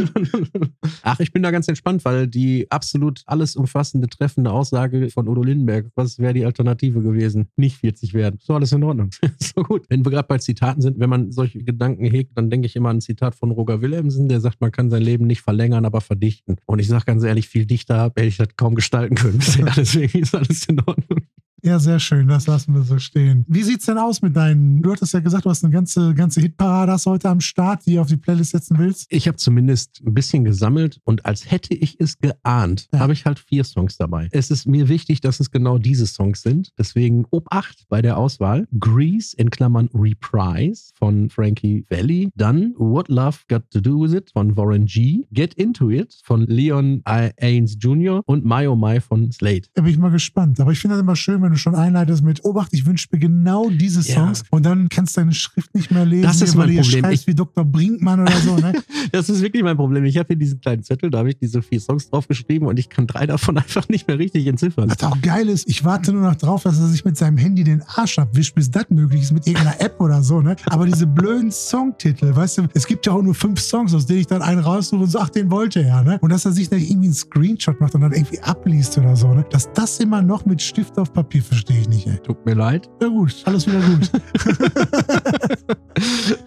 Ach, 1.03 1.19
ich 1.19 1.31
bin 1.33 1.43
da 1.43 1.51
ganz 1.51 1.67
entspannt, 1.67 2.05
weil 2.05 2.27
die 2.27 2.69
absolut 2.69 3.21
alles 3.25 3.55
umfassende, 3.55 4.07
treffende 4.07 4.51
Aussage 4.51 5.09
von 5.09 5.27
Udo 5.27 5.43
Lindenberg, 5.43 5.87
was 5.95 6.19
wäre 6.19 6.33
die 6.33 6.45
Alternative 6.45 7.01
gewesen? 7.01 7.47
Nicht 7.57 7.77
40 7.77 8.13
werden. 8.13 8.39
So 8.41 8.55
alles 8.55 8.71
in 8.71 8.83
Ordnung. 8.83 9.09
so 9.39 9.63
gut. 9.63 9.85
Wenn 9.89 10.05
wir 10.05 10.11
gerade 10.11 10.27
bei 10.27 10.37
Zitaten 10.37 10.81
sind, 10.81 10.99
wenn 10.99 11.09
man 11.09 11.31
solche 11.31 11.63
Gedanken 11.63 12.05
hegt, 12.05 12.37
dann 12.37 12.49
denke 12.49 12.67
ich 12.67 12.75
immer 12.75 12.89
an 12.89 12.97
ein 12.97 13.01
Zitat 13.01 13.35
von 13.35 13.51
Roger 13.51 13.81
Willemsen, 13.81 14.29
der 14.29 14.39
sagt, 14.41 14.61
man 14.61 14.71
kann 14.71 14.89
sein 14.89 15.01
Leben 15.01 15.27
nicht 15.27 15.41
verlängern, 15.41 15.85
aber 15.85 16.01
verdichten. 16.01 16.57
Und 16.65 16.79
ich 16.79 16.87
sage 16.87 17.05
ganz 17.05 17.23
ehrlich, 17.23 17.47
viel 17.47 17.65
dichter 17.65 17.80
hätte 17.89 18.27
ich 18.27 18.37
das 18.37 18.49
kaum 18.55 18.75
gestalten 18.75 19.15
können 19.15 19.37
bisher. 19.37 19.65
Deswegen 19.75 20.19
ist 20.19 20.35
alles 20.35 20.65
in 20.65 20.79
Ordnung. 20.79 21.20
Ja, 21.63 21.77
sehr 21.77 21.99
schön, 21.99 22.27
das 22.27 22.47
lassen 22.47 22.73
wir 22.73 22.81
so 22.81 22.97
stehen. 22.97 23.45
Wie 23.47 23.61
sieht's 23.61 23.85
denn 23.85 23.99
aus 23.99 24.21
mit 24.23 24.35
deinen, 24.35 24.81
du 24.81 24.91
hattest 24.91 25.13
ja 25.13 25.19
gesagt, 25.19 25.45
du 25.45 25.49
hast 25.51 25.63
eine 25.63 25.71
ganze, 25.71 26.15
ganze 26.15 26.41
Hitparade 26.41 26.91
hast 26.91 27.05
heute 27.05 27.29
am 27.29 27.39
Start, 27.39 27.85
die 27.85 27.93
du 27.95 28.01
auf 28.01 28.07
die 28.07 28.17
Playlist 28.17 28.51
setzen 28.51 28.79
willst. 28.79 29.05
Ich 29.09 29.27
habe 29.27 29.37
zumindest 29.37 30.01
ein 30.05 30.13
bisschen 30.15 30.43
gesammelt 30.43 30.99
und 31.03 31.23
als 31.25 31.49
hätte 31.51 31.75
ich 31.75 31.97
es 31.99 32.17
geahnt, 32.19 32.87
Ja. 32.91 32.99
habe 32.99 33.13
ich 33.13 33.25
halt 33.25 33.37
vier 33.37 33.63
Songs 33.63 33.97
dabei. 33.97 34.27
Es 34.31 34.49
ist 34.49 34.65
mir 34.65 34.89
wichtig, 34.89 35.21
dass 35.21 35.39
es 35.39 35.51
genau 35.51 35.77
diese 35.77 36.07
Songs 36.07 36.41
sind. 36.41 36.71
Deswegen 36.79 37.25
Obacht 37.29 37.85
bei 37.89 38.01
der 38.01 38.17
Auswahl. 38.17 38.67
Grease 38.79 39.35
in 39.37 39.51
Klammern 39.51 39.87
Reprise 39.93 40.91
von 40.95 41.29
Frankie 41.29 41.85
Valli. 41.89 42.29
Dann 42.35 42.73
What 42.77 43.07
Love 43.09 43.37
Got 43.47 43.69
to 43.71 43.81
Do 43.81 44.01
With 44.01 44.13
It 44.13 44.31
von 44.33 44.57
Warren 44.57 44.85
G. 44.85 45.25
Get 45.31 45.53
Into 45.55 45.89
It 45.91 46.19
von 46.23 46.45
Leon 46.47 47.03
I- 47.07 47.29
Ains 47.39 47.77
Jr. 47.79 48.21
und 48.25 48.45
My 48.45 48.65
Oh 48.67 48.75
My 48.75 48.99
von 48.99 49.31
Slade. 49.31 49.61
Da 49.75 49.83
bin 49.83 49.91
ich 49.91 49.99
mal 49.99 50.09
gespannt. 50.11 50.59
Aber 50.59 50.71
ich 50.71 50.79
finde 50.79 50.95
das 50.95 51.01
immer 51.03 51.15
schön, 51.15 51.41
wenn 51.41 51.50
du 51.51 51.57
schon 51.57 51.75
einleitest 51.75 52.23
mit 52.23 52.43
Obacht, 52.45 52.69
ich 52.73 52.85
wünsche 52.85 53.07
mir 53.11 53.19
genau 53.19 53.69
diese 53.69 54.01
Ja. 54.01 54.15
Songs 54.15 54.43
und 54.49 54.65
dann 54.65 54.89
kannst 54.89 55.15
du 55.17 55.21
deine 55.21 55.33
Schrift 55.33 55.73
nicht 55.75 55.91
mehr 55.91 56.05
lesen, 56.05 56.23
Das 56.23 56.41
ist 56.41 56.55
mein 56.55 56.67
Problem. 56.67 56.83
schreibst 56.83 57.21
Ich- 57.21 57.27
wie 57.27 57.35
Dr. 57.35 57.63
Brinkmann 57.65 58.19
oder 58.21 58.37
so, 58.37 58.55
ne? 58.57 58.73
Das 59.11 59.29
ist 59.29 59.41
wirklich 59.41 59.63
mein 59.63 59.75
Problem. 59.77 60.05
Ich 60.05 60.17
habe 60.17 60.27
hier 60.27 60.35
diesen 60.37 60.61
kleinen 60.61 60.83
Zettel, 60.83 61.09
da 61.09 61.19
habe 61.19 61.29
ich 61.29 61.37
diese 61.37 61.61
vier 61.61 61.79
Songs 61.79 62.09
draufgeschrieben 62.09 62.67
und 62.67 62.77
ich 62.79 62.89
kann 62.89 63.07
drei 63.07 63.25
davon 63.25 63.57
einfach 63.57 63.87
nicht 63.89 64.07
mehr 64.07 64.17
richtig 64.19 64.47
entziffern. 64.47 64.89
Was 64.89 65.03
auch 65.03 65.19
geil 65.21 65.49
ist, 65.49 65.67
ich 65.69 65.83
warte 65.83 66.11
nur 66.13 66.21
noch 66.21 66.35
drauf, 66.35 66.63
dass 66.63 66.79
er 66.79 66.87
sich 66.87 67.03
mit 67.05 67.17
seinem 67.17 67.37
Handy 67.37 67.63
den 67.63 67.81
Arsch 67.95 68.17
abwischt, 68.19 68.55
bis 68.55 68.71
das 68.71 68.89
möglich 68.89 69.23
ist, 69.23 69.31
mit 69.31 69.45
irgendeiner 69.47 69.79
App 69.81 69.99
oder 69.99 70.23
so, 70.23 70.41
ne? 70.41 70.55
Aber 70.67 70.85
diese 70.85 71.05
blöden 71.07 71.51
Songtitel, 71.51 72.35
weißt 72.35 72.59
du, 72.59 72.67
es 72.73 72.85
gibt 72.87 73.05
ja 73.05 73.13
auch 73.13 73.21
nur 73.21 73.35
fünf 73.35 73.59
Songs, 73.59 73.93
aus 73.93 74.05
denen 74.05 74.19
ich 74.19 74.27
dann 74.27 74.41
einen 74.41 74.59
raussuche 74.59 75.03
und 75.03 75.09
so, 75.09 75.19
ach, 75.19 75.29
den 75.29 75.49
wollte 75.51 75.81
er, 75.83 76.03
ne? 76.03 76.17
Und 76.21 76.31
dass 76.31 76.45
er 76.45 76.51
sich 76.51 76.69
dann 76.69 76.79
irgendwie 76.79 77.05
einen 77.07 77.13
Screenshot 77.13 77.79
macht 77.81 77.95
und 77.95 78.01
dann 78.01 78.11
irgendwie 78.13 78.39
abliest 78.41 78.97
oder 78.97 79.15
so, 79.15 79.33
ne? 79.33 79.45
Dass 79.49 79.71
das 79.73 79.99
immer 79.99 80.21
noch 80.21 80.45
mit 80.45 80.61
Stift 80.61 80.97
auf 80.97 81.11
Papier 81.11 81.40
verstehe 81.41 81.81
ich 81.81 81.89
nicht, 81.89 82.07
ey. 82.07 82.17
Tut 82.19 82.45
mir 82.45 82.53
leid. 82.53 82.89
Ja 83.01 83.07
gut, 83.07 83.35
alles 83.45 83.67
wieder 83.67 83.79
gut. 83.79 84.11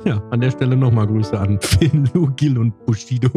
Ja, 0.05 0.23
an 0.31 0.41
der 0.41 0.51
Stelle 0.51 0.77
nochmal 0.77 1.07
Grüße 1.07 1.39
an 1.39 1.59
Finn, 1.61 2.09
Lou, 2.13 2.27
Gil 2.37 2.59
und 2.59 2.85
Bushido. 2.87 3.31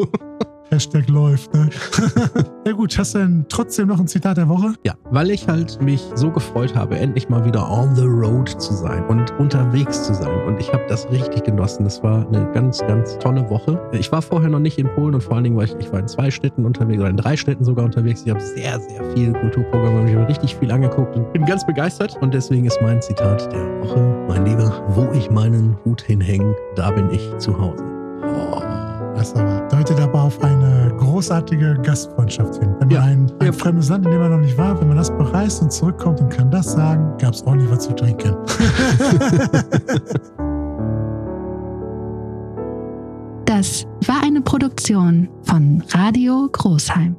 Hashtag 0.70 1.08
läuft, 1.08 1.54
ne? 1.54 1.70
ja 2.66 2.74
gut, 2.74 2.98
hast 2.98 3.16
du 3.16 3.20
denn 3.20 3.46
trotzdem 3.48 3.88
noch 3.88 4.00
ein 4.00 4.08
Zitat 4.08 4.38
der 4.38 4.50
Woche? 4.50 4.74
Ja, 4.84 4.96
weil 5.12 5.32
ich 5.32 5.48
halt 5.48 5.82
mich 5.82 6.04
so 6.16 6.30
gefreut 6.30 6.76
habe, 6.76 6.98
endlich 6.98 7.30
mal 7.30 7.46
wieder 7.46 7.70
on 7.70 7.96
the 7.96 8.04
road 8.04 8.50
zu 8.50 8.74
sein 8.74 9.06
und 9.06 9.32
unterwegs 9.40 10.04
zu 10.04 10.14
sein. 10.14 10.44
Und 10.46 10.60
ich 10.60 10.74
habe 10.74 10.84
das 10.90 11.10
richtig 11.10 11.46
genossen. 11.46 11.86
Das 11.86 12.04
war 12.04 12.28
eine 12.28 12.52
ganz, 12.52 12.80
ganz 12.80 13.18
tolle 13.20 13.50
Woche. 13.50 13.80
Ich 13.94 14.12
war 14.12 14.22
vorher 14.22 14.50
noch 14.50 14.60
nicht 14.60 14.78
in 14.78 14.88
Polen 14.88 15.16
und 15.16 15.22
vor 15.22 15.36
allen 15.36 15.46
Dingen 15.46 15.56
war 15.56 15.64
ich, 15.64 15.76
ich 15.80 15.92
war 15.92 16.00
in 16.00 16.08
zwei 16.08 16.30
Städten 16.30 16.66
unterwegs 16.66 17.00
oder 17.00 17.10
in 17.10 17.18
drei 17.18 17.38
Städten 17.38 17.64
sogar 17.64 17.86
unterwegs. 17.86 18.24
Ich 18.26 18.30
habe 18.30 18.42
sehr, 18.42 18.80
sehr 18.80 19.04
viel 19.14 19.32
Kulturprogramm 19.34 20.02
und 20.02 20.08
ich 20.08 20.16
habe 20.16 20.28
richtig 20.28 20.56
viel 20.56 20.72
angeguckt 20.72 21.16
und 21.16 21.32
bin 21.32 21.46
ganz 21.46 21.66
begeistert. 21.66 22.18
Und 22.22 22.34
deswegen 22.34 22.66
ist 22.66 22.80
mein 22.82 23.02
Zitat 23.02 23.52
der 23.54 23.82
Woche, 23.82 24.26
mein 24.28 24.46
Lieber, 24.46 24.84
wo 24.90 25.12
ich 25.14 25.30
meinen 25.32 25.78
Hut 25.86 26.02
hinhänge, 26.02 26.56
da 26.76 26.92
bin 26.92 27.10
ich 27.10 27.38
zu 27.38 27.58
Hause. 27.58 27.84
Oh. 28.24 28.87
Das 29.18 29.36
aber 29.36 29.68
deutet 29.72 30.00
aber 30.00 30.22
auf 30.22 30.42
eine 30.44 30.94
großartige 31.00 31.80
Gastfreundschaft 31.84 32.56
hin. 32.60 32.70
Wenn 32.80 32.88
man 32.88 32.90
Ja. 32.92 33.02
ein, 33.02 33.32
ein 33.40 33.48
Ja. 33.48 33.52
fremdes 33.52 33.90
Land, 33.90 34.06
in 34.06 34.12
dem 34.12 34.22
man 34.22 34.32
noch 34.32 34.38
nicht 34.40 34.58
war, 34.58 34.80
wenn 34.80 34.88
man 34.88 34.98
das 34.98 35.10
bereist 35.10 35.62
und 35.62 35.72
zurückkommt 35.72 36.22
und 36.22 36.30
kann 36.30 36.52
das 36.52 36.72
sagen, 36.74 37.14
gab 37.20 37.34
es 37.34 37.42
ordentlich 37.44 37.72
was 37.72 37.80
zu 37.80 37.94
trinken. 37.96 38.36
Das 43.46 43.86
war 44.06 44.22
eine 44.24 44.42
Produktion 44.42 45.30
von 45.44 45.82
Radio 45.94 46.50
Großheim. 46.52 47.16